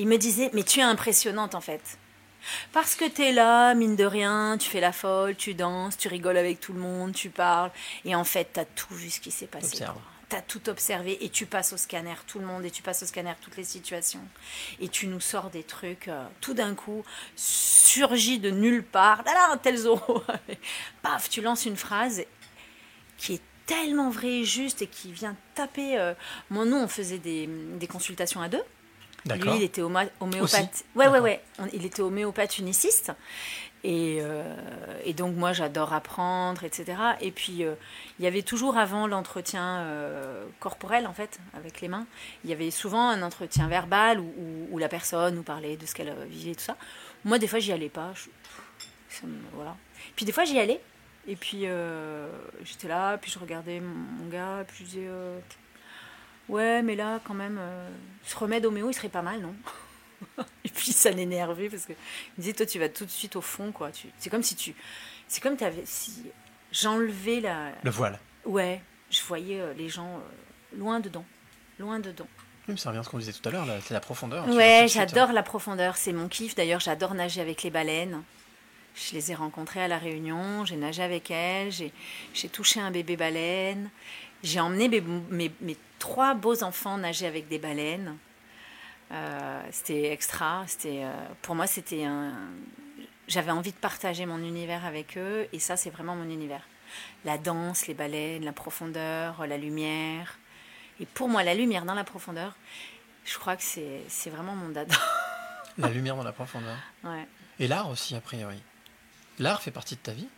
Il 0.00 0.08
me 0.08 0.18
disait, 0.18 0.50
mais 0.52 0.64
tu 0.64 0.80
es 0.80 0.82
impressionnante 0.82 1.54
en 1.54 1.60
fait. 1.60 1.96
Parce 2.72 2.96
que 2.96 3.08
tu 3.08 3.22
es 3.22 3.30
là, 3.32 3.72
mine 3.74 3.94
de 3.94 4.04
rien, 4.04 4.56
tu 4.58 4.68
fais 4.68 4.80
la 4.80 4.90
folle, 4.90 5.36
tu 5.36 5.54
danses, 5.54 5.96
tu 5.96 6.08
rigoles 6.08 6.36
avec 6.38 6.58
tout 6.58 6.72
le 6.72 6.80
monde, 6.80 7.12
tu 7.12 7.30
parles. 7.30 7.70
Et 8.04 8.16
en 8.16 8.24
fait, 8.24 8.50
tu 8.52 8.58
as 8.58 8.64
tout 8.64 8.92
vu 8.96 9.10
ce 9.10 9.20
qui 9.20 9.30
s'est 9.30 9.46
passé. 9.46 9.66
Observe. 9.66 9.96
Tu 10.32 10.38
as 10.38 10.40
tout 10.40 10.70
observé 10.70 11.22
et 11.22 11.28
tu 11.28 11.44
passes 11.44 11.74
au 11.74 11.76
scanner 11.76 12.14
tout 12.26 12.38
le 12.38 12.46
monde 12.46 12.64
et 12.64 12.70
tu 12.70 12.82
passes 12.82 13.02
au 13.02 13.06
scanner 13.06 13.34
toutes 13.42 13.58
les 13.58 13.64
situations. 13.64 14.26
Et 14.80 14.88
tu 14.88 15.06
nous 15.06 15.20
sors 15.20 15.50
des 15.50 15.62
trucs, 15.62 16.08
euh, 16.08 16.24
tout 16.40 16.54
d'un 16.54 16.74
coup, 16.74 17.04
surgit 17.36 18.38
de 18.38 18.48
nulle 18.50 18.82
part. 18.82 19.18
Là, 19.24 19.34
là, 19.34 19.48
un 19.52 19.58
tel 19.58 19.76
Zorro. 19.76 20.22
Paf, 21.02 21.28
tu 21.28 21.42
lances 21.42 21.66
une 21.66 21.76
phrase 21.76 22.22
qui 23.18 23.34
est 23.34 23.42
tellement 23.66 24.08
vraie 24.08 24.40
et 24.40 24.44
juste 24.46 24.80
et 24.80 24.86
qui 24.86 25.12
vient 25.12 25.36
taper. 25.54 25.98
euh, 25.98 26.14
Moi, 26.48 26.64
nous, 26.64 26.76
on 26.78 26.88
faisait 26.88 27.18
des, 27.18 27.46
des 27.46 27.86
consultations 27.86 28.40
à 28.40 28.48
deux. 28.48 28.62
Lui, 29.36 29.42
il 29.56 29.62
était 29.64 29.82
homéopathe. 29.82 30.10
Aussi 30.42 30.84
Ouais, 30.96 31.08
ouais, 31.08 31.20
ouais. 31.20 31.44
On- 31.58 31.68
Il 31.74 31.84
était 31.84 32.00
homéopathe 32.02 32.58
uniciste. 32.58 33.12
Et, 33.84 34.18
euh, 34.20 34.44
et 35.04 35.12
donc, 35.12 35.34
moi, 35.34 35.52
j'adore 35.52 35.92
apprendre, 35.92 36.62
etc. 36.62 36.96
Et 37.20 37.32
puis, 37.32 37.64
euh, 37.64 37.74
il 38.18 38.24
y 38.24 38.28
avait 38.28 38.42
toujours 38.42 38.78
avant 38.78 39.08
l'entretien 39.08 39.78
euh, 39.80 40.44
corporel, 40.60 41.06
en 41.06 41.12
fait, 41.12 41.40
avec 41.54 41.80
les 41.80 41.88
mains, 41.88 42.06
il 42.44 42.50
y 42.50 42.52
avait 42.52 42.70
souvent 42.70 43.08
un 43.08 43.22
entretien 43.22 43.66
verbal 43.66 44.20
où, 44.20 44.78
la 44.78 44.88
personne 44.88 45.34
nous 45.36 45.42
parlait 45.42 45.76
de 45.76 45.86
ce 45.86 45.94
qu'elle 45.94 46.12
vivait, 46.28 46.54
tout 46.54 46.60
ça. 46.62 46.76
Moi, 47.24 47.38
des 47.38 47.46
fois, 47.46 47.58
j'y 47.60 47.72
allais 47.72 47.88
pas. 47.88 48.12
Je- 48.14 49.26
voilà. 49.52 49.76
Puis, 50.16 50.24
des 50.24 50.32
fois, 50.32 50.44
j'y 50.44 50.58
allais. 50.58 50.80
Et 51.28 51.36
puis, 51.36 51.66
j'étais 52.64 52.88
là, 52.88 53.16
puis 53.18 53.30
je 53.30 53.38
regardais 53.38 53.80
mon, 53.80 54.28
gars, 54.28 54.64
puis 54.66 54.78
je 54.84 54.90
disais, 54.90 55.08
ouais, 56.48 56.82
mais 56.82 56.96
là, 56.96 57.20
quand 57.24 57.34
même, 57.34 57.60
ce 58.24 58.36
remède 58.36 58.66
homéo, 58.66 58.90
il 58.90 58.94
serait 58.94 59.08
pas 59.08 59.22
mal, 59.22 59.40
non? 59.40 59.54
Et 60.64 60.68
puis, 60.68 60.92
ça 60.92 61.10
l'énervait 61.10 61.68
parce 61.68 61.84
que 61.86 61.92
il 61.92 62.32
me 62.38 62.42
disait, 62.42 62.52
toi, 62.54 62.66
tu 62.66 62.78
vas 62.78 62.88
tout 62.88 63.04
de 63.04 63.10
suite 63.10 63.36
au 63.36 63.40
fond, 63.40 63.72
quoi. 63.72 63.90
Tu- 63.90 64.08
C'est 64.18 64.30
comme 64.30 64.42
si 64.42 64.54
tu. 64.56 64.74
C'est 65.28 65.40
comme 65.42 65.56
si 65.84 66.22
j'enlevais 66.70 67.40
la. 67.40 67.72
Le 67.82 67.90
voile. 67.90 68.18
Ouais, 68.44 68.80
je 69.10 69.20
voyais 69.22 69.60
euh, 69.60 69.72
les 69.74 69.88
gens 69.88 70.16
euh, 70.16 70.76
loin 70.78 71.00
dedans. 71.00 71.24
Loin 71.78 72.00
dedans. 72.00 72.26
Oui, 72.68 72.74
mais 72.74 72.76
ça 72.76 72.90
revient 72.90 73.00
à 73.00 73.02
ce 73.02 73.08
qu'on 73.08 73.18
disait 73.18 73.32
tout 73.32 73.48
à 73.48 73.52
l'heure, 73.52 73.66
c'est 73.84 73.94
la 73.94 74.00
profondeur. 74.00 74.46
Ouais, 74.48 74.86
suite, 74.88 74.92
j'adore 75.00 75.32
la 75.32 75.42
profondeur, 75.42 75.96
c'est 75.96 76.12
mon 76.12 76.28
kiff. 76.28 76.54
D'ailleurs, 76.54 76.80
j'adore 76.80 77.14
nager 77.14 77.40
avec 77.40 77.62
les 77.62 77.70
baleines. 77.70 78.22
Je 78.94 79.14
les 79.14 79.32
ai 79.32 79.34
rencontrées 79.34 79.82
à 79.82 79.88
La 79.88 79.98
Réunion, 79.98 80.64
j'ai 80.66 80.76
nagé 80.76 81.02
avec 81.02 81.30
elles, 81.30 81.72
j'ai 81.72 81.92
j'ai 82.34 82.48
touché 82.50 82.78
un 82.78 82.90
bébé 82.90 83.16
baleine. 83.16 83.90
J'ai 84.42 84.60
emmené 84.60 84.88
mes, 84.88 85.00
mes- 85.00 85.52
mes 85.60 85.76
trois 85.98 86.34
beaux 86.34 86.62
enfants 86.62 86.98
nager 86.98 87.26
avec 87.26 87.48
des 87.48 87.58
baleines. 87.58 88.16
Euh, 89.12 89.62
c'était 89.70 90.10
extra. 90.12 90.64
C'était, 90.66 91.02
euh, 91.04 91.12
pour 91.42 91.54
moi, 91.54 91.66
c'était 91.66 92.04
un. 92.04 92.32
J'avais 93.28 93.50
envie 93.52 93.72
de 93.72 93.76
partager 93.76 94.26
mon 94.26 94.38
univers 94.38 94.84
avec 94.84 95.16
eux, 95.16 95.46
et 95.52 95.58
ça, 95.58 95.76
c'est 95.76 95.90
vraiment 95.90 96.16
mon 96.16 96.28
univers. 96.30 96.62
La 97.24 97.38
danse, 97.38 97.86
les 97.86 97.94
baleines, 97.94 98.44
la 98.44 98.52
profondeur, 98.52 99.46
la 99.46 99.56
lumière. 99.56 100.38
Et 101.00 101.06
pour 101.06 101.28
moi, 101.28 101.42
la 101.42 101.54
lumière 101.54 101.84
dans 101.84 101.94
la 101.94 102.04
profondeur, 102.04 102.56
je 103.24 103.38
crois 103.38 103.56
que 103.56 103.62
c'est 103.62 104.02
c'est 104.08 104.30
vraiment 104.30 104.54
mon 104.54 104.68
dada. 104.70 104.94
La 105.78 105.88
lumière 105.88 106.16
dans 106.16 106.22
la 106.22 106.32
profondeur. 106.32 106.76
Ouais. 107.02 107.26
Et 107.58 107.66
l'art 107.66 107.88
aussi, 107.88 108.14
a 108.14 108.20
priori. 108.20 108.62
L'art 109.38 109.62
fait 109.62 109.70
partie 109.70 109.94
de 109.96 110.00
ta 110.00 110.12
vie 110.12 110.28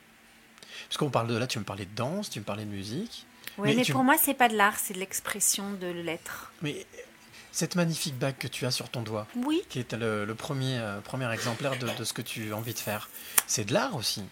Parce 0.87 0.97
qu'on 0.97 1.11
parle 1.11 1.27
de 1.27 1.37
là, 1.37 1.49
tu 1.49 1.59
me 1.59 1.65
parlais 1.65 1.87
de 1.87 1.95
danse, 1.97 2.31
tu 2.31 2.39
me 2.39 2.45
parlais 2.45 2.65
de 2.65 2.71
musique. 2.71 3.27
Oui, 3.59 3.75
mais, 3.75 3.83
tu- 3.83 3.91
pour 3.91 4.05
moi, 4.05 4.15
c'est 4.17 4.35
pas 4.35 4.49
de 4.49 4.55
l'art, 4.57 4.79
c'est 4.79 4.95
de 4.95 5.01
l'expression 5.01 5.73
de 5.73 5.89
l'être. 5.89 6.53
Mais 6.63 6.87
cette 7.55 7.77
magnifique 7.77 8.19
bague 8.19 8.37
que 8.37 8.49
tu 8.49 8.67
as 8.67 8.73
sur 8.73 8.89
ton 8.89 9.03
doigt, 9.03 9.29
Oui. 9.37 9.63
qui 9.69 9.79
est 9.79 9.93
le, 9.93 10.25
le 10.25 10.35
premier, 10.35 10.77
euh, 10.79 11.01
premier 11.01 11.33
exemplaire 11.33 11.79
de, 11.79 11.89
de 11.89 12.03
ce 12.05 12.13
que 12.13 12.21
tu 12.21 12.53
as 12.53 12.57
envie 12.57 12.75
de 12.75 12.79
faire, 12.81 13.09
c'est 13.47 13.65
de 13.65 13.73
l'art 13.73 13.95
aussi. 13.95 14.25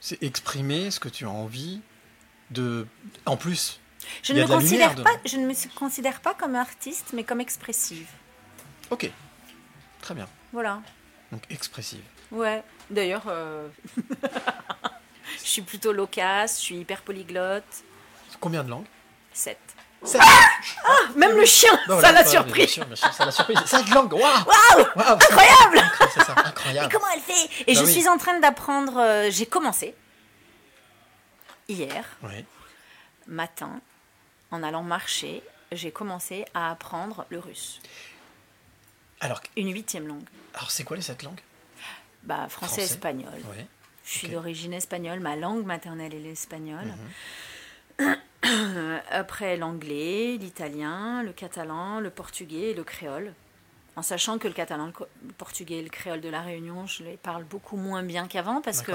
C'est 0.00 0.22
exprimer 0.22 0.92
ce 0.92 1.00
que 1.00 1.08
tu 1.08 1.24
as 1.24 1.30
envie 1.30 1.80
de. 2.52 2.86
En 3.26 3.36
plus, 3.36 3.80
Je 4.22 4.32
ne, 4.34 4.42
me 4.42 4.46
considère 4.46 4.90
pas, 4.90 4.94
dedans. 4.94 5.10
je 5.26 5.36
ne 5.36 5.46
me 5.46 5.74
considère 5.76 6.20
pas 6.20 6.32
comme 6.34 6.54
artiste, 6.54 7.06
mais 7.12 7.24
comme 7.24 7.40
expressive. 7.40 8.06
Ok, 8.90 9.10
très 10.00 10.14
bien. 10.14 10.28
Voilà. 10.52 10.80
Donc 11.32 11.42
expressive. 11.50 12.04
Ouais. 12.30 12.62
D'ailleurs, 12.88 13.24
euh, 13.26 13.68
je 15.42 15.44
suis 15.48 15.62
plutôt 15.62 15.92
loquace, 15.92 16.58
je 16.58 16.62
suis 16.66 16.76
hyper 16.76 17.02
polyglotte. 17.02 17.82
Combien 18.38 18.62
de 18.62 18.70
langues? 18.70 18.86
7. 20.04 20.20
Sept. 20.22 21.16
Même 21.16 21.36
le 21.36 21.44
chien, 21.44 21.70
Non, 21.88 22.00
ça 22.00 22.12
l'a 22.12 22.24
surpris. 22.24 22.60
bien 22.60 22.66
sûr, 22.66 22.84
bien 22.86 22.96
sûr, 22.96 23.12
ça 23.12 23.24
l'a 23.24 23.32
surpris. 23.32 23.54
Cinq 23.66 23.88
langues, 23.90 24.12
waouh 24.12 24.22
Waouh 24.22 24.86
Waouh 24.96 25.12
Incroyable 25.14 25.82
C'est 26.14 26.22
ça, 26.24 26.34
incroyable. 26.44 26.88
Mais 26.92 26.98
comment 26.98 27.12
elle 27.14 27.20
fait? 27.20 27.62
Et 27.66 27.74
Bah 27.74 27.80
je 27.80 27.84
oui. 27.86 27.92
suis 27.92 28.08
en 28.08 28.16
train 28.18 28.38
d'apprendre. 28.38 28.96
euh, 28.98 29.28
J'ai 29.30 29.46
commencé 29.46 29.94
hier 31.68 32.04
matin, 33.26 33.80
en 34.50 34.62
allant 34.62 34.82
marcher, 34.82 35.42
j'ai 35.72 35.90
commencé 35.90 36.46
à 36.54 36.70
apprendre 36.70 37.26
le 37.28 37.38
russe. 37.38 37.80
Alors, 39.20 39.40
Une 39.56 39.72
huitième 39.72 40.06
langue. 40.06 40.22
alors 40.54 40.70
c'est 40.70 40.84
quoi 40.84 40.96
les 40.96 41.02
sept 41.02 41.22
langues? 41.24 41.40
Bah, 42.22 42.46
français, 42.48 42.66
Français. 42.76 42.82
espagnol. 42.84 43.32
Je 44.04 44.10
suis 44.10 44.28
d'origine 44.28 44.72
espagnole, 44.72 45.20
ma 45.20 45.36
langue 45.36 45.64
maternelle 45.66 46.14
est 46.14 46.20
l'espagnol. 46.20 46.84
Mhm. 46.86 47.10
Après 49.10 49.56
l'anglais, 49.56 50.36
l'italien, 50.40 51.22
le 51.22 51.32
catalan, 51.32 52.00
le 52.00 52.10
portugais 52.10 52.70
et 52.70 52.74
le 52.74 52.84
créole. 52.84 53.34
En 53.96 54.02
sachant 54.02 54.38
que 54.38 54.46
le 54.46 54.54
catalan, 54.54 54.92
le 55.26 55.32
portugais 55.32 55.78
et 55.78 55.82
le 55.82 55.88
créole 55.88 56.20
de 56.20 56.28
la 56.28 56.40
Réunion, 56.40 56.86
je 56.86 57.02
les 57.02 57.16
parle 57.16 57.42
beaucoup 57.44 57.76
moins 57.76 58.04
bien 58.04 58.28
qu'avant 58.28 58.60
parce 58.60 58.82
que 58.82 58.92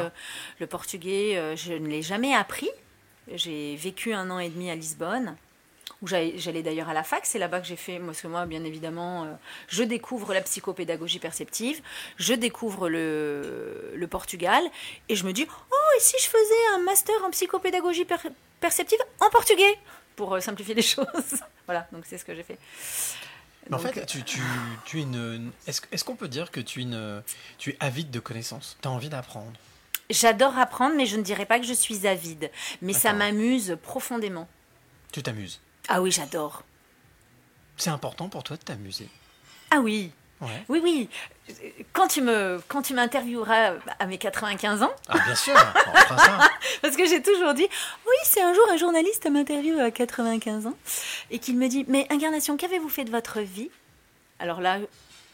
le 0.59 0.67
portugais, 0.67 1.37
euh, 1.37 1.55
je 1.57 1.73
ne 1.73 1.87
l'ai 1.87 2.01
jamais 2.01 2.33
appris. 2.33 2.69
J'ai 3.33 3.75
vécu 3.75 4.13
un 4.13 4.29
an 4.29 4.39
et 4.39 4.47
demi 4.49 4.69
à 4.69 4.75
Lisbonne, 4.75 5.35
où 6.01 6.07
j'allais 6.07 6.61
d'ailleurs 6.63 6.87
à 6.89 6.93
la 6.93 7.03
fac. 7.03 7.25
C'est 7.25 7.39
là-bas 7.39 7.59
que 7.59 7.67
j'ai 7.67 7.75
fait, 7.75 7.99
parce 7.99 8.21
que 8.21 8.27
moi, 8.27 8.45
bien 8.45 8.63
évidemment, 8.63 9.25
euh, 9.25 9.33
je 9.67 9.83
découvre 9.83 10.33
la 10.33 10.41
psychopédagogie 10.41 11.19
perceptive, 11.19 11.81
je 12.17 12.33
découvre 12.33 12.87
le, 12.87 13.91
le 13.95 14.07
Portugal, 14.07 14.63
et 15.09 15.15
je 15.17 15.25
me 15.25 15.33
dis, 15.33 15.45
oh, 15.49 15.75
et 15.97 15.99
si 15.99 16.15
je 16.17 16.29
faisais 16.29 16.75
un 16.75 16.79
master 16.79 17.15
en 17.25 17.29
psychopédagogie 17.31 18.05
per- 18.05 18.17
perceptive 18.63 18.99
en 19.19 19.29
portugais 19.29 19.77
pour 20.15 20.33
euh, 20.33 20.39
simplifier 20.39 20.73
les 20.73 20.81
choses. 20.95 21.43
voilà, 21.65 21.85
donc 21.91 22.05
c'est 22.07 22.17
ce 22.17 22.23
que 22.23 22.33
j'ai 22.33 22.43
fait. 22.43 22.57
Mais 23.69 23.75
en 23.75 23.79
fait, 23.79 24.05
tu, 24.05 24.23
tu, 24.23 24.39
tu 24.85 24.99
es 24.99 25.03
une. 25.03 25.51
Est-ce 25.67 25.81
est-ce 25.91 26.03
qu'on 26.05 26.15
peut 26.15 26.27
dire 26.29 26.49
que 26.49 26.61
tu 26.61 26.79
es, 26.79 26.83
une, 26.83 27.21
tu 27.57 27.71
es 27.71 27.77
avide 27.79 28.09
de 28.09 28.19
connaissances? 28.19 28.77
Tu 28.81 28.87
as 28.87 28.91
envie 28.91 29.09
d'apprendre? 29.09 29.53
J'adore 30.09 30.57
apprendre, 30.57 30.95
mais 30.95 31.05
je 31.05 31.17
ne 31.17 31.23
dirais 31.23 31.45
pas 31.45 31.59
que 31.59 31.65
je 31.65 31.73
suis 31.73 32.07
avide. 32.07 32.51
Mais 32.81 32.93
ça 32.93 33.13
m'amuse 33.13 33.77
profondément. 33.81 34.47
Tu 35.11 35.21
t'amuses? 35.23 35.59
Ah 35.87 36.01
oui, 36.01 36.11
j'adore. 36.11 36.63
C'est 37.77 37.89
important 37.89 38.29
pour 38.29 38.43
toi 38.43 38.57
de 38.57 38.63
t'amuser? 38.63 39.07
Ah 39.71 39.79
oui, 39.79 40.11
Ouais. 40.43 40.63
oui, 40.69 40.79
oui. 40.83 41.09
Quand 41.91 42.07
tu 42.07 42.21
me, 42.21 42.61
quand 42.67 42.81
tu 42.81 42.93
m'intervieweras 42.93 43.73
à 43.99 44.05
mes 44.05 44.17
95 44.17 44.81
ans, 44.83 44.91
Ah, 45.09 45.17
bien 45.25 45.35
sûr, 45.35 45.53
parce 46.81 46.95
que 46.95 47.05
j'ai 47.05 47.21
toujours 47.21 47.53
dit, 47.53 47.67
oui, 48.05 48.15
c'est 48.23 48.41
un 48.41 48.53
jour 48.53 48.63
un 48.71 48.77
journaliste 48.77 49.29
m'interviewe 49.29 49.79
à 49.81 49.91
95 49.91 50.67
ans, 50.67 50.73
et 51.31 51.39
qu'il 51.39 51.57
me 51.57 51.67
dit, 51.67 51.85
mais 51.87 52.07
Incarnation, 52.09 52.55
qu'avez-vous 52.57 52.89
fait 52.89 53.03
de 53.05 53.11
votre 53.11 53.39
vie? 53.41 53.69
Alors 54.39 54.61
là, 54.61 54.77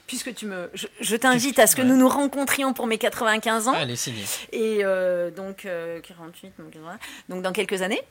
puisque 0.08 0.34
tu 0.34 0.48
me, 0.48 0.70
je, 0.74 0.88
je 1.00 1.16
t'invite 1.16 1.60
à 1.60 1.68
ce 1.68 1.76
que 1.76 1.82
Ouais. 1.84 1.88
nous 1.88 1.96
nous 1.96 2.10
rencontrions 2.10 2.74
pour 2.74 2.88
mes 2.88 2.98
95 2.98 3.68
ans. 3.68 3.74
Allez, 3.74 3.96
signé. 3.96 4.24
Et 4.52 4.80
euh, 4.84 5.30
donc, 5.30 5.66
euh, 5.66 6.02
48, 6.02 6.54
donc, 6.58 6.72
80, 6.72 6.98
donc 7.30 7.42
dans 7.44 7.52
quelques 7.54 7.84
années, 7.84 8.02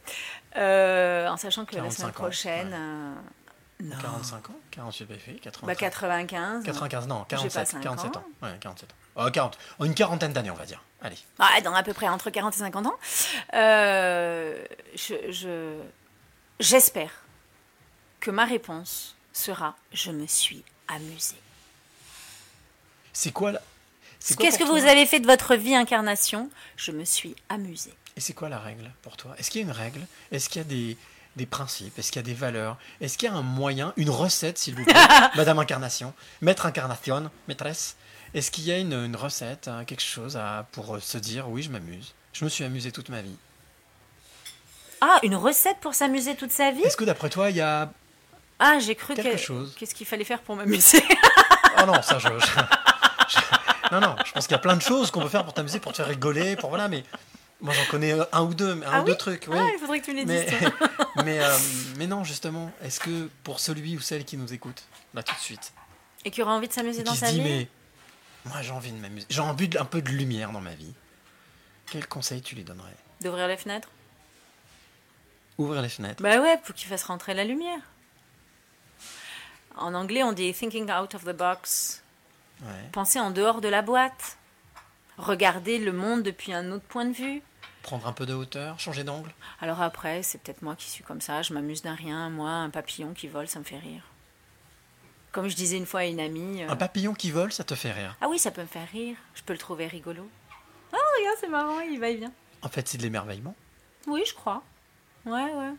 euh, 0.56 1.26
en 1.28 1.36
sachant 1.36 1.64
que 1.64 1.74
la 1.74 1.80
45 1.82 1.96
semaine 1.96 2.10
ans, 2.10 2.12
prochaine, 2.14 2.68
ouais. 2.68 3.22
Euh, 3.80 3.84
non, 3.84 3.96
45 4.00 4.50
ans? 4.50 4.56
48 4.72 5.06
pas 5.06 5.14
fait 5.18 5.32
85. 5.34 5.66
bah 5.66 5.74
95. 5.74 6.64
95, 6.64 7.06
non, 7.06 7.24
J'ai 7.30 7.36
pas 7.36 7.42
47, 7.42 7.68
cinq 7.68 7.80
47 7.82 8.16
ans. 8.16 8.20
ans. 8.20 8.24
Ouais, 8.46 8.56
47 8.60 8.90
ans. 8.90 8.94
Oh, 9.16 9.30
40. 9.30 9.58
Oh, 9.78 9.84
une 9.84 9.94
quarantaine 9.94 10.32
d'années, 10.32 10.50
on 10.50 10.54
va 10.54 10.66
dire. 10.66 10.82
Allez. 11.00 11.16
Ah, 11.38 11.60
dans 11.62 11.74
à 11.74 11.82
peu 11.82 11.92
près 11.92 12.08
entre 12.08 12.30
40 12.30 12.54
et 12.54 12.58
50 12.58 12.86
ans. 12.86 12.94
Euh, 13.54 14.64
je, 14.96 15.14
je- 15.30 15.80
j'espère 16.60 17.10
que 18.20 18.30
ma 18.30 18.44
réponse 18.44 19.14
sera 19.32 19.76
je 19.92 20.10
me 20.10 20.26
suis 20.26 20.64
amusée. 20.88 21.36
C'est 23.12 23.32
quoi 23.32 23.52
la... 23.52 23.60
Qu'est-ce 24.38 24.58
que 24.58 24.64
pour 24.64 24.76
vous 24.76 24.84
avez 24.86 25.06
fait 25.06 25.20
de 25.20 25.26
votre 25.26 25.54
vie 25.54 25.74
incarnation? 25.74 26.50
Je 26.76 26.90
me 26.92 27.04
suis 27.04 27.34
amusée. 27.48 27.94
Et 28.16 28.20
c'est 28.20 28.32
quoi 28.32 28.48
la 28.48 28.58
règle 28.58 28.90
pour 29.02 29.16
toi? 29.16 29.34
Est-ce 29.38 29.50
qu'il 29.50 29.60
y 29.60 29.64
a 29.64 29.66
une 29.66 29.72
règle? 29.72 30.00
Est-ce 30.32 30.48
qu'il 30.48 30.60
y 30.60 30.64
a 30.64 30.68
des, 30.68 30.96
des 31.38 31.46
principes 31.46 31.98
Est-ce 31.98 32.12
qu'il 32.12 32.20
y 32.20 32.24
a 32.24 32.26
des 32.26 32.34
valeurs 32.34 32.76
Est-ce 33.00 33.16
qu'il 33.16 33.30
y 33.30 33.32
a 33.32 33.34
un 33.34 33.42
moyen, 33.42 33.94
une 33.96 34.10
recette, 34.10 34.58
s'il 34.58 34.74
vous 34.74 34.84
plaît 34.86 34.94
Madame 35.36 35.58
Incarnation, 35.58 36.12
Maître 36.42 36.66
Incarnation, 36.66 37.30
maîtresse 37.48 37.96
Est-ce 38.34 38.50
qu'il 38.50 38.64
y 38.64 38.72
a 38.72 38.78
une, 38.78 38.92
une 38.92 39.16
recette, 39.16 39.68
hein, 39.68 39.84
quelque 39.86 40.02
chose 40.02 40.36
à, 40.36 40.66
pour 40.72 40.96
euh, 40.96 41.00
se 41.00 41.16
dire 41.16 41.48
oui, 41.48 41.62
je 41.62 41.70
m'amuse 41.70 42.12
Je 42.34 42.44
me 42.44 42.50
suis 42.50 42.64
amusé 42.64 42.92
toute 42.92 43.08
ma 43.08 43.22
vie? 43.22 43.36
Ah, 45.00 45.18
une 45.22 45.36
recette 45.36 45.78
pour 45.80 45.94
s'amuser 45.94 46.34
toute 46.34 46.50
sa 46.52 46.70
vie? 46.72 46.82
Est-ce 46.82 46.96
que 46.96 47.04
d'après 47.04 47.30
toi, 47.30 47.50
il 47.50 47.56
y 47.56 47.60
a. 47.60 47.90
Ah, 48.58 48.78
j'ai 48.80 48.96
cru 48.96 49.14
Quelque 49.14 49.30
que. 49.32 49.36
chose? 49.36 49.74
Qu'est-ce 49.78 49.94
qu'il 49.94 50.06
fallait 50.06 50.24
faire 50.24 50.40
pour 50.42 50.56
m'amuser? 50.56 51.02
Oh 51.80 51.82
non, 51.86 52.02
ça, 52.02 52.18
je- 52.18 52.28
Non, 53.92 54.00
non, 54.00 54.16
je 54.26 54.32
pense 54.32 54.46
qu'il 54.48 54.54
y 54.54 54.58
a 54.58 54.60
plein 54.60 54.74
de 54.76 54.82
choses 54.82 55.12
qu'on 55.12 55.20
peut 55.22 55.28
faire 55.28 55.44
pour 55.44 55.54
t'amuser, 55.54 55.78
pour 55.78 55.92
te 55.92 55.98
faire 55.98 56.06
rigoler, 56.08 56.56
pour 56.56 56.70
voilà, 56.70 56.88
mais. 56.88 57.04
Moi, 57.60 57.74
j'en 57.74 57.84
connais 57.90 58.14
un 58.32 58.42
ou 58.42 58.54
deux, 58.54 58.70
un 58.70 58.80
Ah 58.86 59.02
ou 59.02 59.04
deux 59.04 59.12
oui 59.12 59.18
trucs, 59.18 59.46
oui. 59.48 59.56
Ah, 59.58 59.68
il 59.74 59.78
faudrait 59.80 60.00
que 60.00 60.04
tu 60.04 60.12
me 60.12 60.16
les 60.18 60.26
Mais, 60.26 60.44
dises. 60.44 60.70
mais, 61.24 61.40
euh, 61.40 61.58
mais 61.96 62.06
non, 62.06 62.22
justement, 62.22 62.70
est-ce 62.82 63.00
que 63.00 63.28
pour 63.42 63.58
celui 63.58 63.96
ou 63.96 64.00
celle 64.00 64.24
qui 64.24 64.36
nous 64.36 64.52
écoute, 64.52 64.84
là 65.14 65.22
tout 65.24 65.34
de 65.34 65.40
suite, 65.40 65.72
Et 66.24 66.30
qui 66.30 66.40
aura 66.42 66.52
envie 66.52 66.68
de 66.68 66.72
s'amuser 66.72 67.02
dans 67.02 67.14
sa 67.14 67.32
dit, 67.32 67.40
vie 67.40 67.42
mais 67.42 67.68
moi 68.44 68.62
j'ai 68.62 68.70
envie 68.70 68.92
de 68.92 68.98
m'amuser, 68.98 69.26
j'ai 69.28 69.40
envie 69.40 69.68
d'un 69.68 69.84
peu 69.84 70.00
de 70.00 70.08
lumière 70.10 70.52
dans 70.52 70.60
ma 70.60 70.74
vie, 70.74 70.94
quel 71.90 72.06
conseil 72.06 72.42
tu 72.42 72.54
lui 72.54 72.62
donnerais? 72.62 72.94
D'ouvrir 73.20 73.48
les 73.48 73.56
fenêtres? 73.56 73.88
Ouvrir 75.58 75.82
les 75.82 75.88
fenêtres. 75.88 76.22
Bah 76.22 76.38
ouais, 76.40 76.58
pour 76.58 76.74
qu'il 76.76 76.88
fasse 76.88 77.02
rentrer 77.02 77.34
la 77.34 77.42
lumière. 77.44 77.80
En 79.76 79.94
anglais, 79.94 80.22
on 80.22 80.32
dit 80.32 80.52
thinking 80.54 80.90
out 80.92 81.14
of 81.16 81.24
the 81.24 81.32
box. 81.36 82.02
Ouais. 82.62 82.88
Penser 82.92 83.18
en 83.18 83.32
dehors 83.32 83.60
de 83.60 83.68
la 83.68 83.82
boîte. 83.82 84.38
Regarder 85.16 85.78
le 85.78 85.90
monde 85.92 86.22
depuis 86.22 86.52
un 86.52 86.70
autre 86.70 86.84
point 86.84 87.04
de 87.04 87.12
vue. 87.12 87.42
Prendre 87.88 88.06
un 88.06 88.12
peu 88.12 88.26
de 88.26 88.34
hauteur, 88.34 88.78
changer 88.78 89.02
d'angle? 89.02 89.30
Alors 89.62 89.80
après, 89.80 90.22
c'est 90.22 90.36
peut-être 90.36 90.60
moi 90.60 90.76
qui 90.76 90.90
suis 90.90 91.02
comme 91.02 91.22
ça, 91.22 91.40
je 91.40 91.54
m'amuse 91.54 91.80
d'un 91.80 91.94
rien. 91.94 92.28
Moi, 92.28 92.50
un 92.50 92.68
papillon 92.68 93.14
qui 93.14 93.28
vole, 93.28 93.48
ça 93.48 93.58
me 93.60 93.64
fait 93.64 93.78
rire. 93.78 94.02
Comme 95.32 95.48
je 95.48 95.56
disais 95.56 95.78
une 95.78 95.86
fois 95.86 96.00
à 96.00 96.04
une 96.04 96.20
amie. 96.20 96.62
euh, 96.62 96.68
Un 96.68 96.76
papillon 96.76 97.14
qui 97.14 97.30
vole, 97.30 97.50
ça 97.50 97.64
te 97.64 97.74
fait 97.74 97.90
rire? 97.92 98.14
Ah 98.20 98.28
oui, 98.28 98.38
ça 98.38 98.50
peut 98.50 98.60
me 98.60 98.66
faire 98.66 98.86
rire. 98.92 99.16
Je 99.34 99.42
peux 99.42 99.54
le 99.54 99.58
trouver 99.58 99.86
rigolo. 99.86 100.28
Ah, 100.92 100.96
regarde, 101.18 101.36
c'est 101.40 101.48
marrant, 101.48 101.80
il 101.80 101.98
va 101.98 102.10
et 102.10 102.16
vient. 102.16 102.32
En 102.60 102.68
fait, 102.68 102.86
c'est 102.86 102.98
de 102.98 103.02
l'émerveillement. 103.04 103.54
Oui, 104.06 104.22
je 104.28 104.34
crois. 104.34 104.62
Ouais, 105.24 105.32
ouais. 105.54 105.72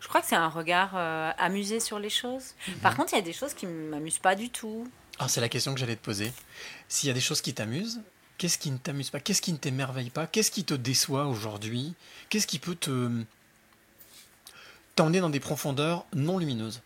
Je 0.00 0.08
crois 0.08 0.20
que 0.20 0.26
c'est 0.26 0.36
un 0.36 0.50
regard 0.50 0.90
euh, 0.96 1.30
amusé 1.38 1.80
sur 1.80 1.98
les 1.98 2.10
choses. 2.10 2.52
Mhm. 2.68 2.74
Par 2.80 2.94
contre, 2.94 3.14
il 3.14 3.16
y 3.16 3.20
a 3.20 3.22
des 3.22 3.32
choses 3.32 3.54
qui 3.54 3.64
ne 3.64 3.88
m'amusent 3.88 4.18
pas 4.18 4.34
du 4.34 4.50
tout. 4.50 4.86
Ah, 5.18 5.28
c'est 5.28 5.40
la 5.40 5.48
question 5.48 5.72
que 5.72 5.80
j'allais 5.80 5.96
te 5.96 6.04
poser. 6.04 6.30
S'il 6.88 7.06
y 7.06 7.10
a 7.10 7.14
des 7.14 7.20
choses 7.22 7.40
qui 7.40 7.54
t'amusent, 7.54 8.02
qu'est-ce 8.42 8.58
qui 8.58 8.72
ne 8.72 8.76
t'amuse 8.76 9.08
pas? 9.08 9.20
Qu'est-ce 9.20 9.40
qui 9.40 9.52
ne 9.52 9.56
t'émerveille 9.56 10.10
pas? 10.10 10.26
Qu'est-ce 10.26 10.50
qui 10.50 10.64
te 10.64 10.74
déçoit 10.74 11.26
aujourd'hui? 11.26 11.94
Qu'est-ce 12.28 12.48
qui 12.48 12.58
peut 12.58 12.74
te 12.74 13.22
t'emmener 14.96 15.20
dans 15.20 15.30
des 15.30 15.38
profondeurs 15.38 16.04
non 16.12 16.38
lumineuses? 16.38 16.82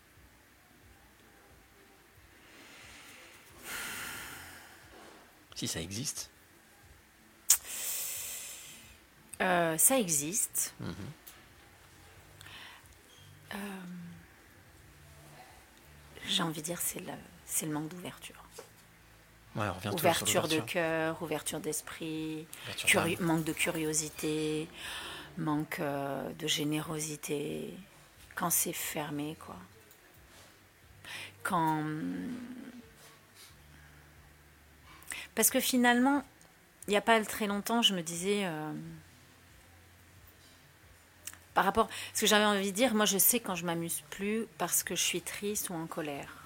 Si 5.55 5.67
ça 5.67 5.81
existe. 5.81 6.29
Euh, 9.41 9.79
ça 9.79 9.97
existe. 9.97 10.75
Mhm. 10.79 10.93
Euh, 13.55 13.57
J'ai 16.27 16.43
envie 16.43 16.61
de 16.61 16.65
dire, 16.67 16.79
c'est 16.79 16.99
le, 16.99 17.13
c'est 17.47 17.65
le 17.65 17.71
manque 17.71 17.87
d'ouverture. 17.87 18.36
Ouais, 19.57 19.65
on 19.85 19.91
Ouverture 19.91 20.47
de 20.47 20.59
cœur, 20.59 21.21
ouverture 21.21 21.59
d'esprit, 21.59 22.45
manque 23.19 23.43
de 23.43 23.53
curiosité, 23.53 24.67
manque 25.37 25.79
euh, 25.79 26.31
de 26.33 26.47
générosité. 26.47 27.73
Quand 28.35 28.51
c'est 28.51 28.73
fermé, 28.73 29.35
quoi. 29.43 29.55
Quand. 31.41 31.83
Parce 35.33 35.49
que 35.49 35.59
finalement, 35.59 36.23
il 36.87 36.91
n'y 36.91 36.97
a 36.97 37.01
pas 37.01 37.19
très 37.23 37.47
longtemps, 37.47 37.81
je 37.81 37.95
me 37.95 38.01
disais. 38.01 38.45
euh, 38.45 38.71
par 41.57 41.65
rapport. 41.65 41.89
Ce 42.13 42.21
que 42.21 42.27
j'avais 42.27 42.45
envie 42.45 42.71
de 42.71 42.75
dire, 42.75 42.93
moi 42.93 43.05
je 43.05 43.17
sais 43.17 43.39
quand 43.39 43.55
je 43.55 43.65
m'amuse 43.65 44.03
plus 44.11 44.45
parce 44.59 44.83
que 44.83 44.95
je 44.95 45.01
suis 45.01 45.21
triste 45.21 45.71
ou 45.71 45.73
en 45.73 45.87
colère. 45.87 46.36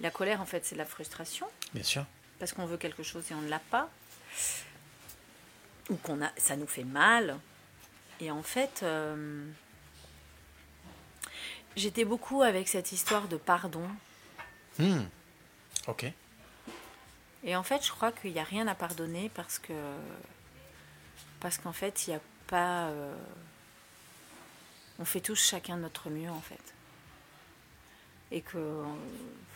La 0.00 0.10
colère, 0.10 0.40
en 0.40 0.46
fait, 0.46 0.64
c'est 0.64 0.74
de 0.74 0.78
la 0.80 0.86
frustration 0.86 1.46
Bien 1.74 1.82
sûr. 1.82 2.04
parce 2.38 2.52
qu'on 2.52 2.66
veut 2.66 2.78
quelque 2.78 3.02
chose 3.02 3.24
et 3.30 3.34
on 3.34 3.42
ne 3.42 3.48
l'a 3.50 3.58
pas, 3.58 3.90
ou 5.90 5.96
qu'on 5.96 6.22
a, 6.22 6.30
ça 6.36 6.56
nous 6.56 6.66
fait 6.66 6.84
mal. 6.84 7.38
Et 8.20 8.30
en 8.30 8.42
fait, 8.42 8.80
euh, 8.82 9.46
j'étais 11.76 12.04
beaucoup 12.04 12.42
avec 12.42 12.68
cette 12.68 12.92
histoire 12.92 13.28
de 13.28 13.36
pardon. 13.36 13.88
Hmm. 14.78 15.02
Ok. 15.86 16.06
Et 17.42 17.56
en 17.56 17.62
fait, 17.62 17.84
je 17.84 17.90
crois 17.90 18.12
qu'il 18.12 18.32
n'y 18.32 18.38
a 18.40 18.44
rien 18.44 18.66
à 18.68 18.74
pardonner 18.74 19.30
parce 19.34 19.58
que 19.58 19.72
parce 21.40 21.56
qu'en 21.56 21.72
fait, 21.72 22.06
il 22.06 22.10
n'y 22.10 22.16
a 22.16 22.20
pas. 22.46 22.88
euh, 22.88 23.14
on 24.98 25.04
fait 25.06 25.20
tous 25.20 25.36
chacun 25.42 25.76
notre 25.78 26.10
mieux 26.10 26.30
en 26.30 26.40
fait. 26.42 26.60
Et 28.32 28.42
que, 28.42 28.58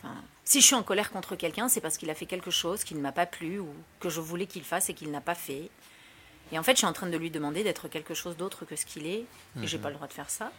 enfin, 0.03 0.15
si 0.43 0.59
je 0.61 0.65
suis 0.65 0.75
en 0.75 0.83
colère 0.83 1.11
contre 1.11 1.35
quelqu'un, 1.35 1.69
c'est 1.69 1.81
parce 1.81 1.97
qu'il 1.97 2.09
a 2.09 2.15
fait 2.15 2.25
quelque 2.25 2.51
chose 2.51 2.83
qui 2.83 2.93
ne 2.95 2.99
m'a 3.01 3.11
pas 3.13 3.25
plu 3.25 3.59
ou 3.59 3.69
que 3.99 4.09
je 4.09 4.19
voulais 4.19 4.47
qu'il 4.47 4.63
fasse 4.63 4.89
et 4.89 4.93
qu'il 4.93 5.11
n'a 5.11 5.21
pas 5.21 5.35
fait. 5.35 5.69
Et 6.51 6.59
en 6.59 6.63
fait, 6.63 6.73
je 6.73 6.77
suis 6.79 6.87
en 6.87 6.93
train 6.93 7.07
de 7.07 7.17
lui 7.17 7.31
demander 7.31 7.63
d'être 7.63 7.87
quelque 7.87 8.13
chose 8.13 8.35
d'autre 8.37 8.65
que 8.65 8.75
ce 8.75 8.85
qu'il 8.85 9.07
est, 9.07 9.25
et 9.61 9.67
j'ai 9.67 9.77
Mhm. 9.77 9.83
pas 9.83 9.89
le 9.89 9.95
droit 9.95 10.07
de 10.07 10.13
faire 10.13 10.29
ça. 10.29 10.51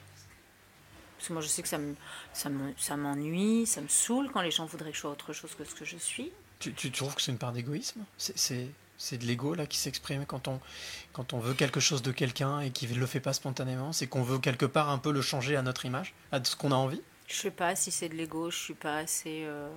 Parce 1.16 1.28
que 1.28 1.32
moi, 1.32 1.42
je 1.42 1.48
sais 1.48 1.62
que 1.62 1.68
ça 1.68 1.78
me- 1.78 1.94
ça 2.32 2.50
ça 2.78 2.96
m'ennuie, 2.96 3.66
ça 3.66 3.80
me 3.80 3.88
saoule 3.88 4.30
quand 4.32 4.42
les 4.42 4.50
gens 4.50 4.66
voudraient 4.66 4.90
que 4.90 4.96
je 4.96 5.00
sois 5.02 5.10
autre 5.10 5.32
chose 5.32 5.54
que 5.54 5.64
ce 5.64 5.74
que 5.74 5.84
je 5.84 5.96
suis. 5.96 6.30
Tu, 6.58 6.72
tu 6.74 6.90
trouves 6.90 7.14
que 7.14 7.22
c'est 7.22 7.32
une 7.32 7.38
part 7.38 7.52
d'égoïsme? 7.52 8.00
C'est- 8.18 8.68
de 9.18 9.24
l'ego 9.26 9.54
là 9.54 9.66
qui 9.66 9.76
s'exprime 9.76 10.24
quand 10.26 10.48
on, 10.48 10.58
quand 11.12 11.34
on 11.34 11.38
veut 11.38 11.52
quelque 11.54 11.80
chose 11.80 12.00
de 12.02 12.12
quelqu'un 12.12 12.60
et 12.60 12.70
qui 12.70 12.86
ne 12.88 12.94
le 12.98 13.06
fait 13.06 13.20
pas 13.20 13.34
spontanément? 13.34 13.92
C'est 13.92 14.06
qu'on 14.06 14.22
veut 14.22 14.38
quelque 14.38 14.64
part 14.66 14.88
un 14.88 14.96
peu 14.98 15.12
le 15.12 15.20
changer 15.22 15.54
à 15.54 15.60
notre 15.62 15.84
image, 15.84 16.14
à 16.32 16.42
ce 16.42 16.56
qu'on 16.56 16.72
a 16.72 16.76
envie? 16.76 17.02
Je 17.26 17.34
sais 17.34 17.50
pas 17.50 17.74
si 17.76 17.90
c'est 17.90 18.08
de 18.08 18.14
l'ego, 18.14 18.50
je 18.50 18.56
suis 18.56 18.74
pas 18.74 18.98
assez 18.98 19.42
euh, 19.44 19.68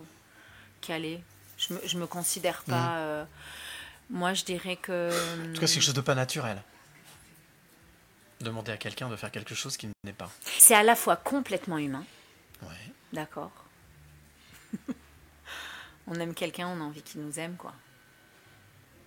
calée. 0.81 1.23
Je 1.57 1.73
me, 1.73 1.79
je 1.85 1.97
me 1.97 2.05
considère 2.07 2.61
pas. 2.63 2.97
euh, 2.97 3.25
moi, 4.09 4.33
je 4.33 4.43
dirais 4.45 4.75
que. 4.75 5.09
En 5.49 5.53
tout 5.53 5.59
cas, 5.61 5.67
c'est 5.67 5.73
quelque 5.75 5.83
chose 5.85 5.93
de 5.93 6.01
pas 6.01 6.15
naturel. 6.15 6.61
Demander 8.41 8.71
à 8.71 8.77
quelqu'un 8.77 9.09
de 9.09 9.15
faire 9.17 9.31
quelque 9.31 9.53
chose 9.55 9.75
qui 9.77 9.89
n'est 10.03 10.13
pas. 10.13 10.31
C'est 10.59 10.75
à 10.75 10.83
la 10.83 10.95
fois 10.95 11.15
complètement 11.17 11.77
humain, 11.77 12.05
Ouais. 12.61 12.69
d'accord. 13.11 13.51
on 16.07 16.15
aime 16.19 16.33
quelqu'un, 16.33 16.67
on 16.67 16.79
a 16.79 16.83
envie 16.83 17.01
qu'il 17.01 17.21
nous 17.21 17.37
aime, 17.39 17.55
quoi. 17.57 17.73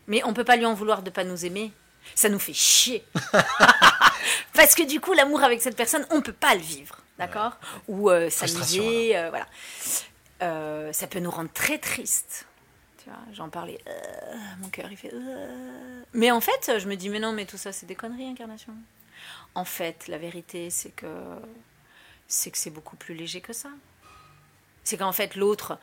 Mais 0.07 0.23
on 0.25 0.35
peut 0.35 0.45
pas 0.45 0.57
lui 0.57 0.67
en 0.67 0.75
vouloir 0.75 1.03
de 1.03 1.11
pas 1.11 1.25
nous 1.25 1.45
aimer. 1.47 1.73
Ça 2.15 2.29
nous 2.29 2.41
fait 2.41 2.53
chier. 2.53 3.05
Parce 4.55 4.75
que 4.75 4.87
du 4.87 5.01
coup, 5.01 5.13
l'amour 5.13 5.43
avec 5.43 5.63
cette 5.63 5.77
personne, 5.77 6.07
on 6.11 6.21
peut 6.21 6.33
pas 6.33 6.55
le 6.55 6.61
vivre, 6.61 6.99
d'accord 7.19 7.59
Ou 7.89 8.11
euh, 8.11 8.31
s'amuser, 8.31 9.17
euh, 9.17 9.31
voilà. 9.31 9.47
Euh, 10.43 10.93
ça 10.93 11.07
peut 11.07 11.21
nous 11.21 11.31
rendre 11.31 11.51
très 11.53 11.79
tristes. 11.79 12.47
Tu 12.99 13.09
vois, 13.11 13.19
j'en 13.33 13.49
parlais, 13.49 13.81
euh, 13.89 14.35
mon 14.61 14.69
cœur 14.69 14.91
il 14.91 14.97
fait. 14.97 15.13
euh. 15.13 16.03
Mais 16.13 16.31
en 16.31 16.41
fait, 16.41 16.79
je 16.79 16.89
me 16.89 16.95
dis, 16.97 17.09
mais 17.09 17.21
non, 17.21 17.33
mais 17.33 17.47
tout 17.47 17.57
ça, 17.57 17.73
c'est 17.73 17.87
des 17.87 17.95
conneries, 17.95 18.29
incarnation. 18.29 18.75
En 19.55 19.65
fait, 19.65 20.09
la 20.09 20.19
vérité, 20.19 20.71
c'est 20.71 20.91
que 20.91 21.07
c'est 22.29 22.51
que 22.51 22.59
c'est 22.59 22.71
beaucoup 22.71 22.97
plus 22.97 23.15
léger 23.15 23.41
que 23.41 23.53
ça. 23.53 23.69
C'est 24.85 24.97
qu'en 24.97 25.13
fait, 25.13 25.37
l'autre, 25.37 25.79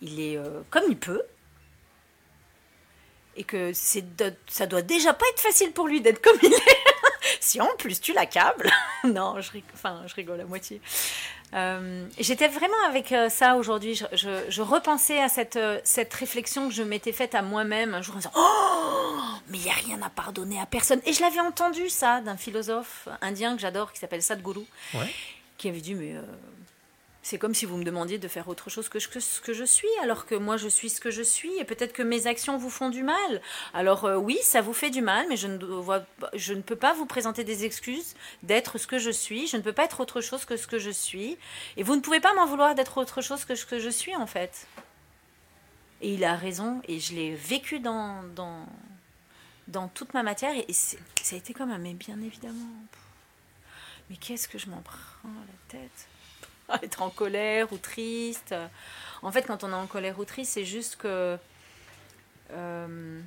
il 0.00 0.20
est 0.20 0.38
comme 0.70 0.84
il 0.88 0.98
peut. 0.98 1.22
Et 3.36 3.44
que 3.44 3.72
ça 3.72 4.66
doit 4.66 4.82
déjà 4.82 5.12
pas 5.14 5.24
être 5.32 5.40
facile 5.40 5.72
pour 5.72 5.86
lui 5.86 6.00
d'être 6.00 6.20
comme 6.22 6.38
il 6.42 6.52
est. 6.52 6.87
plus 7.78 8.00
tu 8.00 8.12
l'accables. 8.12 8.70
non, 9.04 9.40
je, 9.40 9.52
rig- 9.52 9.64
enfin, 9.74 10.02
je 10.06 10.14
rigole 10.14 10.40
à 10.40 10.44
moitié. 10.44 10.80
Euh, 11.54 12.06
J'étais 12.18 12.48
vraiment 12.48 12.76
avec 12.86 13.10
euh, 13.12 13.28
ça 13.30 13.56
aujourd'hui. 13.56 13.94
Je, 13.94 14.04
je- 14.12 14.50
je 14.50 14.62
repensais 14.62 15.18
à 15.20 15.28
cette, 15.28 15.56
euh, 15.56 15.80
cette 15.84 16.12
réflexion 16.12 16.68
que 16.68 16.74
je 16.74 16.82
m'étais 16.82 17.12
faite 17.12 17.34
à 17.34 17.40
moi-même 17.42 17.94
un 17.94 18.02
jour 18.02 18.14
en 18.16 18.18
disant 18.18 18.32
Oh, 18.36 19.16
mais 19.48 19.56
il 19.58 19.64
n'y 19.64 19.70
a 19.70 19.74
rien 19.74 20.00
à 20.02 20.10
pardonner 20.10 20.60
à 20.60 20.66
personne. 20.66 21.00
Et 21.06 21.12
je 21.14 21.22
l'avais 21.22 21.40
entendu 21.40 21.88
ça 21.88 22.20
d'un 22.20 22.36
philosophe 22.36 23.08
indien 23.22 23.54
que 23.54 23.62
j'adore 23.62 23.92
qui 23.92 23.98
s'appelle 23.98 24.22
Sadhguru 24.22 24.64
Ouais. 24.94 25.10
qui 25.56 25.68
avait 25.70 25.80
dit 25.80 25.94
mais 25.94 26.14
euh, 26.16 26.22
c'est 27.22 27.38
comme 27.38 27.54
si 27.54 27.66
vous 27.66 27.76
me 27.76 27.84
demandiez 27.84 28.18
de 28.18 28.28
faire 28.28 28.48
autre 28.48 28.70
chose 28.70 28.88
que, 28.88 28.98
ce 29.00 29.40
que 29.40 29.52
je 29.52 29.64
suis 29.64 29.88
alors 30.02 30.24
que 30.24 30.34
moi 30.34 30.56
je 30.56 30.68
suis 30.68 30.88
ce 30.88 31.00
que 31.00 31.10
je 31.10 31.22
suis 31.22 31.52
et 31.58 31.64
peut-être 31.64 31.92
que 31.92 32.02
mes 32.02 32.26
actions 32.26 32.56
vous 32.56 32.70
font 32.70 32.90
du 32.90 33.02
mal. 33.02 33.42
Alors 33.74 34.04
euh, 34.04 34.16
oui 34.16 34.38
ça 34.42 34.60
vous 34.60 34.72
fait 34.72 34.90
du 34.90 35.02
mal 35.02 35.26
mais 35.28 35.36
je 35.36 35.48
ne, 35.48 35.58
vois, 35.64 36.04
je 36.34 36.54
ne 36.54 36.62
peux 36.62 36.76
pas 36.76 36.94
vous 36.94 37.06
présenter 37.06 37.44
des 37.44 37.64
excuses 37.64 38.14
d'être 38.42 38.78
ce 38.78 38.86
que 38.86 38.98
je 38.98 39.10
suis. 39.10 39.46
Je 39.46 39.56
ne 39.56 39.62
peux 39.62 39.72
pas 39.72 39.84
être 39.84 40.00
autre 40.00 40.20
chose 40.20 40.44
que 40.44 40.56
ce 40.56 40.66
que 40.66 40.78
je 40.78 40.90
suis. 40.90 41.36
Et 41.76 41.82
vous 41.82 41.96
ne 41.96 42.00
pouvez 42.00 42.20
pas 42.20 42.34
m'en 42.34 42.46
vouloir 42.46 42.74
d'être 42.74 42.98
autre 42.98 43.20
chose 43.20 43.44
que 43.44 43.54
ce 43.54 43.66
que 43.66 43.78
je 43.78 43.90
suis 43.90 44.14
en 44.16 44.26
fait. 44.26 44.66
Et 46.00 46.14
il 46.14 46.24
a 46.24 46.36
raison 46.36 46.80
et 46.86 47.00
je 47.00 47.14
l'ai 47.14 47.34
vécu 47.34 47.80
dans, 47.80 48.22
dans, 49.66 49.88
toute 49.88 50.14
ma 50.14 50.22
matière 50.22 50.56
et, 50.56 50.64
et 50.68 50.72
ça 50.72 50.96
a 51.32 51.36
été 51.36 51.52
comme 51.52 51.70
un 51.70 51.78
mais 51.78 51.94
bien 51.94 52.20
évidemment. 52.22 52.72
Mais 54.08 54.16
qu'est-ce 54.16 54.48
que 54.48 54.58
je 54.58 54.70
m'en 54.70 54.80
prends 54.80 54.94
la 55.24 55.78
tête? 55.78 56.08
à 56.08 56.17
Être 56.82 57.02
en 57.02 57.10
colère 57.10 57.72
ou 57.72 57.78
triste. 57.78 58.54
En 59.22 59.32
fait, 59.32 59.42
quand 59.42 59.64
on 59.64 59.70
est 59.70 59.74
en 59.74 59.86
colère 59.86 60.18
ou 60.18 60.24
triste, 60.24 60.52
c'est 60.52 60.64
juste 60.64 60.96
que 60.96 61.38
euh, 62.52 63.20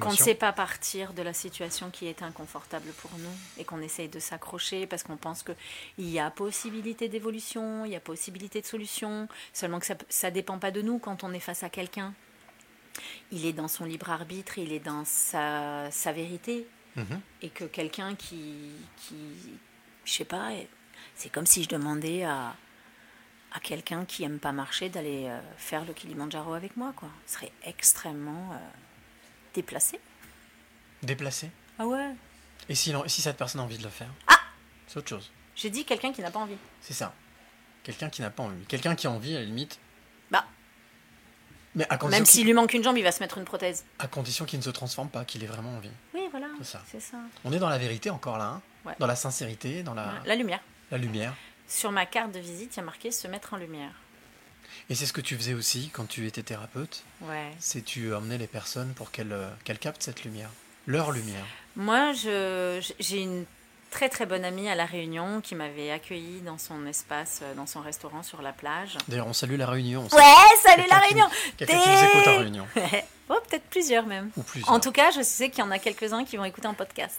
qu'on 0.00 0.10
ne 0.10 0.16
sait 0.16 0.34
pas 0.34 0.52
partir 0.52 1.12
de 1.14 1.22
la 1.22 1.32
situation 1.32 1.90
qui 1.90 2.06
est 2.06 2.22
inconfortable 2.22 2.90
pour 3.00 3.10
nous 3.18 3.36
et 3.58 3.64
qu'on 3.64 3.80
essaye 3.80 4.08
de 4.08 4.18
s'accrocher 4.18 4.86
parce 4.86 5.02
qu'on 5.02 5.16
pense 5.16 5.42
qu'il 5.42 6.10
y 6.10 6.18
a 6.18 6.30
possibilité 6.30 7.08
d'évolution, 7.08 7.84
il 7.84 7.92
y 7.92 7.96
a 7.96 8.00
possibilité 8.00 8.60
de 8.60 8.66
solution, 8.66 9.28
seulement 9.52 9.80
que 9.80 9.86
ça 10.08 10.30
ne 10.30 10.34
dépend 10.34 10.58
pas 10.58 10.70
de 10.70 10.82
nous 10.82 10.98
quand 10.98 11.24
on 11.24 11.32
est 11.32 11.40
face 11.40 11.62
à 11.62 11.70
quelqu'un. 11.70 12.14
Il 13.32 13.44
est 13.46 13.52
dans 13.52 13.68
son 13.68 13.84
libre 13.84 14.10
arbitre, 14.10 14.58
il 14.58 14.72
est 14.72 14.78
dans 14.78 15.04
sa, 15.04 15.90
sa 15.90 16.12
vérité 16.12 16.66
Mhm. 16.96 17.20
et 17.42 17.48
que 17.48 17.64
quelqu'un 17.64 18.14
qui, 18.14 18.70
qui, 18.96 19.16
je 20.04 20.12
sais 20.12 20.24
pas, 20.24 20.50
c'est 21.14 21.30
comme 21.30 21.46
si 21.46 21.62
je 21.64 21.68
demandais 21.68 22.24
à, 22.24 22.54
à 23.52 23.60
quelqu'un 23.60 24.04
qui 24.04 24.24
aime 24.24 24.38
pas 24.38 24.52
marcher 24.52 24.88
d'aller 24.88 25.26
euh, 25.28 25.40
faire 25.56 25.84
le 25.84 25.92
Kilimanjaro 25.92 26.54
avec 26.54 26.76
moi, 26.76 26.92
quoi. 26.96 27.08
Ce 27.26 27.34
serait 27.34 27.52
extrêmement 27.64 28.52
euh, 28.52 28.56
déplacé. 29.54 30.00
Déplacé. 31.02 31.50
Ah 31.78 31.86
ouais. 31.86 32.12
Et 32.68 32.74
si, 32.74 32.92
si 33.06 33.22
cette 33.22 33.36
personne 33.36 33.60
a 33.60 33.64
envie 33.64 33.78
de 33.78 33.82
le 33.84 33.90
faire? 33.90 34.08
Ah 34.26 34.38
C'est 34.86 34.98
autre 34.98 35.08
chose. 35.08 35.30
J'ai 35.54 35.70
dit 35.70 35.84
quelqu'un 35.84 36.12
qui 36.12 36.22
n'a 36.22 36.30
pas 36.30 36.40
envie. 36.40 36.56
C'est 36.80 36.94
ça. 36.94 37.12
Quelqu'un 37.82 38.08
qui 38.08 38.22
n'a 38.22 38.30
pas 38.30 38.42
envie. 38.42 38.64
Quelqu'un 38.66 38.94
qui 38.94 39.06
a 39.06 39.10
envie, 39.10 39.36
à 39.36 39.40
la 39.40 39.44
limite. 39.44 39.78
Bah. 40.30 40.46
Mais 41.74 41.86
à 41.90 41.98
Même 42.08 42.24
s'il 42.24 42.46
lui 42.46 42.54
manque 42.54 42.72
une 42.72 42.82
jambe, 42.82 42.96
il 42.96 43.04
va 43.04 43.12
se 43.12 43.20
mettre 43.20 43.36
une 43.38 43.44
prothèse. 43.44 43.84
à 43.98 44.06
condition 44.08 44.44
qu'il 44.46 44.58
ne 44.58 44.64
se 44.64 44.70
transforme 44.70 45.10
pas, 45.10 45.24
qu'il 45.24 45.44
ait 45.44 45.48
vraiment 45.48 45.76
envie. 45.76 45.90
Oui, 46.14 46.22
voilà. 46.30 46.46
C'est 46.58 46.64
ça. 46.64 46.82
Ça. 47.00 47.18
On 47.44 47.52
est 47.52 47.58
dans 47.58 47.68
la 47.68 47.78
vérité 47.78 48.10
encore 48.10 48.38
là, 48.38 48.44
hein 48.46 48.62
Ouais. 48.86 48.94
dans 48.98 49.06
la 49.06 49.16
sincérité, 49.16 49.82
dans 49.82 49.94
la. 49.94 50.12
La 50.26 50.36
lumière. 50.36 50.60
La 50.94 50.98
lumière. 50.98 51.34
Sur 51.66 51.90
ma 51.90 52.06
carte 52.06 52.30
de 52.30 52.38
visite, 52.38 52.74
il 52.74 52.76
y 52.76 52.80
a 52.80 52.84
marqué 52.84 53.10
se 53.10 53.26
mettre 53.26 53.54
en 53.54 53.56
lumière. 53.56 53.90
Et 54.88 54.94
c'est 54.94 55.06
ce 55.06 55.12
que 55.12 55.20
tu 55.20 55.36
faisais 55.36 55.54
aussi 55.54 55.90
quand 55.92 56.06
tu 56.06 56.26
étais 56.26 56.44
thérapeute? 56.44 57.02
Ouais. 57.22 57.50
C'est 57.58 57.84
tu 57.84 58.14
emmenais 58.14 58.38
les 58.38 58.46
personnes 58.46 58.92
pour 58.94 59.10
qu'elles 59.10 59.32
euh, 59.32 59.48
qu'elles 59.64 59.78
captent 59.80 60.02
cette 60.04 60.24
lumière, 60.24 60.50
leur 60.86 61.10
lumière? 61.10 61.44
Moi, 61.74 62.12
j'ai 62.12 63.18
une 63.18 63.44
très 63.90 64.08
très 64.08 64.24
bonne 64.24 64.44
amie 64.44 64.68
à 64.68 64.76
La 64.76 64.86
Réunion 64.86 65.40
qui 65.40 65.56
m'avait 65.56 65.90
accueillie 65.90 66.42
dans 66.42 66.58
son 66.58 66.86
espace, 66.86 67.40
euh, 67.42 67.54
dans 67.54 67.66
son 67.66 67.80
restaurant 67.80 68.22
sur 68.22 68.40
la 68.40 68.52
plage. 68.52 68.96
D'ailleurs, 69.08 69.26
on 69.26 69.32
salue 69.32 69.56
la 69.56 69.66
Réunion. 69.66 70.06
on 70.12 70.16
Ouais, 70.16 70.56
salut 70.62 70.84
La 70.88 70.98
Réunion 70.98 71.26
Quelqu'un 71.56 71.78
qui 71.80 71.88
nous 71.88 72.08
écoute 72.08 72.26
à 72.28 72.38
Réunion. 72.38 72.66
Oh, 73.30 73.38
peut-être 73.48 73.64
plusieurs 73.70 74.04
même. 74.04 74.30
Ou 74.36 74.42
plusieurs. 74.42 74.70
En 74.70 74.80
tout 74.80 74.92
cas, 74.92 75.10
je 75.10 75.22
sais 75.22 75.48
qu'il 75.48 75.60
y 75.60 75.66
en 75.66 75.70
a 75.70 75.78
quelques-uns 75.78 76.26
qui 76.26 76.36
vont 76.36 76.44
écouter 76.44 76.66
un 76.66 76.74
podcast. 76.74 77.18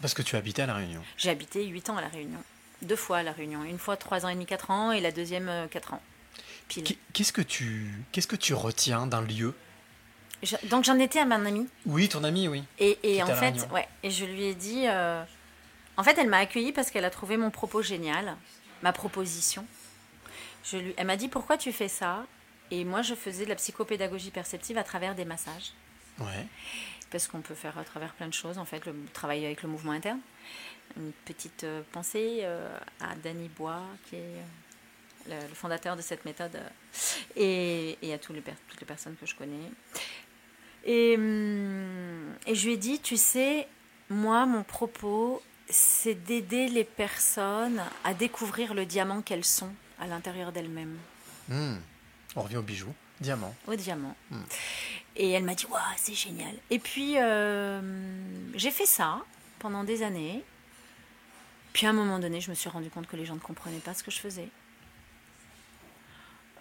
Parce 0.00 0.12
que 0.12 0.22
tu 0.22 0.34
habitais 0.34 0.62
à 0.62 0.66
la 0.66 0.74
Réunion. 0.74 1.00
J'ai 1.16 1.30
habité 1.30 1.64
8 1.64 1.88
ans 1.90 1.96
à 1.96 2.00
La 2.00 2.08
Réunion. 2.08 2.42
Deux 2.86 2.96
fois 2.96 3.18
à 3.18 3.22
La 3.22 3.32
Réunion. 3.32 3.64
Une 3.64 3.78
fois 3.78 3.96
3 3.96 4.24
ans 4.24 4.28
et 4.28 4.34
demi, 4.34 4.46
4 4.46 4.70
ans, 4.70 4.92
et 4.92 5.00
la 5.00 5.10
deuxième 5.12 5.48
euh, 5.48 5.66
4 5.66 5.94
ans. 5.94 6.02
Qu'est-ce 6.68 7.32
que 7.32 7.42
tu 7.42 7.86
qu'est-ce 8.12 8.26
que 8.26 8.36
tu 8.36 8.52
retiens 8.54 9.06
d'un 9.06 9.22
lieu? 9.22 9.54
Je- 10.42 10.56
donc 10.68 10.84
j'en 10.84 10.98
étais 10.98 11.18
à 11.20 11.24
ma 11.24 11.36
amie. 11.36 11.68
Oui, 11.86 12.08
ton 12.08 12.24
ami, 12.24 12.48
oui. 12.48 12.64
Et, 12.78 12.98
et 13.02 13.22
en 13.22 13.26
fait, 13.26 13.50
Réunion. 13.50 13.68
ouais, 13.72 13.88
et 14.02 14.10
je 14.10 14.24
lui 14.24 14.44
ai 14.44 14.54
dit. 14.54 14.84
euh, 14.86 15.22
En 15.96 16.02
fait, 16.02 16.18
elle 16.18 16.28
m'a 16.28 16.38
accueillie 16.38 16.72
parce 16.72 16.90
qu'elle 16.90 17.04
a 17.04 17.10
trouvé 17.10 17.36
mon 17.36 17.50
propos 17.50 17.82
génial, 17.82 18.36
ma 18.82 18.92
proposition. 18.92 19.64
Je 20.64 20.76
lui... 20.78 20.94
Elle 20.96 21.06
m'a 21.06 21.16
dit 21.16 21.28
pourquoi 21.28 21.56
tu 21.56 21.72
fais 21.72 21.88
ça? 21.88 22.26
Et 22.72 22.84
moi, 22.84 23.02
je 23.02 23.14
faisais 23.14 23.44
de 23.44 23.48
la 23.50 23.54
psychopédagogie 23.54 24.30
perceptive 24.30 24.76
à 24.76 24.82
travers 24.84 25.14
des 25.14 25.24
massages. 25.24 25.72
Ouais. 26.18 26.46
Parce 27.10 27.28
qu'on 27.28 27.40
peut 27.40 27.54
faire 27.54 27.78
à 27.78 27.84
travers 27.84 28.12
plein 28.14 28.26
de 28.26 28.34
choses, 28.34 28.58
en 28.58 28.64
fait, 28.64 28.84
le 28.86 28.94
travail 29.12 29.46
avec 29.46 29.62
le 29.62 29.68
mouvement 29.68 29.92
interne. 29.92 30.18
Une 30.96 31.12
petite 31.24 31.64
euh, 31.64 31.82
pensée 31.92 32.40
euh, 32.42 32.78
à 33.00 33.14
Danny 33.16 33.48
Bois, 33.48 33.82
qui 34.08 34.16
est 34.16 34.18
euh, 34.18 35.40
le, 35.42 35.48
le 35.48 35.54
fondateur 35.54 35.94
de 35.96 36.02
cette 36.02 36.24
méthode, 36.24 36.58
et, 37.36 37.98
et 38.00 38.12
à 38.12 38.16
les 38.16 38.18
toutes 38.18 38.80
les 38.80 38.86
personnes 38.86 39.16
que 39.20 39.26
je 39.26 39.34
connais. 39.34 39.70
Et, 40.84 41.16
hum, 41.16 42.32
et 42.46 42.54
je 42.54 42.66
lui 42.66 42.74
ai 42.74 42.76
dit, 42.76 43.00
tu 43.00 43.16
sais, 43.16 43.68
moi, 44.08 44.46
mon 44.46 44.62
propos, 44.62 45.42
c'est 45.68 46.14
d'aider 46.14 46.68
les 46.68 46.84
personnes 46.84 47.82
à 48.04 48.14
découvrir 48.14 48.72
le 48.72 48.86
diamant 48.86 49.20
qu'elles 49.20 49.44
sont 49.44 49.72
à 49.98 50.06
l'intérieur 50.06 50.52
d'elles-mêmes. 50.52 50.96
Hmm. 51.48 51.76
On 52.36 52.42
revient 52.42 52.58
au 52.58 52.62
bijou. 52.62 52.94
Diamant. 53.20 53.54
Au 53.66 53.74
diamant. 53.74 54.14
Hmm. 54.30 54.42
Et 55.16 55.30
elle 55.32 55.44
m'a 55.44 55.54
dit, 55.54 55.66
waouh, 55.66 55.82
c'est 55.96 56.14
génial. 56.14 56.54
Et 56.70 56.78
puis, 56.78 57.14
euh, 57.16 57.80
j'ai 58.54 58.70
fait 58.70 58.86
ça 58.86 59.24
pendant 59.58 59.84
des 59.84 60.02
années. 60.02 60.44
Puis 61.76 61.84
à 61.86 61.90
un 61.90 61.92
moment 61.92 62.18
donné, 62.18 62.40
je 62.40 62.48
me 62.48 62.54
suis 62.54 62.70
rendu 62.70 62.88
compte 62.88 63.06
que 63.06 63.16
les 63.16 63.26
gens 63.26 63.34
ne 63.34 63.38
comprenaient 63.38 63.80
pas 63.80 63.92
ce 63.92 64.02
que 64.02 64.10
je 64.10 64.18
faisais. 64.18 64.48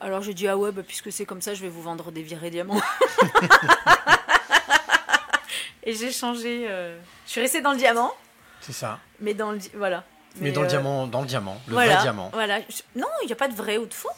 Alors 0.02 0.22
j'ai 0.22 0.34
dit, 0.34 0.46
ah 0.50 0.58
ouais, 0.58 0.74
bah, 0.74 0.82
puisque 0.86 1.10
c'est 1.10 1.26
comme 1.26 1.40
ça, 1.40 1.54
je 1.54 1.62
vais 1.62 1.70
vous 1.70 1.82
vendre 1.82 2.12
des 2.12 2.22
virées 2.22 2.50
diamants. 2.50 2.82
Et 5.84 5.94
j'ai 5.96 6.12
changé. 6.12 6.68
euh, 6.70 7.00
Je 7.28 7.32
suis 7.32 7.40
restée 7.40 7.62
dans 7.62 7.72
le 7.72 7.78
diamant, 7.78 8.12
C'est 8.60 8.74
ça. 8.74 9.00
mais 9.22 9.34
dans 9.34 9.54
le. 9.54 9.58
di- 9.60 9.72
Voilà. 9.74 10.04
Mais, 10.42 10.52
dans 10.52 10.60
le 10.64 10.68
euh, 10.68 10.70
diamant, 10.70 11.08
dans 11.08 11.22
le 11.22 11.28
diamant, 11.28 11.62
le 11.68 11.74
voilà, 11.76 11.94
vrai 11.94 12.02
diamant. 12.02 12.30
Voilà. 12.34 12.60
Je- 12.68 12.82
Non, 13.00 13.08
il 13.24 13.28
n'y 13.28 13.32
a 13.32 13.38
pas 13.38 13.48
de 13.48 13.56
vrai 13.56 13.78
ou 13.78 13.86
de 13.86 13.94
faux. 13.94 14.10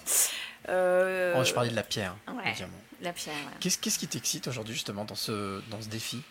Euh, 0.69 1.35
Oh, 1.37 1.43
je 1.43 1.53
parlais 1.53 1.69
de 1.69 1.75
la 1.75 1.83
pierre, 1.83 2.15
ouais. 2.27 2.49
le 2.49 2.55
diamant. 2.55 2.73
La 3.01 3.13
pierre, 3.13 3.35
ouais. 3.35 3.57
Qu'est-ce 3.59 3.77
qu'est-ce 3.77 3.99
qui 3.99 4.07
t'excite 4.07 4.47
aujourd'hui 4.47 4.73
justement 4.73 5.05
dans 5.05 5.13
ce, 5.13 5.61
dans 5.69 5.79
ce 5.79 5.89
défi? 5.89 6.23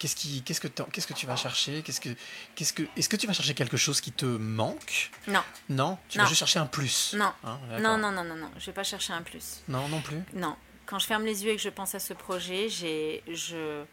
Qu'est-ce 0.00 0.16
qui, 0.16 0.42
qu'est-ce 0.42 0.60
que, 0.62 0.66
qu'est-ce 0.68 1.06
que 1.06 1.12
tu 1.12 1.26
vas 1.26 1.36
chercher? 1.36 1.82
Qu'est-ce 1.82 2.00
que, 2.00 2.08
qu'est-ce 2.56 2.72
que, 2.72 2.82
est-ce 2.96 3.08
que 3.08 3.16
tu 3.16 3.26
vas 3.28 3.32
chercher 3.34 3.54
quelque 3.54 3.76
chose 3.76 4.00
qui 4.00 4.10
te 4.12 4.24
manque? 4.24 5.10
Non. 5.28 5.42
Non? 5.68 5.98
Tu 6.08 6.16
Non. 6.18 6.24
vas 6.24 6.28
juste 6.28 6.38
chercher 6.40 6.58
un 6.58 6.66
plus. 6.66 7.12
Non. 7.14 7.32
Hein, 7.44 7.58
non, 7.80 7.98
non, 7.98 8.10
non, 8.10 8.24
non, 8.24 8.34
non. 8.34 8.50
Je 8.58 8.66
vais 8.66 8.72
pas 8.72 8.82
chercher 8.82 9.12
un 9.12 9.20
plus. 9.22 9.60
Non, 9.68 9.86
non 9.88 10.00
plus? 10.00 10.22
Non. 10.32 10.56
Quand 10.86 10.98
je 10.98 11.06
ferme 11.06 11.24
les 11.24 11.44
yeux 11.44 11.52
et 11.52 11.56
que 11.56 11.62
je 11.62 11.68
pense 11.68 11.94
à 11.94 11.98
ce 12.00 12.14
projet, 12.14 12.68
j'ai, 12.70 13.22
je, 13.28 13.84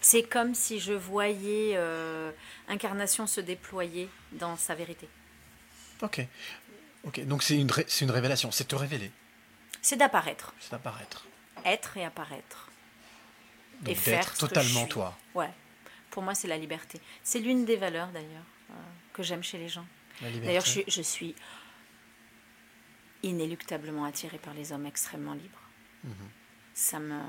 c'est 0.00 0.24
comme 0.24 0.54
si 0.54 0.80
je 0.80 0.92
voyais 0.92 1.74
euh, 1.76 2.30
Incarnation 2.68 3.26
se 3.28 3.40
déployer 3.40 4.10
dans 4.32 4.56
sa 4.56 4.74
vérité. 4.74 5.08
Ok. 6.02 6.26
Ok. 7.04 7.24
Donc 7.24 7.42
c'est 7.44 7.56
une, 7.56 7.70
ré- 7.70 7.86
c'est 7.88 8.04
une 8.04 8.10
révélation. 8.10 8.50
C'est 8.50 8.64
te 8.66 8.74
révéler. 8.74 9.12
C'est 9.80 9.96
d'apparaître, 9.96 10.52
C'est 10.58 10.74
apparaître. 10.74 11.24
être 11.64 11.96
et 11.96 12.04
apparaître. 12.04 12.65
Donc 13.80 13.88
Et 13.92 13.94
faire 13.94 14.26
que 14.28 14.34
je 14.34 14.40
totalement 14.40 14.80
suis. 14.80 14.88
toi. 14.88 15.16
Ouais. 15.34 15.50
Pour 16.10 16.22
moi, 16.22 16.34
c'est 16.34 16.48
la 16.48 16.56
liberté. 16.56 17.00
C'est 17.22 17.40
l'une 17.40 17.64
des 17.64 17.76
valeurs 17.76 18.08
d'ailleurs 18.08 18.44
euh, 18.70 18.74
que 19.12 19.22
j'aime 19.22 19.42
chez 19.42 19.58
les 19.58 19.68
gens. 19.68 19.86
D'ailleurs, 20.22 20.64
je, 20.64 20.70
suis- 20.70 20.84
je 20.88 21.02
suis 21.02 21.34
inéluctablement 23.22 24.04
attirée 24.04 24.38
par 24.38 24.54
les 24.54 24.72
hommes 24.72 24.86
extrêmement 24.86 25.34
libres. 25.34 25.60
Mhm. 26.04 26.12
Ça 26.74 26.98
me, 26.98 27.20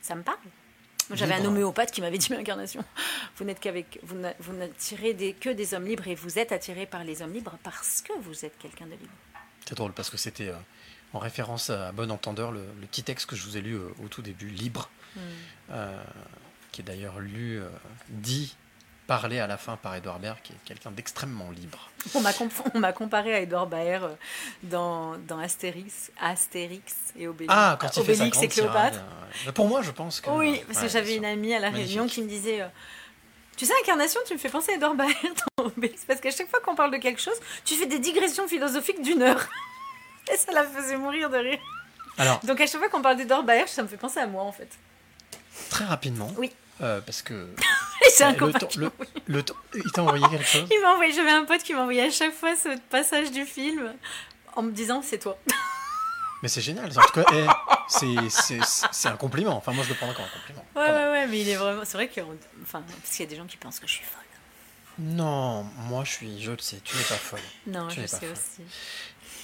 ça 0.00 0.14
me 0.14 0.22
parle. 0.22 0.38
J'avais 1.12 1.34
un 1.34 1.44
homéopathe 1.44 1.90
qui 1.90 2.00
m'avait 2.00 2.16
dit 2.16 2.28
mais 2.30 2.38
incarnation. 2.38 2.82
Vous 3.36 3.44
n'êtes 3.44 3.60
qu'avec, 3.60 3.98
vous 4.04 4.14
n'a- 4.16 4.32
vous 4.38 4.52
n'attirez 4.54 5.12
des, 5.12 5.34
que 5.34 5.50
des 5.50 5.74
hommes 5.74 5.84
libres 5.84 6.06
et 6.08 6.14
vous 6.14 6.38
êtes 6.38 6.52
attiré 6.52 6.86
par 6.86 7.04
les 7.04 7.20
hommes 7.20 7.32
libres 7.32 7.58
parce 7.62 8.00
que 8.00 8.12
vous 8.20 8.44
êtes 8.46 8.56
quelqu'un 8.58 8.86
de 8.86 8.92
libre. 8.92 9.12
C'est 9.66 9.74
drôle 9.74 9.92
parce 9.92 10.08
que 10.08 10.16
c'était 10.16 10.48
euh, 10.48 10.56
en 11.12 11.18
référence 11.18 11.68
à 11.68 11.92
Bon 11.92 12.10
Entendeur, 12.10 12.52
le, 12.52 12.64
le 12.80 12.86
petit 12.86 13.02
texte 13.02 13.26
que 13.26 13.36
je 13.36 13.42
vous 13.44 13.56
ai 13.58 13.60
lu 13.60 13.74
euh, 13.74 13.88
au 14.02 14.08
tout 14.08 14.22
début, 14.22 14.48
Libre, 14.48 14.88
Euh, 15.70 16.02
qui 16.72 16.80
est 16.80 16.84
d'ailleurs 16.84 17.20
lu, 17.20 17.58
euh, 17.60 17.68
dit, 18.08 18.56
parlé 19.06 19.38
à 19.38 19.46
la 19.46 19.56
fin 19.56 19.76
par 19.76 19.94
Edouard 19.94 20.18
Baird, 20.18 20.38
qui 20.42 20.52
est 20.52 20.56
quelqu'un 20.64 20.90
d'extrêmement 20.90 21.50
libre. 21.50 21.90
On 22.14 22.20
m'a 22.20 22.32
comp- 22.32 22.52
comparé 22.94 23.34
à 23.34 23.40
Edouard 23.40 23.66
Baer 23.66 24.00
euh, 24.02 24.08
dans, 24.64 25.16
dans 25.18 25.38
Astérix, 25.38 26.10
Astérix 26.20 26.94
et 27.16 27.28
Obélix. 27.28 27.54
Ah, 27.56 27.76
quand 27.80 27.96
il 27.96 28.02
fait 28.04 28.14
sa 28.14 28.22
Obélix 28.24 28.36
grande 28.38 28.44
et 28.44 28.48
Cléopâtre. 28.48 28.98
tirade, 29.38 29.54
Pour 29.54 29.68
moi, 29.68 29.82
je 29.82 29.90
pense 29.92 30.20
que. 30.20 30.30
Oui, 30.30 30.62
parce 30.66 30.80
que 30.80 30.88
j'avais 30.88 31.16
une 31.16 31.24
amie 31.24 31.54
à 31.54 31.60
la 31.60 31.70
Magnifique. 31.70 31.90
réunion 31.96 32.06
qui 32.08 32.22
me 32.22 32.28
disait 32.28 32.62
euh, 32.62 32.66
Tu 33.56 33.66
sais, 33.66 33.72
Incarnation, 33.82 34.20
tu 34.26 34.32
me 34.34 34.38
fais 34.38 34.48
penser 34.48 34.72
à 34.72 34.74
Edouard 34.76 34.94
Baer 34.96 35.14
dans 35.58 35.64
Obélix. 35.66 36.04
Parce 36.06 36.20
qu'à 36.20 36.30
chaque 36.32 36.48
fois 36.50 36.60
qu'on 36.60 36.74
parle 36.74 36.90
de 36.90 36.96
quelque 36.98 37.20
chose, 37.20 37.38
tu 37.64 37.74
fais 37.74 37.86
des 37.86 37.98
digressions 38.00 38.48
philosophiques 38.48 39.02
d'une 39.02 39.22
heure. 39.22 39.46
Et 40.32 40.36
ça 40.36 40.50
la 40.52 40.64
faisait 40.64 40.96
mourir 40.96 41.30
de 41.30 41.36
rire. 41.36 41.60
Alors, 42.18 42.40
Donc 42.44 42.60
à 42.60 42.66
chaque 42.66 42.80
fois 42.80 42.88
qu'on 42.88 43.02
parle 43.02 43.16
d'Edouard 43.18 43.42
Baer, 43.44 43.66
ça 43.68 43.82
me 43.82 43.88
fait 43.88 43.96
penser 43.98 44.18
à 44.20 44.26
moi 44.26 44.42
en 44.44 44.52
fait. 44.52 44.68
Très 45.70 45.84
rapidement. 45.84 46.32
Oui. 46.36 46.50
euh, 46.80 47.00
parce 47.00 47.22
que. 47.22 47.48
C'est 48.10 48.24
un 48.24 48.32
le 48.32 48.38
copain 48.38 48.58
le- 48.76 48.92
le 49.26 49.44
il 49.74 49.90
t'a 49.92 50.02
envoyé 50.02 50.24
quelque 50.28 50.44
chose? 50.46 50.68
Il 50.70 50.80
m'a 50.82 50.92
envoyé, 50.92 51.12
j'avais 51.12 51.30
un 51.32 51.44
pote 51.44 51.62
qui 51.62 51.72
m'a 51.74 51.80
envoyé 51.80 52.02
à 52.02 52.10
chaque 52.10 52.34
fois 52.34 52.54
ce 52.54 52.78
passage 52.90 53.30
du 53.32 53.44
film 53.44 53.92
en 54.54 54.62
me 54.62 54.70
disant 54.72 55.02
c'est 55.02 55.18
toi. 55.18 55.36
Mais 56.42 56.48
c'est 56.48 56.60
génial. 56.60 56.90
En 56.96 57.02
tout 57.02 57.12
cas, 57.22 57.24
eh, 57.32 57.46
c'est- 57.88 59.08
un 59.08 59.16
compliment. 59.16 59.56
Enfin, 59.56 59.72
moi, 59.72 59.82
je 59.84 59.88
le 59.88 59.94
prends 59.94 60.12
comme 60.12 60.24
un 60.24 60.38
compliment. 60.38 60.64
Ouais, 60.76 60.82
ouais, 60.90 61.10
ouais, 61.12 61.26
mais 61.26 61.40
il 61.40 61.48
est 61.48 61.56
vraiment. 61.56 61.82
C'est 61.86 61.96
vrai 61.96 62.08
que. 62.08 62.20
Enfin, 62.62 62.82
parce 63.00 63.16
qu'il 63.16 63.24
y 63.24 63.28
a 63.28 63.30
des 63.30 63.36
gens 63.36 63.46
qui 63.46 63.56
pensent 63.56 63.80
que 63.80 63.86
je 63.86 63.92
suis 63.94 64.04
folle. 64.04 64.20
Non, 64.98 65.62
moi, 65.88 66.04
je 66.04 66.10
suis. 66.12 66.42
Je 66.42 66.50
le 66.52 66.58
sais, 66.58 66.76
tu 66.84 66.96
n'es 66.96 67.02
pas 67.02 67.14
folle. 67.14 67.40
Non, 67.66 67.88
Tu 67.88 68.02
je 68.02 68.06
sais 68.06 68.18
folle. 68.18 68.28
aussi. 68.32 68.62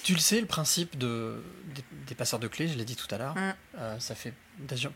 Tu 0.02 0.14
le 0.14 0.18
sais, 0.20 0.40
le 0.40 0.46
principe 0.46 0.96
de, 0.96 1.42
des, 1.74 1.84
des 2.06 2.14
passeurs 2.14 2.38
de 2.40 2.48
clés, 2.48 2.68
je 2.68 2.74
l'ai 2.74 2.84
dit 2.84 2.96
tout 2.96 3.12
à 3.14 3.18
l'heure, 3.18 3.34
Mm. 3.34 3.54
euh, 3.78 4.00
ça 4.00 4.14
fait 4.14 4.32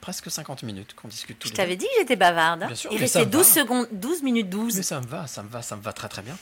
presque 0.00 0.30
50 0.30 0.62
minutes 0.62 0.94
qu'on 0.94 1.09
discute 1.09 1.38
tous 1.38 1.48
Je 1.48 1.55
t'avais 1.55 1.76
dit 1.76 1.84
que 1.86 1.92
j'étais 1.98 2.16
bavarde. 2.16 2.62
hein. 2.62 2.66
Bien 2.68 2.76
sûr, 2.76 2.90
restait 2.92 3.20
va. 3.20 3.24
12 3.26 3.46
secondes, 3.46 3.88
12 3.92 4.22
minutes 4.22 4.48
12. 4.48 4.76
Mais 4.76 4.82
ça 4.82 5.00
me 5.00 5.07
va, 5.07 5.26
ça 5.26 5.42
me 5.42 5.48
va, 5.48 5.62
ça 5.62 5.76
me 5.76 5.82
va 5.82 5.92
très 5.92 6.09
très 6.09 6.22
bien. 6.22 6.36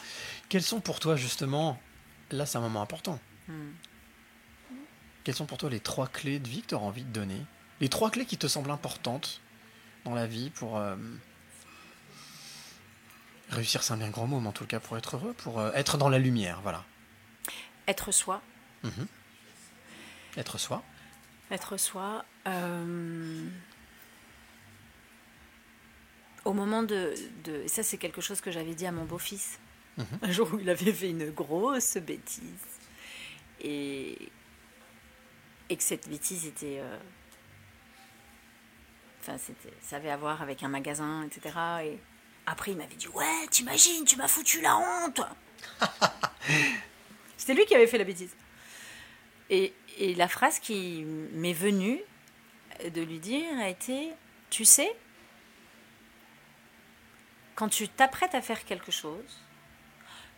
Quels 0.49 0.63
sont 0.63 0.81
pour 0.81 1.01
toi 1.01 1.17
justement, 1.17 1.81
là 2.31 2.47
c'est 2.47 2.59
un 2.59 2.63
moment 2.63 2.83
important, 2.83 3.19
Hmm. 3.49 3.73
quelles 5.25 5.35
sont 5.35 5.47
pour 5.47 5.59
toi 5.59 5.69
les 5.69 5.81
trois 5.81 6.07
clés 6.07 6.39
de 6.39 6.49
vie 6.49 6.63
que 6.63 6.69
tu 6.69 6.75
auras 6.77 6.87
envie 6.87 7.03
de 7.05 7.13
donner? 7.13 7.41
Les 7.81 7.89
trois 7.89 8.11
clés 8.11 8.25
qui 8.27 8.39
te 8.39 8.47
semblent 8.47 8.71
importantes 8.71 9.41
dans 10.05 10.15
la 10.15 10.27
vie 10.27 10.51
pour 10.51 10.77
euh, 10.79 10.95
réussir, 13.51 13.83
c'est 13.83 13.93
un 13.93 13.97
bien 13.97 14.11
grand 14.11 14.27
mot, 14.27 14.39
mais 14.41 14.49
en 14.49 14.53
tout 14.53 14.67
cas 14.67 14.81
pour 14.81 14.97
être 14.97 15.17
heureux, 15.17 15.33
pour 15.35 15.59
euh, 15.59 15.73
être 15.75 15.99
dans 15.99 16.09
la 16.09 16.19
lumière, 16.19 16.61
voilà. 16.63 16.85
Être 17.89 18.13
soi. 18.13 18.41
Mhm. 18.85 19.07
Être 20.37 20.59
soi. 20.59 20.83
Être 21.51 21.77
soi. 21.77 22.25
euh, 22.47 23.47
Au 26.45 26.53
moment 26.53 26.83
de, 26.83 27.15
de- 27.45 27.67
Ça, 27.69 27.83
c'est 27.83 27.99
quelque 27.99 28.21
chose 28.21 28.41
que 28.41 28.51
j'avais 28.51 28.75
dit 28.75 28.87
à 28.87 28.93
mon 28.93 29.05
beau-fils. 29.05 29.59
Mhm. 29.99 30.07
Un 30.23 30.31
jour 30.33 30.49
où 30.55 30.59
il 30.59 30.69
avait 30.71 30.93
fait 30.93 31.11
une 31.11 31.31
grosse 31.31 31.97
bêtise. 31.99 32.43
Et, 33.61 34.19
et 35.69 35.77
que 35.77 35.83
cette 35.83 36.09
bêtise 36.09 36.47
était. 36.47 36.79
euh, 36.81 36.99
Enfin, 39.21 39.39
c'était... 39.39 39.73
ça 39.81 39.97
avait 39.97 40.11
à 40.11 40.17
voir 40.17 40.43
avec 40.43 40.65
un 40.65 40.69
magasin, 40.69 41.23
etc. 41.25 41.55
Et 41.85 41.99
après, 42.47 42.73
il 42.73 42.77
m'avait 42.79 42.97
dit 42.97 43.07
Ouais, 43.09 43.47
t'imagines, 43.51 44.05
tu 44.05 44.17
m'as 44.17 44.27
foutu 44.27 44.61
la 44.61 44.77
honte 44.77 45.21
C'était 47.37 47.55
lui 47.55 47.65
qui 47.67 47.75
avait 47.77 47.87
fait 47.87 47.99
la 47.99 48.05
bêtise. 48.05 48.35
Et, 49.53 49.75
la 50.17 50.29
phrase 50.29 50.59
qui 50.59 51.05
m'est 51.05 51.53
venue 51.53 52.01
de 52.91 53.03
lui 53.03 53.19
dire 53.19 53.47
a 53.61 53.69
été 53.69 54.11
Tu 54.49 54.65
sais, 54.65 54.91
quand 57.55 57.69
tu 57.69 57.87
t'apprêtes 57.87 58.35
à 58.35 58.41
faire 58.41 58.65
quelque 58.65 58.91
chose, 58.91 59.43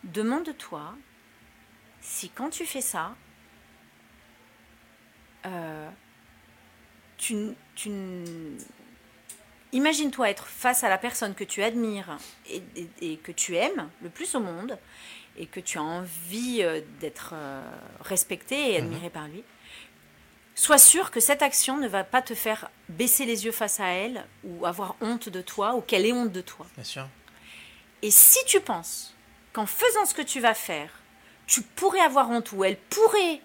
demande-toi 0.03 0.97
si 2.01 2.29
quand 2.29 2.51
tu 2.51 2.67
fais 2.67 2.81
ça, 2.81 3.15
euh, 5.47 5.89
tu, 7.17 7.55
tu 7.77 7.91
imagine-toi 9.71 10.29
être 10.29 10.49
face 10.49 10.83
à 10.83 10.89
la 10.89 10.99
personne 10.99 11.35
que 11.37 11.45
tu 11.45 11.63
admires 11.63 12.19
et 13.01 13.17
que 13.19 13.31
tu 13.31 13.55
aimes 13.55 13.89
le 14.03 14.11
plus 14.11 14.35
au 14.35 14.41
monde 14.41 14.77
et 15.37 15.47
que 15.47 15.61
tu 15.61 15.79
as 15.79 15.83
envie 15.83 16.63
euh, 16.63 16.81
d'être 17.01 17.31
euh, 17.33 17.63
respecté 18.01 18.73
et 18.73 18.77
admiré 18.79 19.11
par 19.11 19.29
lui. 19.29 19.43
Sois 20.55 20.79
sûr 20.79 21.11
que 21.11 21.19
cette 21.19 21.43
action 21.43 21.79
ne 21.79 21.89
va 21.89 22.05
pas 22.05 22.23
te 22.23 22.35
faire 22.35 22.71
baisser 22.89 23.25
les 23.25 23.45
yeux 23.45 23.53
face 23.53 23.81
à 23.81 23.89
elle 23.89 24.25
ou 24.45 24.67
avoir 24.67 24.95
honte 25.01 25.29
de 25.29 25.43
toi 25.43 25.75
ou 25.75 25.81
qu'elle 25.81 26.07
ait 26.07 26.13
honte 26.13 26.31
de 26.31 26.41
toi. 26.41 26.67
Bien 26.77 26.85
sûr. 26.85 27.09
Et 28.03 28.11
si 28.11 28.39
tu 28.47 28.61
penses 28.61 29.15
qu'en 29.53 29.67
faisant 29.67 30.07
ce 30.07 30.15
que 30.15 30.23
tu 30.23 30.41
vas 30.41 30.55
faire, 30.55 30.91
tu 31.47 31.63
pourrais 31.63 32.01
avoir 32.01 32.31
honte 32.31 32.53
ou 32.53 32.63
elle 32.65 32.77
pourrait 32.77 33.41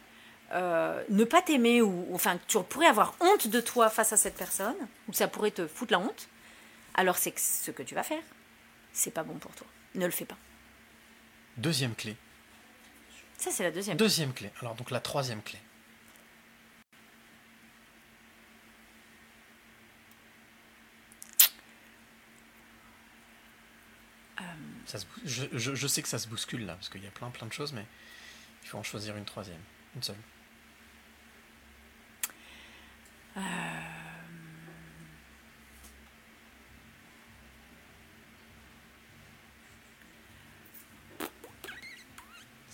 euh, 0.52 1.04
ne 1.10 1.24
pas 1.24 1.42
t'aimer 1.42 1.82
ou 1.82 2.06
ou, 2.10 2.16
enfin 2.16 2.40
tu 2.48 2.58
pourrais 2.64 2.88
avoir 2.88 3.16
honte 3.20 3.48
de 3.48 3.62
toi 3.62 3.90
face 3.90 4.14
à 4.14 4.18
cette 4.18 4.36
personne 4.36 4.76
ou 5.08 5.14
ça 5.14 5.28
pourrait 5.28 5.52
te 5.52 5.68
foutre 5.68 5.94
la 5.94 6.00
honte, 6.00 6.28
alors 6.94 7.18
c'est 7.18 7.32
que 7.32 7.40
ce 7.40 7.72
que 7.72 7.84
tu 7.84 7.96
vas 7.96 8.04
faire, 8.04 8.24
c'est 8.94 9.14
pas 9.14 9.24
bon 9.24 9.36
pour 9.36 9.52
toi. 9.54 9.68
Ne 9.96 10.06
le 10.06 10.12
fais 10.12 10.26
pas. 10.26 10.38
Deuxième 11.60 11.94
clé. 11.96 12.16
Ça 13.38 13.52
c'est 13.52 13.64
la 13.64 13.72
deuxième. 13.72 13.98
Deuxième 13.98 14.34
clé. 14.34 14.50
Alors 14.62 14.76
donc 14.76 14.92
la 14.92 15.00
troisième 15.00 15.42
clé. 15.42 15.60
Ça 24.86 24.98
se 24.98 25.06
bou- 25.06 25.22
je, 25.26 25.46
je- 25.54 25.76
je 25.76 25.88
sais 25.88 26.02
que 26.02 26.08
ça 26.08 26.18
se 26.20 26.28
bouscule 26.28 26.66
là, 26.66 26.74
parce 26.74 26.90
qu'il 26.90 27.04
y 27.04 27.08
a 27.08 27.12
plein 27.12 27.30
plein 27.30 27.48
de 27.48 27.54
choses, 27.54 27.74
mais 27.74 27.86
il 28.64 28.70
faut 28.70 28.78
en 28.78 28.84
choisir 28.84 29.16
une 29.18 29.26
troisième. 29.26 29.62
Une 29.96 30.04
seule. 30.04 30.16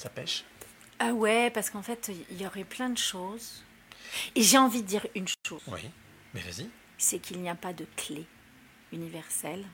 Ça 0.05 0.09
pêche. 0.11 0.43
Ah 0.99 1.13
ouais, 1.13 1.49
parce 1.49 1.71
qu'en 1.71 1.81
fait, 1.81 2.11
il 2.29 2.39
y 2.39 2.45
aurait 2.45 2.63
plein 2.63 2.89
de 2.89 2.97
choses. 2.97 3.63
Et 4.35 4.43
j'ai 4.43 4.59
envie 4.59 4.83
de 4.83 4.87
dire 4.87 5.05
une 5.15 5.25
chose. 5.47 5.63
Oui. 5.67 5.81
Mais 6.35 6.41
vas-y. 6.41 6.69
C'est 6.99 7.17
qu'il 7.17 7.41
n'y 7.41 7.49
a 7.49 7.55
pas 7.55 7.73
de 7.73 7.87
clé 7.97 8.23
universelle. 8.93 9.65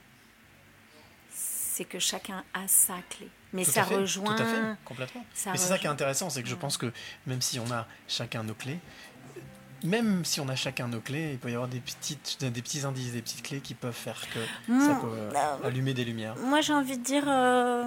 C'est 1.30 1.84
que 1.84 1.98
chacun 1.98 2.42
a 2.54 2.66
sa 2.66 2.94
clé. 3.10 3.28
Mais 3.52 3.64
Tout 3.66 3.72
ça 3.72 3.84
fait, 3.84 3.96
rejoint. 3.96 4.34
Tout 4.34 4.42
à 4.42 4.46
fait, 4.46 4.76
complètement. 4.86 5.24
ça 5.34 5.52
Mais 5.52 5.58
c'est 5.58 5.68
ça 5.68 5.78
qui 5.78 5.84
est 5.84 5.90
intéressant, 5.90 6.30
c'est 6.30 6.42
que 6.42 6.48
je 6.48 6.54
pense 6.54 6.78
que 6.78 6.90
même 7.26 7.42
si 7.42 7.58
on 7.60 7.70
a 7.70 7.86
chacun 8.08 8.42
nos 8.42 8.54
clés, 8.54 8.78
même 9.84 10.24
si 10.24 10.40
on 10.40 10.48
a 10.48 10.56
chacun 10.56 10.88
nos 10.88 11.00
clés, 11.00 11.32
il 11.32 11.38
peut 11.38 11.50
y 11.50 11.54
avoir 11.54 11.68
des, 11.68 11.80
petites, 11.80 12.42
des 12.42 12.62
petits 12.62 12.86
indices, 12.86 13.12
des 13.12 13.20
petites 13.20 13.42
clés 13.42 13.60
qui 13.60 13.74
peuvent 13.74 13.92
faire 13.94 14.20
que 14.32 14.40
ça 14.80 14.94
peut 14.94 15.08
euh, 15.12 15.56
allumer 15.62 15.92
des 15.92 16.06
lumières. 16.06 16.36
Moi, 16.36 16.62
j'ai 16.62 16.72
envie 16.72 16.96
de 16.96 17.04
dire. 17.04 17.24
euh, 17.28 17.84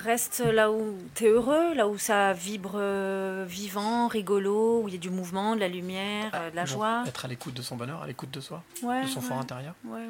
Reste 0.00 0.40
là 0.40 0.70
où 0.70 0.96
tu 1.14 1.24
es 1.24 1.28
heureux, 1.28 1.74
là 1.74 1.88
où 1.88 1.98
ça 1.98 2.32
vibre 2.32 2.72
euh, 2.76 3.44
vivant, 3.48 4.06
rigolo, 4.08 4.82
où 4.82 4.88
il 4.88 4.94
y 4.94 4.96
a 4.96 5.00
du 5.00 5.10
mouvement, 5.10 5.54
de 5.56 5.60
la 5.60 5.68
lumière, 5.68 6.30
euh, 6.34 6.50
de 6.50 6.56
la 6.56 6.64
joie. 6.64 7.02
Être 7.06 7.24
à 7.24 7.28
l'écoute 7.28 7.54
de 7.54 7.62
son 7.62 7.76
bonheur, 7.76 8.02
à 8.02 8.06
l'écoute 8.06 8.30
de 8.30 8.40
soi, 8.40 8.62
Ouais, 8.82 9.02
de 9.02 9.08
son 9.08 9.20
fort 9.20 9.38
intérieur. 9.38 9.74
Ouais. 9.84 10.06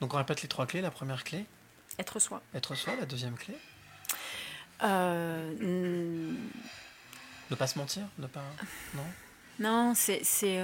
Donc 0.00 0.14
on 0.14 0.16
répète 0.16 0.42
les 0.42 0.48
trois 0.48 0.66
clés. 0.66 0.80
La 0.80 0.90
première 0.92 1.24
clé, 1.24 1.44
Être 1.98 2.18
soi. 2.20 2.40
être 2.54 2.74
soi. 2.76 2.94
La 2.98 3.06
deuxième 3.06 3.34
clé, 3.34 3.54
Euh, 4.84 5.52
ne 7.50 7.56
pas 7.56 7.66
se 7.66 7.78
mentir, 7.78 8.02
ne 8.18 8.26
pas... 8.26 8.42
Non? 8.94 9.02
Non, 9.58 9.92
c'est. 9.94 10.22
si 10.24 10.56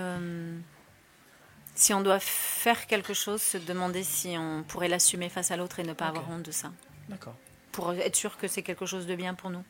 on 1.94 2.00
doit 2.00 2.18
faire 2.20 2.86
quelque 2.86 3.12
chose, 3.14 3.42
se 3.42 3.58
demander 3.58 4.02
si 4.02 4.36
on 4.38 4.62
pourrait 4.62 4.88
l'assumer 4.88 5.28
face 5.28 5.50
à 5.50 5.56
l'autre 5.56 5.78
et 5.80 5.84
ne 5.84 5.92
pas 5.92 6.06
avoir 6.06 6.28
honte 6.30 6.42
de 6.44 6.50
ça. 6.52 6.70
D'accord. 7.08 7.34
Pour 7.78 7.92
être 7.92 8.16
sûr 8.16 8.36
que 8.36 8.48
c'est 8.48 8.64
quelque 8.64 8.86
chose 8.86 9.06
de 9.06 9.14
bien 9.14 9.34
pour 9.34 9.50
nous. 9.50 9.62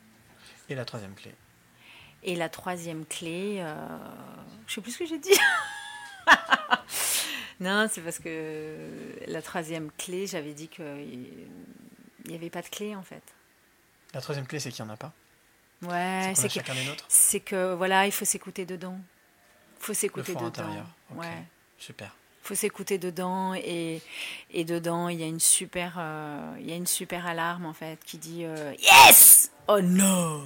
Et 0.67 0.73
la 0.73 0.83
troisième 0.83 1.13
clé 1.13 1.31
Et 2.23 2.35
la 2.35 2.49
troisième 2.49 3.05
clé, 3.05 3.57
euh, 3.59 3.75
je 4.65 4.73
sais 4.73 4.81
plus 4.81 4.93
ce 4.93 4.97
que 4.97 5.05
j'ai 5.05 5.19
dit. 5.19 5.37
non, 7.59 7.87
c'est 7.87 8.01
parce 8.01 8.17
que 8.17 8.75
la 9.27 9.43
troisième 9.43 9.91
clé, 9.91 10.25
j'avais 10.25 10.53
dit 10.55 10.69
qu'il 10.69 11.47
n'y 12.25 12.33
avait 12.33 12.49
pas 12.49 12.63
de 12.63 12.67
clé 12.69 12.95
en 12.95 13.03
fait. 13.03 13.21
La 14.15 14.21
troisième 14.21 14.47
clé, 14.47 14.59
c'est 14.59 14.71
qu'il 14.71 14.83
n'y 14.83 14.89
en 14.89 14.93
a 14.95 14.97
pas. 14.97 15.13
Ouais, 15.83 16.33
c'est 16.33 16.45
a 16.45 16.47
que, 16.47 16.53
chacun 16.55 16.73
les 16.73 16.85
nôtres. 16.85 17.05
c'est 17.09 17.41
que 17.41 17.75
voilà, 17.75 18.07
il 18.07 18.11
faut 18.11 18.25
s'écouter 18.25 18.65
dedans. 18.65 18.99
Il 19.79 19.85
faut 19.85 19.93
s'écouter 19.93 20.33
dedans. 20.33 20.47
intérieur. 20.47 20.87
Ok. 21.11 21.19
Ouais. 21.19 21.43
Super. 21.77 22.15
Faut 22.49 22.55
s'écouter 22.55 22.97
dedans 22.97 23.53
et, 23.53 24.01
et 24.51 24.63
dedans 24.65 25.07
il 25.07 25.19
y 25.19 25.23
a 25.23 25.27
une 25.27 25.39
super 25.39 25.95
euh, 25.99 26.55
il 26.59 26.67
y 26.67 26.73
a 26.73 26.75
une 26.75 26.87
super 26.87 27.27
alarme 27.27 27.65
en 27.67 27.73
fait 27.73 27.99
qui 28.03 28.17
dit 28.17 28.43
euh, 28.43 28.73
yes 28.81 29.51
oh 29.67 29.79
no 29.81 30.41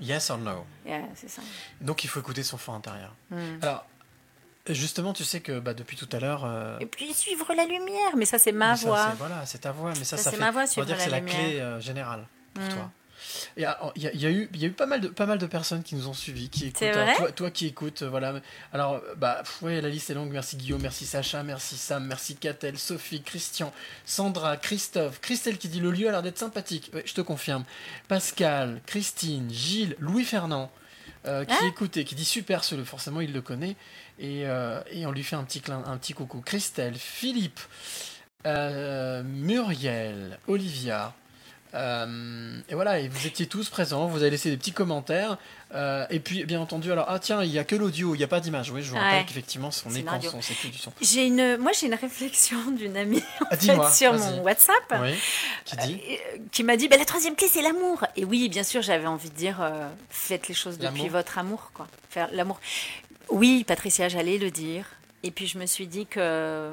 Yes 0.00 0.30
or 0.30 0.38
no 0.38 0.64
Yeah, 0.86 1.02
c'est 1.16 1.28
ça 1.28 1.42
Donc 1.80 2.04
il 2.04 2.06
faut 2.08 2.20
écouter 2.20 2.44
son 2.44 2.56
fort 2.56 2.76
intérieur. 2.76 3.12
Mm. 3.32 3.36
Alors, 3.62 3.84
justement, 4.68 5.12
tu 5.12 5.24
sais 5.24 5.40
que 5.40 5.58
bah, 5.58 5.74
depuis 5.74 5.96
tout 5.96 6.08
à 6.12 6.20
l'heure. 6.20 6.44
euh, 6.44 6.78
et 6.78 6.86
puis 6.86 7.12
suivre 7.12 7.52
la 7.54 7.64
lumière 7.64 8.14
mais 8.16 8.24
ça 8.24 8.38
c'est 8.38 8.52
ma 8.52 8.76
ça, 8.76 8.86
voix 8.86 9.08
Voilà, 9.18 9.44
c'est 9.44 9.58
ta 9.58 9.72
voix, 9.72 9.90
mais 9.98 10.04
ça, 10.04 10.16
Ça, 10.16 10.22
ça, 10.22 10.30
c'est 10.30 10.36
fait. 10.36 10.42
ma 10.44 10.52
voix, 10.52 10.60
on 10.62 10.64
va 10.66 10.70
suivre 10.70 10.86
dire 10.86 10.94
que 10.96 11.00
la 11.00 11.04
c'est 11.06 11.10
la 11.10 11.20
clé 11.20 11.58
euh, 11.60 11.80
générale 11.80 12.24
pour 12.54 12.62
Mm. 12.64 12.68
toi. 12.68 12.90
Il 13.56 13.62
y, 13.62 13.66
a, 13.66 13.78
il 13.96 14.02
y 14.20 14.26
a 14.26 14.30
eu, 14.30 14.48
il 14.54 14.60
y 14.60 14.64
a 14.64 14.68
eu 14.68 14.72
pas 14.72 14.86
mal 14.86 15.00
de, 15.00 15.08
pas 15.08 15.26
mal 15.26 15.38
de 15.38 15.46
personnes 15.46 15.82
qui 15.82 15.94
nous 15.94 16.08
ont 16.08 16.14
suivis, 16.14 16.48
qui 16.48 16.66
écoutent. 16.66 16.88
Toi, 17.16 17.32
toi 17.32 17.50
qui 17.50 17.66
écoutes, 17.66 18.02
euh, 18.02 18.08
voilà. 18.08 18.40
Alors, 18.72 19.02
bah, 19.16 19.38
pff, 19.42 19.62
ouais, 19.62 19.80
la 19.80 19.88
liste 19.88 20.10
est 20.10 20.14
longue. 20.14 20.30
Merci 20.30 20.56
Guillaume, 20.56 20.82
merci 20.82 21.06
Sacha, 21.06 21.42
merci 21.42 21.76
Sam, 21.76 22.06
merci 22.06 22.36
Catel, 22.36 22.78
Sophie, 22.78 23.22
Christian, 23.22 23.72
Sandra, 24.04 24.56
Christophe, 24.56 25.20
Christelle 25.20 25.58
qui 25.58 25.68
dit 25.68 25.80
le 25.80 25.90
lieu 25.90 26.08
a 26.08 26.12
l'air 26.12 26.22
d'être 26.22 26.38
sympathique. 26.38 26.90
Ouais, 26.94 27.02
je 27.04 27.14
te 27.14 27.20
confirme. 27.20 27.64
Pascal, 28.08 28.80
Christine, 28.86 29.50
Gilles, 29.52 29.96
Louis 29.98 30.24
Fernand. 30.24 30.70
euh, 31.26 31.44
qui 31.44 31.52
Hein 31.52 31.66
écoute 31.68 31.96
et 31.96 32.04
qui 32.04 32.14
dit 32.14 32.24
super 32.24 32.62
ce 32.62 32.82
forcément 32.84 33.20
il 33.20 33.32
le 33.32 33.40
connaît 33.42 33.74
et, 34.20 34.46
euh, 34.46 34.80
et 34.92 35.04
on 35.06 35.10
lui 35.10 35.24
fait 35.24 35.36
un 35.36 35.42
petit 35.44 35.60
clin, 35.60 35.82
un 35.84 35.96
petit 35.98 36.12
coucou 36.12 36.40
Christelle 36.40 36.94
Philippe 36.96 37.60
Muriel 39.24 40.38
Olivia 40.46 41.14
euh, 41.74 42.58
et 42.68 42.74
voilà 42.74 42.98
et 42.98 43.08
vous 43.08 43.26
étiez 43.26 43.46
tous 43.46 43.68
présents 43.68 44.06
vous 44.06 44.22
avez 44.22 44.30
laissé 44.30 44.50
des 44.50 44.56
petits 44.56 44.72
commentaires 44.72 45.36
euh, 45.74 46.06
et 46.08 46.18
puis 46.18 46.44
bien 46.44 46.60
entendu 46.60 46.90
alors 46.90 47.04
ah 47.08 47.18
tiens 47.18 47.42
il 47.42 47.50
y 47.50 47.58
a 47.58 47.64
que 47.64 47.76
l'audio 47.76 48.14
il 48.14 48.18
n'y 48.18 48.24
a 48.24 48.28
pas 48.28 48.40
d'image. 48.40 48.70
Oui 48.70 48.82
je 48.82 48.88
vous 48.90 48.96
Ouais. 48.96 49.02
rappelle 49.02 49.26
qu'effectivement 49.26 49.70
son 49.70 49.90
écran 49.94 50.18
c'est 50.40 50.54
que 50.54 50.68
du 50.68 50.78
son. 50.78 50.92
J'ai 51.02 51.26
une 51.26 51.58
moi 51.58 51.72
j'ai 51.78 51.86
une 51.88 51.94
réflexion 51.94 52.70
d'une 52.70 52.96
amie 52.96 53.22
en 53.42 53.46
Ah, 53.50 53.56
fait, 53.56 53.94
sur 53.94 54.14
mon 54.14 54.40
WhatsApp 54.42 54.94
oui. 55.02 55.14
Qui 55.66 55.76
dit 55.76 56.00
euh, 56.10 56.38
qui 56.52 56.64
m'a 56.64 56.76
dit 56.78 56.88
bah, 56.88 56.96
la 56.96 57.04
troisième 57.04 57.36
clé 57.36 57.48
c'est 57.50 57.62
l'amour. 57.62 58.04
Et 58.16 58.24
oui 58.24 58.48
bien 58.48 58.64
sûr 58.64 58.80
j'avais 58.80 59.06
envie 59.06 59.28
de 59.30 59.34
dire 59.36 59.60
faites 60.08 60.48
les 60.48 60.54
choses 60.54 60.78
depuis 60.78 61.08
votre 61.08 61.36
amour 61.38 61.70
quoi. 61.74 61.86
Faire 62.08 62.28
l'amour. 62.32 62.58
Oui 63.28 63.64
Patricia 63.64 64.08
j'allais 64.08 64.38
le 64.38 64.50
dire. 64.50 64.86
Et 65.22 65.30
puis 65.32 65.46
je 65.46 65.58
me 65.58 65.66
suis 65.66 65.86
dit 65.86 66.06
que 66.06 66.72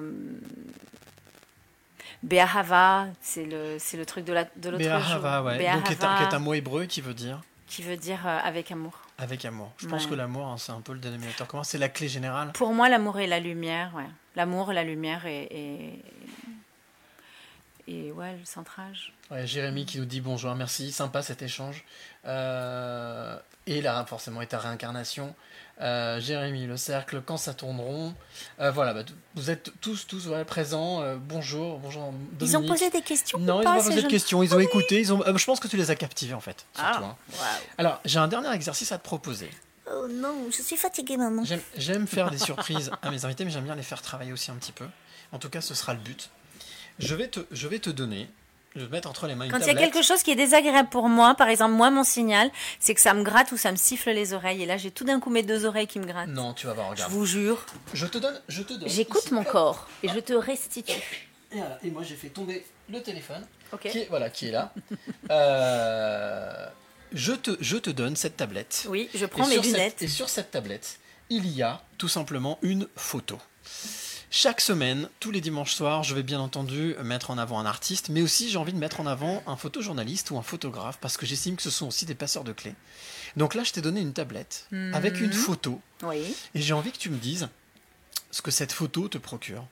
Be'ahava, 2.26 3.05
c'est 3.21 3.45
le, 3.45 3.78
c'est 3.80 3.97
le 3.97 4.05
truc 4.05 4.26
de 4.26 4.34
la- 4.34 4.43
de 4.55 4.69
l'autre 4.69 4.84
jour. 4.84 4.91
Be'ahava 4.93 5.43
ouais 5.43 5.71
donc 5.73 5.84
qui 5.84 5.93
est, 5.93 6.03
un, 6.03 6.07
Be'ahava, 6.07 6.17
qui 6.17 6.23
est 6.34 6.36
un 6.36 6.39
mot 6.39 6.53
hébreu 6.53 6.86
qui 6.86 7.01
veut 7.01 7.13
dire 7.13 7.39
qui 7.67 7.82
veut 7.82 7.97
dire 7.97 8.19
euh, 8.28 8.39
avec 8.43 8.71
amour. 8.71 8.93
avec 9.17 9.43
amour 9.45 9.71
je 9.78 9.88
pense 9.88 10.05
que 10.05 10.13
l'amour 10.13 10.45
hein, 10.47 10.55
c'est 10.57 10.71
un 10.71 10.82
peu 10.82 10.93
le 10.93 10.99
dénominateur 10.99 11.47
commun 11.47 11.63
c'est 11.63 11.78
la 11.80 11.89
clé 11.89 12.07
générale? 12.07 12.51
Pour 12.53 12.73
moi, 12.73 12.89
l'amour 12.89 13.19
et 13.19 13.28
la 13.28 13.39
lumière, 13.39 13.91
ouais. 13.95 14.05
L'amour, 14.36 14.73
la 14.73 14.84
lumière 14.84 15.26
et, 15.26 15.43
et, 15.49 16.03
et 17.88 18.11
ouais, 18.11 18.33
le 18.38 18.45
centrage. 18.45 19.13
Ouais, 19.31 19.45
Jérémy 19.47 19.86
qui 19.86 19.99
nous 19.99 20.05
dit 20.05 20.21
bonjour, 20.21 20.53
merci, 20.55 20.91
sympa 20.91 21.21
cet 21.21 21.41
échange. 21.41 21.83
Euh, 22.25 23.38
et 23.67 23.81
là, 23.81 24.05
forcément, 24.07 24.41
et 24.41 24.47
ta 24.47 24.59
réincarnation. 24.59 25.33
Euh, 25.81 26.19
Jérémy, 26.21 26.67
le 26.67 26.77
cercle, 26.77 27.21
quand 27.25 27.38
ça 27.38 27.53
tourne 27.53 27.79
rond. 27.79 28.13
Euh, 28.59 28.71
voilà, 28.71 28.93
bah, 28.93 29.03
vous 29.36 29.49
êtes 29.49 29.71
tous, 29.81 30.07
tous 30.07 30.27
voilà, 30.27 30.45
présents. 30.45 31.01
Euh, 31.01 31.17
bonjour, 31.19 31.79
bonjour. 31.79 32.13
Ils 32.39 32.55
ont 32.57 32.65
posé 32.65 32.89
des 32.89 33.01
questions 33.01 33.38
Non, 33.39 33.57
ou 33.57 33.61
ils 33.61 33.65
n'ont 33.65 33.75
pas, 33.77 33.83
posé 33.83 34.01
de 34.01 34.07
questions, 34.07 34.41
ils 34.43 34.55
ont 34.55 34.59
écouté. 34.59 34.99
Ils 34.99 35.11
ont... 35.13 35.21
euh, 35.25 35.38
je 35.38 35.45
pense 35.45 35.59
que 35.59 35.67
tu 35.67 35.75
les 35.77 35.91
as 35.91 35.95
captivés 35.95 36.33
en 36.33 36.39
fait, 36.39 36.65
surtout. 36.75 37.03
Ah, 37.03 37.03
hein. 37.03 37.45
Alors, 37.77 37.99
j'ai 38.05 38.19
un 38.19 38.27
dernier 38.27 38.53
exercice 38.53 38.91
à 38.91 38.97
te 38.97 39.03
proposer. 39.03 39.49
Oh 39.91 40.07
non, 40.09 40.47
je 40.49 40.61
suis 40.61 40.77
fatiguée, 40.77 41.17
maman. 41.17 41.43
J'aime- 41.43 41.61
J'aime 41.77 42.07
faire 42.07 42.31
des 42.31 42.39
surprises 42.39 42.89
à 43.01 43.11
mes 43.11 43.23
invités, 43.25 43.45
mais 43.45 43.51
j'aime 43.51 43.65
bien 43.65 43.75
les 43.75 43.83
faire 43.83 44.01
travailler 44.01 44.31
aussi 44.31 44.49
un 44.51 44.55
petit 44.55 44.71
peu. 44.71 44.86
En 45.31 45.39
tout 45.39 45.49
cas, 45.49 45.61
ce 45.61 45.73
sera 45.75 45.93
le 45.93 45.99
but. 45.99 46.29
Je 46.99 47.15
vais 47.15 47.27
te, 47.27 47.41
je 47.51 47.67
vais 47.67 47.79
te 47.79 47.89
donner, 47.89 48.29
je 48.75 48.81
vais 48.81 48.87
te 48.87 48.91
mettre 48.91 49.09
entre 49.09 49.27
les 49.27 49.35
mains 49.35 49.45
une 49.45 49.51
Quand 49.51 49.57
il 49.57 49.61
y 49.61 49.63
a 49.69 49.73
tablette. 49.73 49.91
quelque 49.93 50.03
chose 50.05 50.23
qui 50.23 50.31
est 50.31 50.35
désagréable 50.35 50.89
pour 50.89 51.09
moi, 51.09 51.35
par 51.35 51.49
exemple, 51.49 51.73
moi, 51.73 51.91
mon 51.91 52.03
signal, 52.03 52.49
c'est 52.79 52.93
que 52.95 53.01
ça 53.01 53.13
me 53.13 53.23
gratte 53.23 53.51
ou 53.51 53.57
ça 53.57 53.71
me 53.71 53.75
siffle 53.77 54.11
les 54.11 54.33
oreilles. 54.33 54.63
Et 54.63 54.65
là, 54.65 54.77
j'ai 54.77 54.91
tout 54.91 55.03
d'un 55.03 55.19
coup 55.19 55.29
mes 55.29 55.43
deux 55.43 55.65
oreiles 55.65 55.87
qui 55.87 55.99
me 55.99 56.05
grattent. 56.05 56.29
Non, 56.29 56.53
tu 56.53 56.67
vas 56.67 56.73
voir, 56.73 56.87
Je 56.87 56.91
regarde. 56.91 57.11
vous 57.11 57.25
jure, 57.25 57.65
Je 57.93 58.05
te 58.05 58.17
donne, 58.17 58.39
je 58.47 58.61
te 58.63 58.73
donne. 58.73 58.87
j'écoute 58.89 59.31
mon 59.31 59.43
corps 59.43 59.87
et 60.03 60.07
je 60.09 60.19
te 60.19 60.33
restitue. 60.33 60.91
Et, 61.51 61.57
voilà. 61.57 61.79
Et 61.83 61.89
moi 61.91 62.03
j'ai 62.03 62.15
fait 62.15 62.29
tomber 62.29 62.65
le 62.89 63.01
téléphone, 63.01 63.45
Ok. 63.73 63.87
qui 63.89 63.99
est, 63.99 64.07
voilà, 64.09 64.29
qui 64.29 64.47
est 64.47 64.51
là. 64.51 64.73
Euh, 65.31 66.67
je, 67.13 67.33
te, 67.33 67.51
je 67.59 67.77
te 67.77 67.89
donne 67.89 68.15
cette 68.15 68.37
tablette. 68.37 68.85
Oui, 68.89 69.09
je 69.13 69.25
Et 69.25 69.27
prends 69.27 69.47
mes 69.47 69.53
sur 69.55 69.63
cette- 69.63 69.73
lunettes. 69.73 70.01
et 70.01 70.07
sur 70.07 70.29
cette 70.29 70.51
tablette, 70.51 70.99
il 71.29 71.47
y 71.47 71.61
a 71.63 71.81
tout 71.97 72.07
simplement 72.07 72.57
une 72.61 72.87
photo. 72.95 73.37
Chaque 74.38 74.59
semaine, 74.59 75.07
tous 75.21 75.31
les 75.31 75.39
dimanches 75.39 75.73
soirs, 75.73 76.03
je 76.03 76.13
vais 76.13 76.21
bien 76.21 76.41
entendu 76.41 76.93
mettre 77.01 77.31
en 77.31 77.38
avant 77.38 77.57
un 77.57 77.65
artiste, 77.65 78.09
mais 78.09 78.21
aussi 78.21 78.49
j'ai 78.49 78.57
envie 78.57 78.73
de 78.73 78.77
mettre 78.77 78.99
en 78.99 79.05
avant 79.07 79.41
un 79.47 79.55
photojournaliste 79.55 80.29
ou 80.31 80.38
un 80.38 80.41
photographe, 80.41 80.97
parce 80.99 81.15
que 81.15 81.25
j'estime 81.25 81.55
que 81.55 81.61
ce 81.61 81.69
sont 81.69 81.88
aussi 81.88 82.05
des 82.05 82.15
passeurs 82.15 82.43
de 82.43 82.51
clés. 82.51 82.75
Donc 83.38 83.55
là, 83.55 83.63
je 83.63 83.71
t'ai 83.71 83.79
donné 83.79 84.01
une 84.01 84.11
tablette 84.11 84.67
avec 84.91 85.21
une 85.21 85.27
Mhm. 85.27 85.33
photo, 85.33 85.81
Oui. 86.03 86.36
et 86.53 86.61
j'ai 86.61 86.73
envie 86.73 86.91
que 86.91 86.97
tu 86.97 87.09
me 87.09 87.17
dises 87.17 87.47
ce 88.29 88.41
que 88.41 88.51
cette 88.51 88.73
photo 88.73 89.07
te 89.07 89.17
procure 89.17 89.65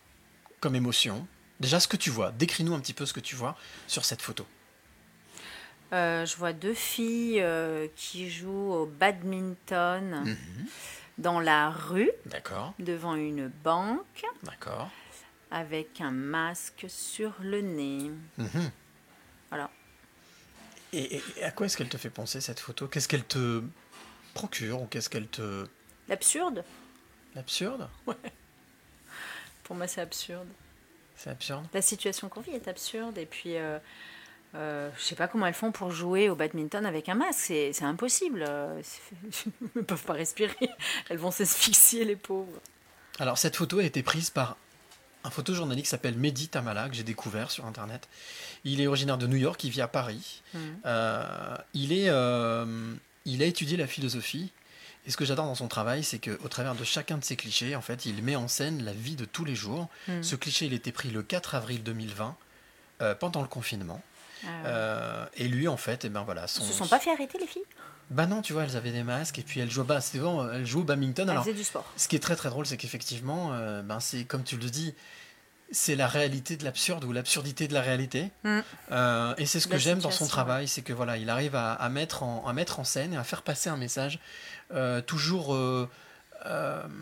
comme 0.62 0.76
émotion. 0.78 1.28
Déjà, 1.60 1.82
ce 1.82 1.90
que 1.90 1.98
tu 1.98 2.10
vois. 2.10 2.32
Décris-nous 2.32 2.74
un 2.74 2.80
petit 2.80 2.94
peu 2.94 3.06
ce 3.06 3.12
que 3.12 3.20
tu 3.20 3.36
vois 3.36 3.58
sur 3.88 4.06
cette 4.06 4.22
photo. 4.22 4.46
Euh, 5.92 6.26
je 6.26 6.38
vois 6.38 6.54
deux 6.54 6.74
filles 6.74 7.42
euh, 7.42 7.88
qui 7.98 8.32
jouent 8.32 8.72
au 8.72 8.86
badminton 8.86 10.24
Mhm. 10.26 10.38
Dans 11.18 11.40
la 11.40 11.70
rue, 11.70 12.12
D'accord, 12.26 12.74
devant 12.80 13.16
une 13.16 13.48
banque, 13.48 14.26
d'accord. 14.44 14.90
avec 15.52 16.02
un 16.02 16.12
masque 16.12 16.86
sur 16.88 17.34
le 17.42 17.62
nez. 17.62 18.12
Mhm. 18.38 18.72
Voilà. 19.50 19.70
Et, 20.94 21.22
à 21.42 21.52
quoi 21.52 21.66
est-ce 21.66 21.78
qu'elle 21.78 21.90
te 21.90 21.98
fait 21.98 22.10
penser 22.10 22.40
cette 22.42 22.60
photo? 22.60 22.88
Qu'est-ce 22.88 23.08
qu'elle 23.08 23.26
te 23.26 23.64
procure 24.34 24.82
ou 24.82 24.86
qu'est-ce 24.86 25.10
qu'elle 25.10 25.28
te... 25.28 25.68
L'absurde 26.08 26.64
L'absurde? 27.36 27.90
Pour 29.64 29.76
moi, 29.76 29.88
c'est 29.88 30.02
absurde. 30.02 30.48
C'est 31.16 31.30
absurde? 31.30 31.66
La 31.74 31.82
situation 31.82 32.30
qu'on 32.30 32.42
vit 32.42 32.52
est 32.52 32.68
absurde. 32.68 33.18
Et 33.18 33.26
puis, 33.26 33.58
euh, 33.58 33.80
euh, 34.56 34.90
je 34.98 35.04
sais 35.04 35.16
pas 35.16 35.28
comment 35.28 35.46
elles 35.46 35.54
font 35.54 35.72
pour 35.72 35.92
jouer 35.92 36.30
au 36.30 36.36
badminton 36.36 36.86
avec 36.86 37.10
un 37.10 37.16
masque. 37.16 37.46
C'est 37.48 37.84
impossible. 37.84 38.46
Euh, 38.48 38.82
Elles 39.46 39.70
ne 39.76 39.82
peuvent 39.82 40.04
pas 40.04 40.14
respirer. 40.14 40.70
Elles 41.10 41.18
vont 41.18 41.32
s'asphyxier, 41.32 42.06
les 42.06 42.16
pauvres. 42.16 42.60
Alors, 43.20 43.38
cette 43.38 43.56
photo 43.56 43.80
a 43.80 43.84
été 43.84 44.04
prise 44.04 44.30
par 44.30 44.58
un 45.24 45.30
photojournaliste 45.30 45.86
qui 45.86 45.90
s'appelle 45.90 46.18
Mehdi 46.18 46.50
Tamala, 46.50 46.90
que 46.90 46.96
j'ai 46.96 47.04
découvert 47.04 47.50
sur 47.52 47.66
Internet. 47.66 48.08
Il 48.66 48.82
est 48.82 48.88
originaire 48.88 49.18
de 49.18 49.28
New 49.28 49.38
York, 49.38 49.64
il 49.64 49.70
vit 49.70 49.82
à 49.82 49.88
Paris. 49.88 50.42
Mhm. 50.54 50.62
Euh, 50.86 51.56
il, 51.74 51.94
est, 51.94 52.10
euh, 52.10 52.94
il 53.26 53.42
a 53.42 53.46
étudié 53.46 53.78
la 53.78 53.88
philosophie. 53.88 54.52
Et 55.06 55.12
ce 55.12 55.18
que 55.18 55.26
j'adore 55.26 55.46
dans 55.46 55.56
son 55.56 55.68
travail, 55.68 56.04
c'est 56.04 56.20
qu'au 56.20 56.48
travers 56.48 56.76
de 56.76 56.84
chacun 56.84 57.18
de 57.18 57.24
ses 57.24 57.36
clichés, 57.36 57.76
en 57.76 57.82
fait, 57.82 58.06
il 58.06 58.24
met 58.24 58.38
en 58.38 58.48
scène 58.48 58.84
la 58.84 58.94
vie 58.94 59.16
de 59.16 59.26
tous 59.26 59.44
les 59.46 59.56
jours. 59.56 59.90
Mhm. 60.08 60.24
Ce 60.24 60.36
cliché, 60.36 60.66
il 60.66 60.74
était 60.74 60.92
pris 60.94 61.10
le 61.10 61.24
4 61.24 61.56
avril 61.56 61.84
2020, 61.84 62.36
euh, 63.02 63.16
pendant 63.16 63.42
le 63.42 63.48
confinement. 63.48 64.02
Ah. 64.46 64.66
Euh, 64.66 65.26
et 65.36 65.48
lui, 65.48 65.68
en 65.68 65.78
fait, 65.78 66.06
et 66.06 66.10
ben 66.10 66.24
voilà, 66.24 66.48
son... 66.48 66.64
Ils 66.64 66.68
se 66.68 66.74
sont 66.74 66.88
pas 66.88 67.00
fait 67.00 67.12
arrêter 67.12 67.38
les 67.40 67.48
filles? 67.48 67.64
Bah 68.10 68.26
non, 68.28 68.42
tu 68.42 68.54
vois, 68.54 68.64
elles 68.64 68.76
avaient 68.76 68.92
des 68.92 69.04
masques 69.04 69.40
et 69.40 69.44
puis 69.44 69.60
elles 69.60 69.72
jouent, 69.72 69.84
bah, 69.84 70.00
bon, 70.16 70.52
elles 70.52 70.66
jouent 70.66 70.82
au 70.82 70.84
badminton. 70.84 71.26
Elles 71.26 71.32
Alors, 71.32 71.44
faisaient 71.44 71.56
du 71.56 71.64
sport. 71.64 71.86
ce 71.96 72.08
qui 72.08 72.16
est 72.16 72.20
très 72.20 72.36
très 72.36 72.50
drôle, 72.50 72.66
c'est 72.66 72.78
qu'effectivement, 72.78 73.54
euh, 73.54 73.82
ben 73.82 74.00
c'est 74.00 74.26
comme 74.26 74.44
tu 74.44 74.58
le 74.58 74.70
dis, 74.70 74.94
c'est 75.72 75.96
la 75.96 76.08
réalité 76.08 76.58
de 76.58 76.64
l'absurde 76.66 77.06
ou 77.06 77.14
l'absurdité 77.14 77.68
de 77.68 77.74
la 77.74 77.82
réalité. 77.82 78.30
Mm. 78.44 78.60
Euh, 78.92 79.34
et 79.38 79.46
c'est 79.46 79.60
ce 79.60 79.68
que 79.68 79.78
j'aime 79.78 80.00
dans 80.00 80.12
son 80.12 80.28
travail, 80.28 80.68
c'est 80.68 80.82
que 80.82 80.94
voilà, 80.94 81.18
il 81.18 81.30
arrive 81.30 81.56
à, 81.56 81.74
à 81.74 81.90
mettre 81.90 82.24
en, 82.24 82.46
à 82.46 82.54
mettre 82.54 82.80
en 82.80 82.84
scène 82.84 83.14
et 83.14 83.18
à 83.18 83.24
faire 83.24 83.42
passer 83.42 83.70
un 83.70 83.78
message 83.78 84.20
euh, 84.74 85.02
toujours, 85.02 85.58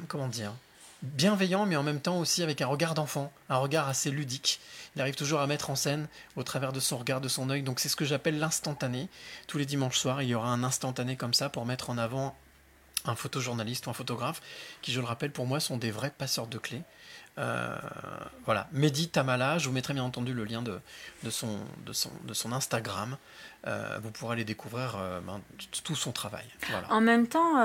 comment 0.07 0.27
dire, 0.27 0.53
bienveillant, 1.01 1.65
mais 1.65 1.75
en 1.75 1.83
même 1.83 1.99
temps 1.99 2.19
aussi 2.19 2.43
avec 2.43 2.61
un 2.61 2.67
regard 2.67 2.93
d'enfant, 2.93 3.31
un 3.49 3.57
regard 3.57 3.87
assez 3.87 4.11
ludique. 4.11 4.59
Il 4.95 5.01
arrive 5.01 5.15
toujours 5.15 5.39
à 5.39 5.47
mettre 5.47 5.69
en 5.69 5.75
scène 5.75 6.07
au 6.35 6.43
travers 6.43 6.73
de 6.73 6.79
son 6.79 6.97
regard, 6.97 7.21
de 7.21 7.27
son 7.27 7.49
œil. 7.49 7.63
Donc 7.63 7.79
c'est 7.79 7.89
ce 7.89 7.95
que 7.95 8.05
j'appelle 8.05 8.39
l'instantané. 8.39 9.09
Tous 9.47 9.57
les 9.57 9.65
dimanches 9.65 9.97
soirs, 9.97 10.21
il 10.21 10.29
y 10.29 10.35
aura 10.35 10.49
un 10.49 10.63
instantané 10.63 11.15
comme 11.15 11.33
ça 11.33 11.49
pour 11.49 11.65
mettre 11.65 11.89
en 11.89 11.97
avant 11.97 12.35
un 13.05 13.15
photojournaliste 13.15 13.87
ou 13.87 13.89
un 13.89 13.93
photographe 13.93 14.41
qui, 14.81 14.91
je 14.91 14.99
le 14.99 15.05
rappelle, 15.05 15.31
pour 15.31 15.47
moi, 15.47 15.59
sont 15.59 15.77
des 15.77 15.91
vrais 15.91 16.11
passeurs 16.11 16.47
de 16.47 16.57
clés. 16.57 16.83
Euh, 17.37 17.75
voilà, 18.45 18.67
Mehdi 18.73 19.09
Tamala, 19.09 19.57
je 19.57 19.67
vous 19.67 19.73
mettrai 19.73 19.93
bien 19.93 20.03
entendu 20.03 20.33
le 20.33 20.43
lien 20.43 20.61
de, 20.61 20.79
de, 21.23 21.29
son, 21.29 21.59
de, 21.85 21.93
son, 21.93 22.11
de 22.25 22.33
son 22.33 22.51
Instagram. 22.51 23.17
Euh, 23.65 23.99
vous 24.03 24.11
pourrez 24.11 24.33
aller 24.33 24.43
découvrir 24.43 24.97
euh, 24.97 25.21
ben, 25.21 25.41
tout 25.83 25.95
son 25.95 26.11
travail. 26.11 26.45
En 26.89 27.01
même 27.01 27.27
temps, 27.27 27.55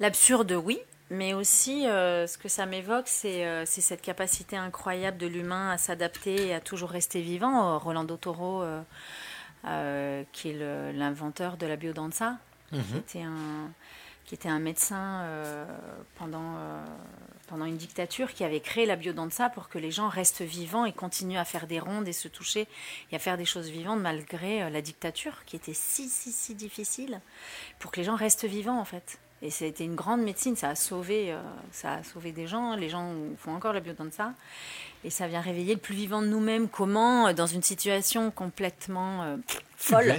l'absurde, 0.00 0.52
oui, 0.52 0.78
mais 1.10 1.34
aussi 1.34 1.86
euh, 1.86 2.26
ce 2.26 2.38
que 2.38 2.48
ça 2.48 2.66
m'évoque, 2.66 3.08
c'est 3.08 3.46
euh, 3.46 3.64
c'est 3.66 3.80
cette 3.80 4.02
capacité 4.02 4.56
incroyable 4.56 5.16
de 5.18 5.26
l'humain 5.26 5.70
à 5.70 5.78
s'adapter 5.78 6.48
et 6.48 6.54
à 6.54 6.60
toujours 6.60 6.90
rester 6.90 7.20
vivant. 7.20 7.74
Euh, 7.74 7.78
Rolando 7.78 8.16
Toro, 8.16 8.62
euh, 9.64 10.22
qui 10.32 10.50
est 10.50 10.92
l'inventeur 10.92 11.56
de 11.56 11.66
la 11.66 11.76
biodanza, 11.76 12.36
qui 12.70 12.76
Mhm. 12.78 12.96
était 12.98 13.22
un 13.22 13.72
qui 14.26 14.34
était 14.34 14.50
un 14.50 14.58
médecin 14.58 15.24
pendant, 16.16 16.56
pendant 17.46 17.64
une 17.64 17.78
dictature, 17.78 18.34
qui 18.34 18.44
avait 18.44 18.60
créé 18.60 18.84
la 18.84 18.94
biodanza 18.94 19.48
pour 19.48 19.70
que 19.70 19.78
les 19.78 19.90
gens 19.90 20.08
restent 20.10 20.42
vivants 20.42 20.84
et 20.84 20.92
continuent 20.92 21.38
à 21.38 21.46
faire 21.46 21.66
des 21.66 21.80
rondes 21.80 22.06
et 22.06 22.12
se 22.12 22.28
toucher 22.28 22.68
et 23.10 23.16
à 23.16 23.18
faire 23.18 23.38
des 23.38 23.46
choses 23.46 23.70
vivantes 23.70 24.00
malgré 24.00 24.68
la 24.68 24.82
dictature 24.82 25.46
qui 25.46 25.56
était 25.56 25.72
si, 25.72 26.10
si, 26.10 26.30
si 26.30 26.54
difficile, 26.54 27.22
pour 27.78 27.90
que 27.90 28.00
les 28.00 28.04
gens 28.04 28.16
restent 28.16 28.44
vivants 28.44 28.78
en 28.78 28.84
fait. 28.84 29.18
Et 29.40 29.50
c'était 29.50 29.84
une 29.84 29.94
grande 29.94 30.22
médecine, 30.22 30.56
ça 30.56 30.70
a 30.70 30.74
sauvé, 30.74 31.32
euh, 31.32 31.40
ça 31.70 31.92
a 31.92 32.02
sauvé 32.02 32.32
des 32.32 32.48
gens, 32.48 32.74
les 32.74 32.88
gens 32.88 33.12
font 33.38 33.54
encore 33.54 33.72
la 33.72 33.78
biodanza, 33.78 34.32
et 35.04 35.10
ça 35.10 35.28
vient 35.28 35.40
réveiller 35.40 35.74
le 35.74 35.80
plus 35.80 35.94
vivant 35.94 36.22
de 36.22 36.26
nous-mêmes. 36.26 36.68
Comment, 36.68 37.28
euh, 37.28 37.32
dans 37.32 37.46
une 37.46 37.62
situation 37.62 38.32
complètement 38.32 39.22
euh, 39.22 39.36
folle, 39.76 40.16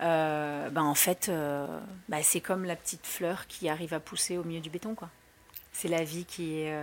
euh, 0.00 0.70
ben 0.70 0.82
en 0.82 0.94
fait, 0.94 1.28
euh, 1.28 1.66
ben 2.08 2.22
c'est 2.22 2.40
comme 2.40 2.64
la 2.64 2.76
petite 2.76 3.06
fleur 3.06 3.46
qui 3.48 3.68
arrive 3.68 3.92
à 3.92 4.00
pousser 4.00 4.38
au 4.38 4.44
milieu 4.44 4.60
du 4.60 4.70
béton, 4.70 4.94
quoi. 4.94 5.10
C'est 5.72 5.88
la 5.88 6.02
vie 6.02 6.24
qui 6.24 6.58
est. 6.58 6.74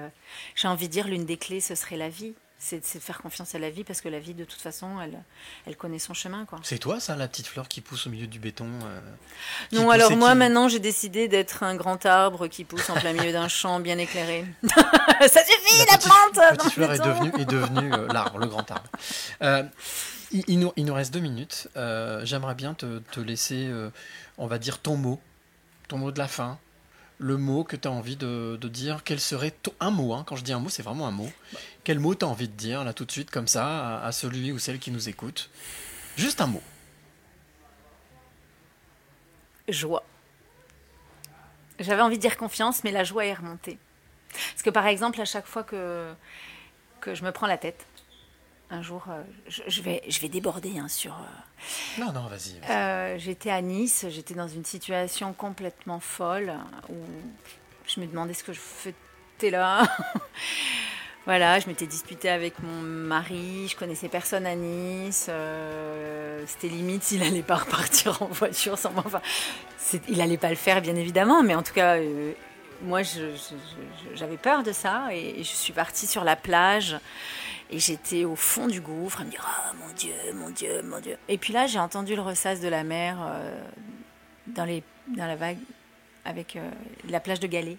J'ai 0.55 0.70
envie 0.70 0.88
de 0.88 0.93
dire, 0.93 1.07
l'une 1.09 1.26
des 1.26 1.36
clés, 1.36 1.59
ce 1.59 1.76
serait 1.76 1.97
la 1.97 2.07
vie. 2.07 2.34
C'est 2.58 2.80
de 2.80 2.99
faire 3.01 3.22
confiance 3.22 3.53
à 3.53 3.60
la 3.60 3.70
vie 3.70 3.84
parce 3.84 4.01
que 4.01 4.08
la 4.10 4.20
vie, 4.20 4.34
de 4.34 4.45
toute 4.45 4.62
façon, 4.62 4.99
elle, 5.01 5.22
elle 5.68 5.76
connaît 5.76 5.99
son 5.99 6.14
chemin, 6.14 6.45
quoi. 6.45 6.60
C'est 6.64 6.80
toi, 6.80 6.99
ça, 6.99 7.16
la 7.16 7.28
petite 7.28 7.47
fleur 7.47 7.68
qui 7.68 7.82
pousse 7.82 8.08
au 8.08 8.10
milieu 8.10 8.28
du 8.28 8.39
béton 8.39 8.66
euh, 8.86 8.99
Non, 9.74 9.89
alors 9.91 10.16
moi, 10.16 10.32
qui- 10.32 10.38
maintenant, 10.38 10.68
j'ai 10.70 10.80
décidé 10.80 11.28
d'être 11.28 11.64
un 11.64 11.76
grand 11.76 12.03
arbre 12.06 12.47
qui 12.47 12.64
pousse 12.64 12.89
en 12.89 12.95
plein 12.95 13.14
milieu 13.14 13.34
d'un 13.34 13.47
champ 13.49 13.80
bien 13.82 13.97
éclairé. 13.97 14.45
Ça 14.64 15.41
suffit, 15.45 15.78
la, 15.80 15.97
petite- 15.97 16.03
plante 16.10 16.36
la 16.38 16.56
petite 16.56 16.72
fleur 16.72 16.89
le 16.89 16.95
est 16.95 16.99
devenue, 16.99 17.32
est 17.39 17.45
devenue 17.45 17.93
euh, 17.93 18.08
l'arbre, 18.12 18.39
le 18.39 18.47
grand 18.47 18.70
arbre. 18.72 18.89
Euh, 19.43 19.64
il, 20.32 20.43
il 20.47 20.60
nous, 20.60 20.72
il 20.76 20.86
nous 20.86 20.93
reste 20.93 21.14
deux 21.14 21.20
minutes. 21.20 21.68
Euh, 21.76 22.26
J'aimerais 22.26 22.56
bien 22.56 22.74
te, 22.74 22.99
te 22.99 23.20
laisser, 23.20 23.70
on 24.38 24.47
va 24.47 24.58
dire, 24.58 24.80
ton 24.80 24.95
mot, 24.95 25.20
ton 25.89 25.97
mot 25.97 26.12
de 26.12 26.18
la 26.18 26.28
fin, 26.28 26.58
le 27.20 27.38
mot 27.38 27.64
que 27.64 27.76
tu 27.76 27.88
as 27.88 27.91
envie 27.91 28.16
de, 28.16 28.58
de 28.60 28.68
dire. 28.70 29.01
Quel 29.03 29.20
serait 29.20 29.51
ton- 29.51 29.74
un 29.82 29.91
mot 29.91 30.14
hein, 30.14 30.24
Quand 30.26 30.36
je 30.36 30.43
dis 30.43 30.51
un 30.53 30.60
mot, 30.60 30.70
c'est 30.70 30.84
vraiment 30.84 31.06
un 31.08 31.12
mot. 31.12 31.30
Quel 31.86 32.00
mot 32.00 32.16
tu 32.16 32.26
as 32.26 32.28
envie 32.28 32.48
de 32.50 32.54
dire, 32.54 32.84
là, 32.84 32.92
tout 32.94 33.06
de 33.06 33.12
suite, 33.12 33.32
comme 33.32 33.48
ça, 33.48 34.00
à, 34.00 34.06
à 34.08 34.12
celui 34.12 34.52
ou 34.52 34.60
celle 34.60 34.80
qui 34.80 34.92
nous 34.92 35.08
écoute? 35.08 35.50
Juste 36.18 36.42
un 36.42 36.48
mot. 36.48 36.64
Joie. 39.70 40.04
J'avais 41.80 42.02
envie 42.02 42.18
de 42.18 42.22
dire 42.22 42.38
confiance, 42.38 42.84
mais 42.84 42.92
la 42.92 43.04
joie 43.04 43.26
est 43.26 43.34
remontée. 43.34 43.78
Parce 44.32 44.64
que 44.64 44.70
par 44.70 44.88
exemple, 44.88 45.20
à 45.22 45.26
chaque 45.26 45.46
fois 45.46 45.64
que, 45.64 46.14
que 47.02 47.14
je 47.16 47.24
me 47.24 47.32
prends 47.32 47.48
la 47.48 47.58
tête, 47.58 47.86
un 48.72 48.82
jour, 48.82 49.04
euh, 49.10 49.22
je, 49.48 49.62
je 49.68 49.82
vais, 49.82 50.02
je 50.08 50.20
vais 50.20 50.30
déborder 50.30 50.80
hein, 50.80 50.88
sur... 50.88 51.14
euh, 51.14 52.02
Non, 52.02 52.12
non, 52.12 52.28
vas-y. 52.28 52.60
Euh, 52.70 53.18
j'étais 53.20 53.52
à 53.52 53.62
Nice, 53.62 54.06
j'étais 54.10 54.34
dans 54.34 54.48
une 54.48 54.66
situation 54.66 55.34
complètement 55.34 56.00
folle 56.00 56.54
où 56.90 56.96
je 57.88 58.00
me 58.00 58.08
demandais 58.08 58.34
ce 58.34 58.44
que 58.44 58.54
je 58.54 58.60
faisais 58.60 58.96
là. 59.52 59.84
voilà, 61.26 61.59
je 61.59 61.67
m'étais 61.67 61.88
disputée 61.88 62.30
avec 62.30 62.61
mon 62.61 62.82
mari, 62.82 63.67
je 63.67 63.76
connaissais 63.76 64.09
personne 64.09 64.45
à 64.45 64.55
Nice. 64.55 65.26
euh, 65.30 66.43
C'était 66.45 66.67
limite 66.67 67.03
s'il 67.03 67.23
allait 67.23 67.41
pas 67.41 67.55
repartir 67.65 68.21
en 68.21 68.28
voiture 68.28 68.78
sans 68.78 68.91
moi. 68.91 69.03
Enfin, 69.05 69.21
il 70.07 70.21
allait 70.21 70.38
pas 70.38 70.49
le 70.49 70.55
faire, 70.55 70.82
bien 70.82 70.95
évidemment, 70.95 71.41
mais 71.43 71.55
en 71.55 71.63
tout 71.63 71.73
cas. 71.73 71.97
euh, 71.97 72.32
moi, 72.82 73.01
j'avais 74.13 74.36
peur 74.38 74.61
de 74.61 74.73
ça 74.73 75.07
et, 75.13 75.38
je 75.38 75.43
suis 75.49 75.71
partie 75.71 76.07
sur 76.07 76.26
la 76.26 76.36
plage 76.36 76.97
et 77.71 77.80
j'étais 77.80 78.26
au 78.26 78.36
fond 78.36 78.67
du 78.67 78.82
gouffre 78.82 79.21
à 79.21 79.23
me 79.23 79.32
dire 79.32 79.47
Oh 79.47 79.76
mon 79.80 79.93
Dieu, 79.93 80.13
mon 80.34 80.49
Dieu, 80.49 80.82
mon 80.84 80.99
Dieu. 80.99 81.17
Et 81.30 81.38
puis 81.38 81.53
là, 81.53 81.67
j'ai 81.67 81.80
entendu 81.80 82.15
le 82.15 82.21
ressasse 82.21 82.59
de 82.59 82.67
la 82.67 82.84
mer 82.84 83.17
euh, 83.21 83.57
dans, 84.47 84.65
les, 84.65 84.84
dans 85.07 85.26
la 85.26 85.38
vague 85.38 85.57
avec 86.26 86.57
la 87.07 87.19
plage 87.21 87.39
de 87.39 87.47
Galets. 87.47 87.78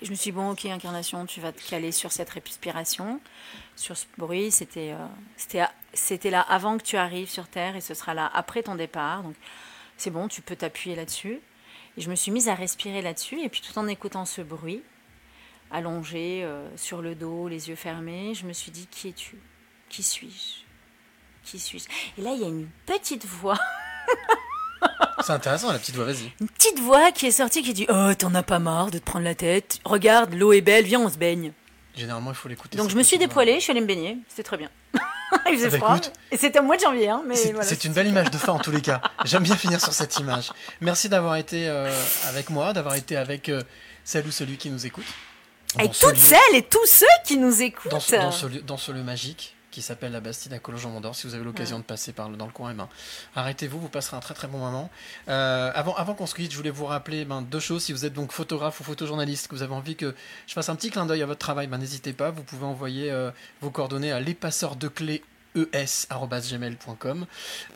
Et 0.00 0.06
je 0.06 0.10
me 0.10 0.16
suis 0.16 0.30
dit, 0.30 0.36
bon, 0.36 0.50
ok, 0.50 0.64
incarnation, 0.66 1.26
tu 1.26 1.40
vas 1.40 1.52
te 1.52 1.60
caler 1.68 1.90
sur 1.90 2.12
cette 2.12 2.30
respiration, 2.30 3.20
sur 3.74 3.96
ce 3.96 4.06
bruit. 4.16 4.50
C'était 4.50 4.92
euh, 4.92 5.64
c'était 5.92 6.30
là 6.30 6.40
avant 6.42 6.78
que 6.78 6.84
tu 6.84 6.96
arrives 6.96 7.28
sur 7.28 7.48
Terre 7.48 7.74
et 7.74 7.80
ce 7.80 7.94
sera 7.94 8.14
là 8.14 8.30
après 8.32 8.62
ton 8.62 8.76
départ. 8.76 9.22
Donc, 9.22 9.34
c'est 9.96 10.10
bon, 10.10 10.28
tu 10.28 10.40
peux 10.42 10.56
t'appuyer 10.56 10.94
là-dessus. 10.94 11.40
Et 11.96 12.00
je 12.00 12.10
me 12.10 12.14
suis 12.14 12.30
mise 12.30 12.48
à 12.48 12.54
respirer 12.54 13.02
là-dessus. 13.02 13.40
Et 13.40 13.48
puis, 13.48 13.60
tout 13.60 13.76
en 13.76 13.88
écoutant 13.88 14.24
ce 14.24 14.40
bruit, 14.40 14.82
allongée 15.70 16.44
euh, 16.44 16.64
sur 16.76 17.02
le 17.02 17.14
dos, 17.14 17.48
les 17.48 17.68
yeux 17.68 17.76
fermés, 17.76 18.34
je 18.34 18.46
me 18.46 18.52
suis 18.52 18.70
dit, 18.70 18.86
qui 18.86 19.08
es-tu? 19.08 19.38
Qui 19.88 20.02
suis-je? 20.02 20.64
Qui 21.44 21.58
suis-je? 21.58 21.88
Et 22.18 22.22
là, 22.22 22.32
il 22.34 22.40
y 22.40 22.44
a 22.44 22.48
une 22.48 22.68
petite 22.86 23.24
voix, 23.24 23.58
C'est 25.28 25.34
intéressant, 25.34 25.70
la 25.70 25.78
petite 25.78 25.94
voix, 25.94 26.06
vas-y. 26.06 26.32
une 26.40 26.48
petite 26.48 26.78
voix 26.80 27.12
qui 27.12 27.26
est 27.26 27.30
sortie 27.30 27.62
qui 27.62 27.74
dit, 27.74 27.84
oh, 27.90 28.14
t'en 28.16 28.34
as 28.34 28.42
pas 28.42 28.58
marre 28.58 28.90
de 28.90 28.96
te 28.96 29.04
prendre 29.04 29.26
la 29.26 29.34
tête 29.34 29.78
Regarde, 29.84 30.32
l'eau 30.32 30.54
est 30.54 30.62
belle, 30.62 30.86
viens, 30.86 31.00
on 31.00 31.10
se 31.10 31.18
baigne. 31.18 31.52
Généralement, 31.94 32.30
il 32.30 32.34
faut 32.34 32.48
l'écouter. 32.48 32.78
Donc, 32.78 32.88
je 32.88 32.96
me 32.96 33.02
suis 33.02 33.18
dépoilée, 33.18 33.56
je 33.56 33.60
suis 33.60 33.70
allée 33.72 33.82
me 33.82 33.86
baigner. 33.86 34.16
C'était 34.28 34.42
très 34.44 34.56
bien. 34.56 34.70
il 35.50 35.56
faisait 35.58 35.66
Ah 35.66 35.70
bah, 35.72 35.76
froid. 35.76 35.96
écoute. 35.98 36.12
Et 36.30 36.38
c'était 36.38 36.60
au 36.60 36.62
mois 36.62 36.76
de 36.78 36.80
janvier, 36.80 37.10
hein, 37.10 37.22
mais 37.26 37.36
C'est 37.36 37.52
voilà. 37.52 37.68
c'est 37.68 37.84
une 37.84 37.92
belle 37.92 38.06
image 38.06 38.30
de 38.30 38.38
fin 38.38 38.52
en 38.54 38.58
tous 38.58 38.70
les 38.70 38.80
cas. 38.80 39.02
J'aime 39.26 39.42
bien 39.42 39.54
finir 39.54 39.78
sur 39.82 39.92
cette 39.92 40.18
image. 40.18 40.50
Merci 40.80 41.10
d'avoir 41.10 41.36
été 41.36 41.68
euh, 41.68 41.92
avec 42.28 42.48
moi, 42.48 42.72
d'avoir 42.72 42.94
été 42.94 43.14
avec 43.18 43.50
euh, 43.50 43.62
celle 44.04 44.26
ou 44.26 44.30
celui 44.30 44.56
qui 44.56 44.70
nous 44.70 44.86
écoute. 44.86 45.04
Dans 45.76 45.92
ce 45.92 46.06
toutes 46.06 46.14
lieu- 46.14 46.20
celles 46.22 46.54
et 46.56 46.62
tous 46.62 46.86
ceux 46.86 47.04
qui 47.26 47.36
nous 47.36 47.60
écoutent. 47.60 47.90
dans 47.90 48.00
ce, 48.00 48.16
dans 48.16 48.32
ce 48.32 48.46
lieu, 48.46 48.62
dans 48.62 48.78
ce 48.78 48.92
lieu 48.92 49.02
magique 49.02 49.54
qui 49.78 49.82
s'appelle 49.82 50.10
la 50.10 50.18
Bastide 50.20 50.52
à 50.54 50.58
Collonges-en-Mandor. 50.58 51.14
Si 51.14 51.28
vous 51.28 51.34
avez 51.34 51.44
l'occasion 51.44 51.78
de 51.78 51.84
passer 51.84 52.12
par 52.12 52.28
le- 52.28 52.36
dans 52.36 52.46
le 52.46 52.52
coin, 52.52 52.72
eh 52.72 52.74
ben, 52.74 52.88
arrêtez-vous, 53.36 53.78
vous 53.80 53.88
passerez 53.88 54.16
un 54.16 54.20
très 54.20 54.34
très 54.34 54.48
bon 54.48 54.58
moment. 54.58 54.90
Euh, 55.28 55.70
avant 55.72 55.94
avant 55.94 56.14
qu'on 56.14 56.26
se 56.26 56.34
quitte, 56.34 56.50
je 56.50 56.56
voulais 56.56 56.70
vous 56.70 56.86
rappeler 56.86 57.24
ben, 57.24 57.42
deux 57.42 57.60
choses. 57.60 57.84
Si 57.84 57.92
vous 57.92 58.04
êtes 58.04 58.12
donc 58.12 58.32
photographe 58.32 58.80
ou 58.80 58.84
photojournaliste, 58.84 59.46
que 59.46 59.54
vous 59.54 59.62
avez 59.62 59.74
envie 59.74 59.94
que 59.94 60.16
je 60.48 60.52
fasse 60.52 60.68
un 60.68 60.74
petit 60.74 60.90
clin 60.90 61.06
d'œil 61.06 61.22
à 61.22 61.26
votre 61.26 61.38
travail, 61.38 61.68
ben, 61.68 61.78
n'hésitez 61.78 62.12
pas. 62.12 62.30
Vous 62.30 62.42
pouvez 62.42 62.64
envoyer 62.66 63.10
euh, 63.12 63.30
vos 63.60 63.70
coordonnées 63.70 64.10
à 64.10 64.18
lespasseurs 64.18 64.74
de 64.74 64.88
clés 64.88 65.22
es@gmail.com. 65.54 67.26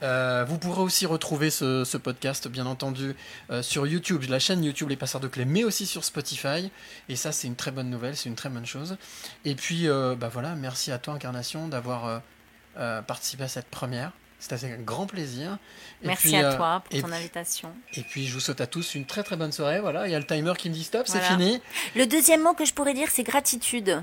Euh, 0.03 0.45
vous 0.47 0.59
pourrez 0.59 0.81
aussi 0.83 1.07
retrouver 1.07 1.51
ce, 1.51 1.85
ce 1.85 1.97
podcast, 1.97 2.49
bien 2.49 2.67
entendu, 2.67 3.15
euh, 3.51 3.63
sur 3.63 3.87
YouTube, 3.87 4.25
la 4.29 4.39
chaîne 4.39 4.63
YouTube 4.65 4.89
Les 4.89 4.97
Passeurs 4.97 5.21
de 5.21 5.29
Clés, 5.29 5.45
mais 5.45 5.65
aussi 5.65 5.87
sur 5.87 6.05
Spotify. 6.05 6.71
Et 7.09 7.17
ça, 7.17 7.33
c'est 7.33 7.47
une 7.47 7.57
très 7.57 7.71
bonne 7.71 7.91
nouvelle, 7.91 8.17
c'est 8.17 8.29
une 8.29 8.35
très 8.37 8.49
bonne 8.49 8.67
chose. 8.67 8.97
Et 9.45 9.55
puis, 9.55 9.89
euh, 9.89 10.15
bah 10.15 10.29
voilà, 10.33 10.55
merci 10.55 10.93
à 10.93 10.99
toi, 10.99 11.15
Incarnation, 11.15 11.69
d'avoir 11.69 12.23
participé 13.07 13.45
à 13.45 13.49
cette 13.49 13.69
première. 13.69 14.13
C'était 14.39 14.73
un 14.73 14.79
grand 14.79 15.07
plaisir. 15.07 15.59
Et 16.03 16.09
Merci 16.09 16.29
puis, 16.29 16.37
à 16.37 16.55
toi 16.55 16.83
pour 16.89 16.99
ton 17.01 17.07
puis- 17.07 17.15
invitation. 17.17 17.73
Et 17.95 18.03
puis 18.03 18.27
je 18.27 18.33
vous 18.35 18.41
souhaite 18.41 18.61
à 18.61 18.67
tous 18.67 18.97
une 18.97 19.05
très 19.07 19.23
très 19.23 19.37
bonne 19.37 19.53
soirée. 19.53 19.79
Voilà, 19.79 20.09
il 20.09 20.11
y 20.11 20.17
a 20.17 20.19
le 20.19 20.27
timer 20.27 20.53
qui 20.59 20.69
me 20.69 20.75
dit 20.75 20.83
stop, 20.83 21.07
c'est 21.07 21.21
fini. 21.21 21.61
Le 21.95 22.07
deuxième 22.07 22.43
mot 22.43 22.53
que 22.55 22.65
je 22.65 22.73
pourrais 22.75 22.95
dire, 22.95 23.09
c'est 23.13 23.23
gratitude. 23.23 24.03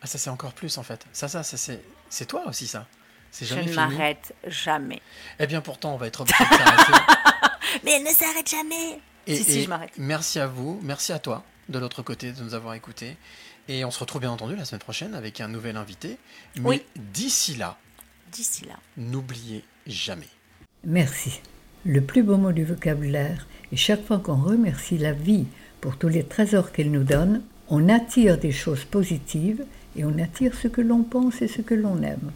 Ah 0.00 0.06
ça 0.06 0.16
c'est 0.16 0.30
encore 0.30 0.54
plus 0.54 0.78
en 0.78 0.82
fait. 0.82 1.04
Ça 1.12 1.28
ça, 1.28 1.42
ça 1.42 1.56
c'est 1.58 1.82
c'est 2.08 2.26
toi 2.26 2.44
aussi 2.46 2.66
ça. 2.66 2.86
C'est 3.30 3.44
Je 3.44 3.54
ne 3.54 3.72
m'arrête 3.74 4.34
jamais. 4.46 5.02
Eh 5.38 5.46
bien 5.46 5.60
pourtant 5.60 5.94
on 5.94 5.96
va 5.96 6.06
être 6.06 6.20
obligé 6.22 6.42
de 6.44 6.54
s'arrêter. 6.56 6.92
Mais 7.84 7.92
elle 7.92 8.04
ne 8.04 8.08
s'arrête 8.10 8.48
jamais. 8.48 8.98
Et, 9.26 9.36
si, 9.36 9.44
si, 9.44 9.58
et 9.58 9.62
je 9.64 9.68
m'arrête. 9.68 9.90
Merci 9.98 10.38
à 10.38 10.46
vous, 10.46 10.80
merci 10.82 11.12
à 11.12 11.18
toi 11.18 11.44
de 11.68 11.78
l'autre 11.78 12.02
côté 12.02 12.32
de 12.32 12.42
nous 12.42 12.54
avoir 12.54 12.74
écoutés. 12.74 13.16
Et 13.68 13.84
on 13.84 13.90
se 13.90 13.98
retrouve 13.98 14.20
bien 14.20 14.30
entendu 14.30 14.54
la 14.54 14.64
semaine 14.64 14.80
prochaine 14.80 15.14
avec 15.14 15.40
un 15.40 15.48
nouvel 15.48 15.76
invité. 15.76 16.16
Mais 16.56 16.62
Oui. 16.68 16.82
d'ici 16.94 17.56
là, 17.56 17.76
D'ici 18.30 18.64
là. 18.64 18.74
n'oubliez 18.96 19.64
jamais. 19.86 20.28
Merci. 20.84 21.40
Le 21.84 22.00
plus 22.00 22.22
beau 22.22 22.36
mot 22.36 22.52
du 22.52 22.64
vocabulaire 22.64 23.46
est 23.72 23.76
chaque 23.76 24.04
fois 24.06 24.18
qu'on 24.20 24.36
remercie 24.40 24.96
la 24.98 25.12
vie 25.12 25.46
pour 25.80 25.98
tous 25.98 26.08
les 26.08 26.24
trésors 26.24 26.70
qu'elle 26.72 26.90
nous 26.92 27.04
donne, 27.04 27.42
on 27.68 27.88
attire 27.88 28.38
des 28.38 28.52
choses 28.52 28.84
positives 28.84 29.64
et 29.96 30.04
on 30.04 30.18
attire 30.18 30.54
ce 30.54 30.68
que 30.68 30.80
l'on 30.80 31.02
pense 31.02 31.42
et 31.42 31.48
ce 31.48 31.62
que 31.62 31.74
l'on 31.74 32.02
aime. 32.02 32.30